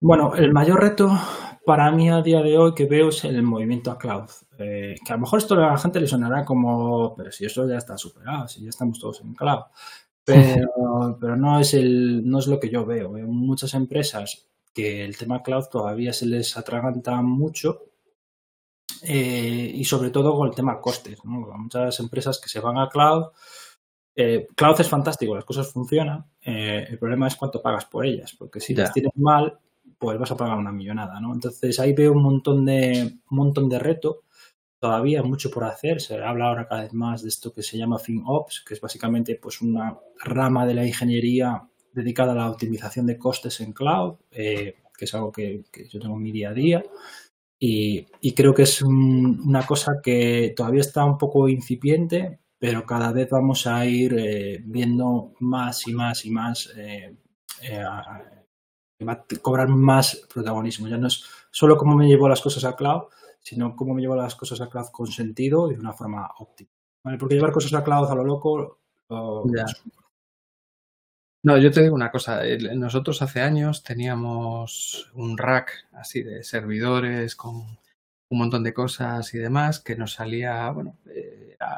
Bueno, 0.00 0.34
el 0.34 0.52
mayor 0.52 0.80
reto 0.80 1.16
para 1.64 1.90
mí 1.90 2.10
a 2.10 2.20
día 2.22 2.42
de 2.42 2.58
hoy 2.58 2.74
que 2.74 2.86
veo 2.86 3.08
es 3.08 3.24
el 3.24 3.42
movimiento 3.42 3.90
a 3.90 3.98
cloud. 3.98 4.28
Eh, 4.58 4.96
que 5.04 5.12
a 5.12 5.16
lo 5.16 5.22
mejor 5.22 5.38
esto 5.38 5.54
a 5.54 5.72
la 5.72 5.78
gente 5.78 6.00
le 6.00 6.06
sonará 6.06 6.44
como, 6.44 7.14
pero 7.14 7.30
si 7.32 7.46
eso 7.46 7.66
ya 7.68 7.78
está 7.78 7.96
superado, 7.96 8.48
si 8.48 8.62
ya 8.62 8.68
estamos 8.68 8.98
todos 8.98 9.20
en 9.20 9.34
cloud. 9.34 9.62
Pero, 10.26 11.18
pero 11.20 11.36
no, 11.36 11.60
es 11.60 11.74
el, 11.74 12.26
no 12.26 12.38
es 12.38 12.46
lo 12.46 12.58
que 12.58 12.70
yo 12.70 12.86
veo. 12.86 13.12
Veo 13.12 13.26
muchas 13.26 13.74
empresas 13.74 14.48
que 14.72 15.04
el 15.04 15.18
tema 15.18 15.42
cloud 15.42 15.66
todavía 15.70 16.14
se 16.14 16.24
les 16.24 16.56
atraganta 16.56 17.20
mucho 17.20 17.93
eh, 19.02 19.70
y 19.74 19.84
sobre 19.84 20.10
todo 20.10 20.34
con 20.34 20.48
el 20.48 20.54
tema 20.54 20.80
costes. 20.80 21.18
Muchas 21.24 22.00
empresas 22.00 22.40
que 22.40 22.48
se 22.48 22.60
van 22.60 22.78
a 22.78 22.88
cloud. 22.88 23.26
Eh, 24.16 24.46
cloud 24.54 24.80
es 24.80 24.88
fantástico, 24.88 25.34
las 25.34 25.44
cosas 25.44 25.72
funcionan. 25.72 26.24
el 26.40 26.98
problema 26.98 27.26
es 27.26 27.36
cuánto 27.36 27.60
pagas 27.60 27.86
por 27.86 28.06
ellas, 28.06 28.34
porque 28.38 28.60
si 28.60 28.74
las 28.74 28.92
tienes 28.92 29.12
mal, 29.16 29.58
pues 29.98 30.18
vas 30.18 30.30
a 30.30 30.36
pagar 30.36 30.58
una 30.58 30.72
millonada, 30.72 31.20
¿no? 31.20 31.32
Entonces 31.32 31.80
ahí 31.80 31.92
veo 31.92 32.12
un 32.12 32.22
montón 32.22 32.64
de, 32.64 33.18
un 33.30 33.36
montón 33.36 33.68
de 33.68 33.78
reto, 33.78 34.24
todavía 34.78 35.22
mucho 35.22 35.50
por 35.50 35.64
hacer, 35.64 36.00
se 36.00 36.22
habla 36.22 36.48
ahora 36.48 36.68
cada 36.68 36.82
vez 36.82 36.92
más 36.92 37.22
de 37.22 37.30
esto 37.30 37.54
que 37.54 37.62
se 37.62 37.78
llama 37.78 37.98
FinOps, 37.98 38.62
que 38.66 38.74
es 38.74 38.80
básicamente 38.82 39.36
pues 39.36 39.62
una 39.62 39.98
rama 40.22 40.66
de 40.66 40.74
la 40.74 40.86
ingeniería 40.86 41.62
dedicada 41.92 42.32
a 42.32 42.34
la 42.34 42.50
optimización 42.50 43.06
de 43.06 43.16
costes 43.16 43.60
en 43.60 43.72
cloud, 43.72 44.16
eh, 44.30 44.76
que 44.96 45.06
es 45.06 45.14
algo 45.14 45.32
que, 45.32 45.64
yo 45.88 46.00
tengo 46.00 46.16
en 46.16 46.22
mi 46.22 46.32
día 46.32 46.50
a 46.50 46.52
día. 46.52 46.84
Y, 47.66 48.34
creo 48.34 48.52
que 48.52 48.64
es 48.64 48.82
una 48.82 49.66
cosa 49.66 50.00
que 50.02 50.52
todavía 50.54 50.82
está 50.82 51.02
un 51.06 51.16
poco 51.16 51.48
incipiente, 51.48 52.40
pero 52.58 52.84
cada 52.84 53.10
vez 53.10 53.30
vamos 53.30 53.66
a 53.66 53.86
ir 53.86 54.14
eh, 54.18 54.60
viendo 54.66 55.32
más 55.40 55.88
y 55.88 55.94
más 55.94 56.26
y 56.26 56.30
más 56.30 56.70
eh, 56.76 57.16
eh, 57.62 57.82
va 57.82 59.12
a 59.12 59.24
cobrar 59.40 59.68
más 59.68 60.26
protagonismo. 60.32 60.88
Ya 60.88 60.98
no 60.98 61.06
es 61.06 61.24
solo 61.50 61.78
cómo 61.78 61.96
me 61.96 62.06
llevo 62.06 62.28
las 62.28 62.42
cosas 62.42 62.64
a 62.64 62.76
cloud, 62.76 63.04
sino 63.40 63.74
cómo 63.74 63.94
me 63.94 64.02
llevo 64.02 64.16
las 64.16 64.34
cosas 64.34 64.60
a 64.60 64.68
cloud 64.68 64.88
con 64.92 65.06
sentido 65.06 65.70
y 65.70 65.74
de 65.74 65.80
una 65.80 65.94
forma 65.94 66.28
óptima. 66.40 66.68
Porque 67.18 67.36
llevar 67.36 67.52
cosas 67.52 67.72
a 67.72 67.82
cloud 67.82 68.10
a 68.10 68.14
lo 68.14 68.24
loco... 68.24 68.80
No, 71.44 71.58
yo 71.58 71.70
te 71.70 71.82
digo 71.82 71.94
una 71.94 72.10
cosa. 72.10 72.40
Nosotros 72.74 73.20
hace 73.22 73.40
años 73.42 73.82
teníamos 73.84 75.10
un 75.14 75.36
rack 75.38 75.86
así 75.92 76.22
de 76.22 76.42
servidores 76.42 77.36
con 77.36 77.56
un 78.30 78.38
montón 78.38 78.62
de 78.64 78.72
cosas 78.74 79.32
y 79.34 79.38
demás 79.38 79.78
que 79.80 79.94
nos 79.96 80.14
salía, 80.14 80.70
bueno, 80.70 80.96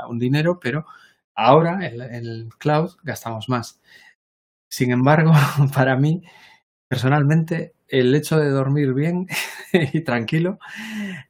un 0.09 0.19
dinero, 0.19 0.61
pero 0.61 0.87
ahora 1.35 1.87
en 1.87 2.01
el 2.15 2.49
cloud 2.59 2.93
gastamos 3.03 3.49
más. 3.49 3.81
Sin 4.71 4.93
embargo, 4.93 5.33
para 5.75 5.97
mí, 5.97 6.23
personalmente, 6.89 7.75
el 7.89 8.15
hecho 8.15 8.39
de 8.39 8.51
dormir 8.51 8.95
bien 8.95 9.29
y 9.95 10.03
tranquilo 10.03 10.59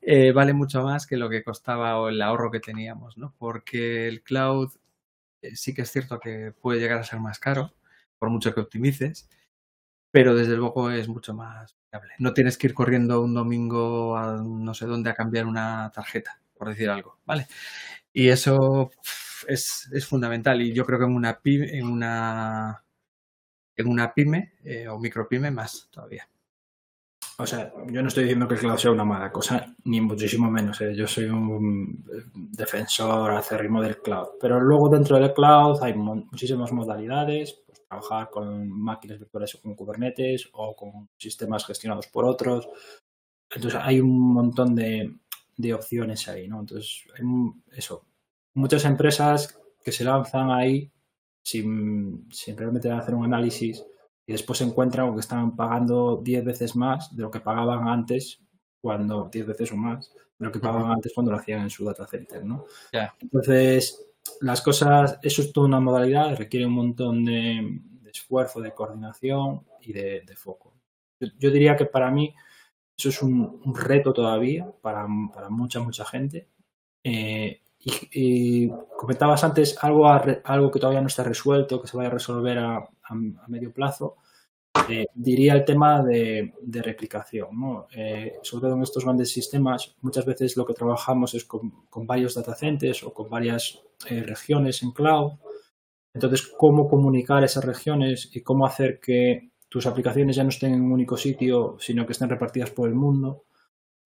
eh, 0.03 0.33
vale 0.33 0.55
mucho 0.55 0.83
más 0.85 1.07
que 1.07 1.17
lo 1.19 1.29
que 1.31 1.45
costaba 1.45 1.99
o 2.01 2.09
el 2.11 2.23
ahorro 2.23 2.51
que 2.53 2.61
teníamos, 2.61 3.19
¿no? 3.19 3.35
Porque 3.39 4.09
el 4.09 4.23
cloud 4.23 4.71
eh, 5.43 5.57
sí 5.57 5.75
que 5.75 5.83
es 5.83 5.91
cierto 5.93 6.21
que 6.21 6.53
puede 6.61 6.81
llegar 6.81 6.99
a 6.99 7.05
ser 7.05 7.21
más 7.21 7.39
caro, 7.39 7.73
por 8.19 8.31
mucho 8.31 8.55
que 8.55 8.61
optimices, 8.61 9.29
pero 10.11 10.35
desde 10.35 10.57
luego 10.57 10.91
es 10.91 11.09
mucho 11.09 11.35
más 11.35 11.77
viable. 11.91 12.15
No 12.19 12.33
tienes 12.33 12.57
que 12.59 12.69
ir 12.69 12.75
corriendo 12.75 13.21
un 13.23 13.35
domingo 13.35 14.17
a 14.17 14.43
no 14.43 14.75
sé 14.75 14.87
dónde 14.87 15.11
a 15.11 15.15
cambiar 15.15 15.47
una 15.47 15.91
tarjeta, 15.95 16.41
por 16.57 16.69
decir 16.69 16.89
algo, 16.91 17.19
¿vale? 17.25 17.47
Y 18.13 18.29
eso 18.29 18.91
es, 19.47 19.89
es 19.93 20.07
fundamental 20.07 20.63
y 20.63 20.73
yo 20.73 20.85
creo 20.87 20.99
que 20.99 21.05
en 21.05 21.15
una, 21.15 21.41
en 21.45 21.87
una 21.87 22.83
en 23.77 23.89
una 23.89 24.13
pyme 24.13 24.55
eh, 24.65 24.89
o 24.89 24.99
micropyme 24.99 25.51
más 25.51 25.89
todavía. 25.91 26.29
O 27.39 27.47
sea, 27.47 27.71
yo 27.89 28.01
no 28.01 28.09
estoy 28.09 28.25
diciendo 28.25 28.49
que 28.49 28.55
el 28.55 28.61
cloud 28.61 28.79
sea 28.79 28.91
una 28.91 29.05
mala 29.05 29.31
cosa, 29.31 29.75
ni 29.85 30.01
muchísimo 30.01 30.51
menos. 30.51 30.81
¿eh? 30.81 30.95
Yo 30.95 31.07
soy 31.07 31.27
un 31.27 32.03
defensor 32.35 33.33
acérrimo 33.33 33.83
del 33.83 34.01
cloud. 34.01 34.29
Pero 34.41 34.59
luego 34.59 34.89
dentro 34.89 35.19
del 35.19 35.35
cloud 35.35 35.83
hay 35.83 35.93
muchísimas 35.93 36.73
modalidades. 36.73 37.61
Trabajar 37.97 38.31
con 38.31 38.69
máquinas 38.69 39.19
virtuales 39.19 39.55
o 39.55 39.63
con 39.63 39.75
Kubernetes 39.75 40.49
o 40.53 40.77
con 40.77 41.09
sistemas 41.17 41.65
gestionados 41.65 42.07
por 42.09 42.25
otros. 42.25 42.69
Entonces 43.51 43.81
hay 43.83 44.01
un 44.01 44.35
montón 44.35 44.75
de, 44.75 45.15
de 45.57 45.75
opciones 45.75 46.29
ahí, 46.29 46.49
¿no? 46.49 46.61
Entonces, 46.61 47.05
hay 47.17 47.25
eso. 47.77 48.05
Muchas 48.55 48.85
empresas 48.85 49.59
que 49.83 49.93
se 49.93 50.05
lanzan 50.05 50.51
ahí 50.51 50.91
sin, 51.43 52.29
sin 52.31 52.57
realmente 52.57 52.91
hacer 52.91 53.15
un 53.15 53.25
análisis 53.25 53.85
y 54.27 54.33
después 54.33 54.59
se 54.59 54.65
encuentran 54.65 55.15
que 55.15 55.21
están 55.21 55.55
pagando 55.55 56.21
10 56.23 56.45
veces 56.45 56.75
más 56.75 57.15
de 57.15 57.23
lo 57.23 57.31
que 57.31 57.41
pagaban 57.41 57.87
antes, 57.89 58.41
cuando 58.81 59.29
10 59.33 59.47
veces 59.47 59.73
o 59.73 59.77
más 59.77 60.13
de 60.39 60.47
lo 60.47 60.53
que 60.53 60.59
pagaban 60.59 60.93
antes 60.93 61.13
cuando 61.15 61.33
lo 61.33 61.39
hacían 61.39 61.63
en 61.63 61.71
su 61.71 61.85
data 61.85 62.07
center, 62.07 62.45
¿no? 62.45 62.65
Entonces, 63.21 64.05
las 64.41 64.63
cosas, 64.63 65.19
eso 65.23 65.43
es 65.43 65.53
toda 65.53 65.67
una 65.67 65.81
modalidad, 65.81 66.37
requiere 66.37 66.67
un 66.67 66.73
montón 66.73 67.25
de, 67.25 67.81
esfuerzo, 68.11 68.61
de 68.61 68.73
coordinación 68.73 69.63
y 69.81 69.93
de, 69.93 70.23
foco. 70.37 70.75
Yo, 71.21 71.51
diría 71.51 71.77
que 71.77 71.87
para 71.87 72.11
mí 72.11 72.35
eso 72.97 73.09
es 73.11 73.23
un, 73.23 73.63
reto 73.75 74.13
todavía 74.13 74.71
para, 74.81 75.07
para, 75.35 75.51
mucha, 75.51 75.81
mucha 75.81 76.05
gente. 76.05 76.49
Eh, 77.05 77.61
y, 77.79 78.69
comentabas 78.97 79.45
antes 79.45 79.77
algo, 79.83 80.09
algo 80.09 80.71
que 80.71 80.81
todavía 80.81 81.01
no 81.01 81.07
está 81.07 81.23
resuelto, 81.23 81.81
que 81.81 81.89
se 81.89 81.97
vaya 81.97 82.09
a 82.09 82.13
resolver 82.13 82.59
a, 82.59 82.89
medio 83.47 83.73
plazo. 83.73 84.17
Eh, 84.89 85.07
diría 85.15 85.55
el 85.55 85.65
tema 85.65 86.03
de, 86.03 86.53
replicación. 86.83 87.49
¿no? 87.53 87.87
Eh, 87.95 88.35
sobre 88.43 88.63
todo 88.63 88.75
en 88.75 88.83
estos 88.83 89.05
grandes 89.05 89.31
sistemas, 89.31 89.95
muchas 90.01 90.25
veces 90.25 90.57
lo 90.57 90.65
que 90.65 90.75
trabajamos 90.75 91.35
es 91.35 91.45
con, 91.45 91.73
varios 92.07 92.35
datacenters 92.35 93.03
o 93.05 93.13
con 93.13 93.29
varias 93.29 93.83
eh, 94.09 94.23
regiones 94.23 94.83
en 94.83 94.93
cloud. 94.93 95.33
Entonces, 96.15 96.51
cómo 96.57 96.89
comunicar 96.89 97.45
esas 97.45 97.65
regiones 97.65 98.31
y 98.33 98.41
cómo 98.41 98.67
hacer 98.67 99.01
que 99.01 99.51
tus 99.69 99.87
aplicaciones 99.87 100.37
ya 100.37 100.45
no 100.45 100.49
estén 100.49 100.73
en 100.73 100.83
un 100.83 100.93
único 100.93 101.17
sitio, 101.17 101.77
sino 101.79 102.07
que 102.07 102.13
estén 102.13 102.31
repartidas 102.31 102.71
por 102.71 102.89
el 102.89 102.95
mundo 102.95 103.47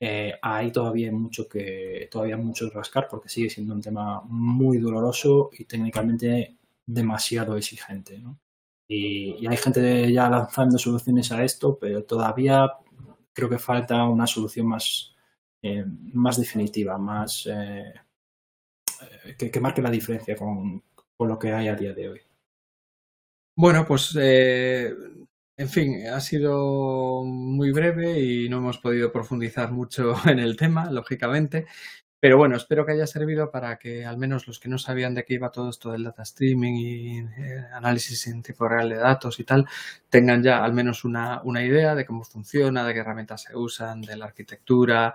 eh, 0.02 0.32
hay 0.40 0.72
todavía 0.72 1.12
mucho 1.12 1.46
que 1.46 2.08
todavía 2.10 2.38
mucho 2.38 2.70
rascar 2.70 3.06
porque 3.06 3.28
sigue 3.28 3.50
siendo 3.50 3.74
un 3.74 3.82
tema 3.82 4.22
muy 4.24 4.78
doloroso 4.78 5.50
y 5.52 5.66
técnicamente 5.66 6.56
demasiado 6.86 7.56
exigente. 7.58 8.18
Y, 8.92 9.46
hay 9.46 9.56
gente 9.56 10.12
ya 10.12 10.28
lanzando 10.28 10.76
soluciones 10.76 11.30
a 11.30 11.44
esto, 11.44 11.78
pero 11.78 12.02
todavía 12.02 12.68
creo 13.32 13.48
que 13.48 13.58
falta 13.58 14.02
una 14.04 14.26
solución 14.26 14.66
más, 14.66 15.14
eh, 15.62 15.84
más 16.12 16.38
definitiva, 16.38 16.98
más 16.98 17.48
eh, 17.48 17.94
que, 19.38 19.48
que, 19.48 19.60
marque 19.60 19.80
la 19.80 19.90
diferencia 19.90 20.34
con, 20.34 20.82
con, 21.16 21.28
lo 21.28 21.38
que 21.38 21.52
hay 21.52 21.68
a 21.68 21.76
día 21.76 21.94
de 21.94 22.08
hoy. 22.08 22.20
Bueno, 23.54 23.86
pues 23.86 24.16
en 24.16 25.68
fin, 25.68 26.06
ha 26.08 26.20
sido 26.20 27.22
muy 27.22 27.70
breve 27.70 28.18
y 28.18 28.48
no 28.48 28.56
hemos 28.56 28.78
podido 28.78 29.12
profundizar 29.12 29.70
mucho 29.70 30.14
en 30.26 30.40
el 30.40 30.56
tema, 30.56 30.90
lógicamente. 30.90 31.66
Pero 32.20 32.36
bueno, 32.36 32.54
espero 32.56 32.84
que 32.84 32.92
haya 32.92 33.06
servido 33.06 33.50
para 33.50 33.78
que 33.78 34.04
al 34.04 34.18
menos 34.18 34.46
los 34.46 34.60
que 34.60 34.68
no 34.68 34.76
sabían 34.76 35.14
de 35.14 35.24
qué 35.24 35.34
iba 35.34 35.50
todo 35.50 35.70
esto 35.70 35.90
del 35.90 36.04
data 36.04 36.22
streaming 36.22 36.74
y 36.74 37.18
eh, 37.18 37.64
análisis 37.72 38.26
en 38.26 38.42
tiempo 38.42 38.68
real 38.68 38.90
de 38.90 38.96
datos 38.96 39.40
y 39.40 39.44
tal, 39.44 39.66
tengan 40.10 40.42
ya 40.42 40.62
al 40.62 40.74
menos 40.74 41.04
una, 41.04 41.40
una 41.44 41.64
idea 41.64 41.94
de 41.94 42.04
cómo 42.04 42.22
funciona, 42.22 42.84
de 42.84 42.92
qué 42.92 43.00
herramientas 43.00 43.42
se 43.44 43.56
usan, 43.56 44.02
de 44.02 44.16
la 44.16 44.26
arquitectura 44.26 45.14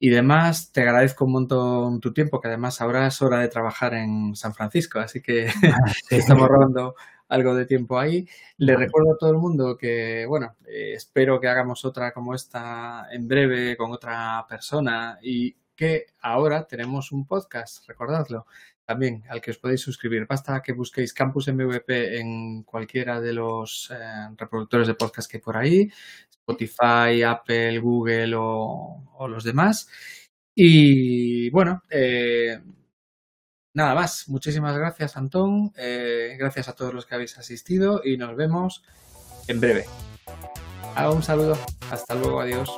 y 0.00 0.10
demás. 0.10 0.72
Te 0.72 0.80
agradezco 0.82 1.26
un 1.26 1.32
montón 1.32 2.00
tu 2.00 2.12
tiempo, 2.12 2.40
que 2.40 2.48
además 2.48 2.80
ahora 2.80 3.06
es 3.06 3.22
hora 3.22 3.38
de 3.38 3.48
trabajar 3.48 3.94
en 3.94 4.34
San 4.34 4.52
Francisco, 4.52 4.98
así 4.98 5.22
que 5.22 5.46
estamos 6.10 6.48
robando 6.48 6.96
algo 7.28 7.54
de 7.54 7.66
tiempo 7.66 8.00
ahí. 8.00 8.28
Le 8.58 8.76
recuerdo 8.76 9.12
a 9.12 9.16
todo 9.16 9.30
el 9.30 9.38
mundo 9.38 9.76
que, 9.78 10.26
bueno, 10.26 10.56
eh, 10.66 10.94
espero 10.94 11.40
que 11.40 11.46
hagamos 11.48 11.84
otra 11.84 12.12
como 12.12 12.34
esta 12.34 13.06
en 13.12 13.28
breve 13.28 13.76
con 13.76 13.92
otra 13.92 14.44
persona 14.48 15.18
y 15.22 15.54
que 15.74 16.06
ahora 16.20 16.66
tenemos 16.66 17.12
un 17.12 17.26
podcast, 17.26 17.86
recordadlo, 17.88 18.46
también 18.84 19.24
al 19.28 19.40
que 19.40 19.52
os 19.52 19.58
podéis 19.58 19.80
suscribir. 19.80 20.26
Basta 20.26 20.62
que 20.62 20.72
busquéis 20.72 21.12
Campus 21.12 21.48
MVP 21.48 22.18
en 22.18 22.62
cualquiera 22.64 23.20
de 23.20 23.32
los 23.32 23.90
eh, 23.92 24.28
reproductores 24.36 24.86
de 24.86 24.94
podcast 24.94 25.30
que 25.30 25.38
hay 25.38 25.42
por 25.42 25.56
ahí, 25.56 25.90
Spotify, 26.30 27.22
Apple, 27.26 27.78
Google 27.78 28.34
o, 28.36 29.28
los 29.28 29.44
demás. 29.44 29.88
Y 30.54 31.50
bueno, 31.50 31.82
eh, 31.90 32.60
Nada 33.74 33.94
más, 33.94 34.28
muchísimas 34.28 34.76
gracias 34.76 35.16
Antón, 35.16 35.72
eh, 35.78 36.36
gracias 36.38 36.68
a 36.68 36.74
todos 36.74 36.92
los 36.92 37.06
que 37.06 37.14
habéis 37.14 37.38
asistido 37.38 38.02
y 38.04 38.18
nos 38.18 38.36
vemos 38.36 38.84
en 39.48 39.60
breve. 39.60 39.86
Ah, 40.94 41.10
un 41.10 41.22
saludo, 41.22 41.56
hasta 41.90 42.14
luego, 42.14 42.40
adiós. 42.40 42.76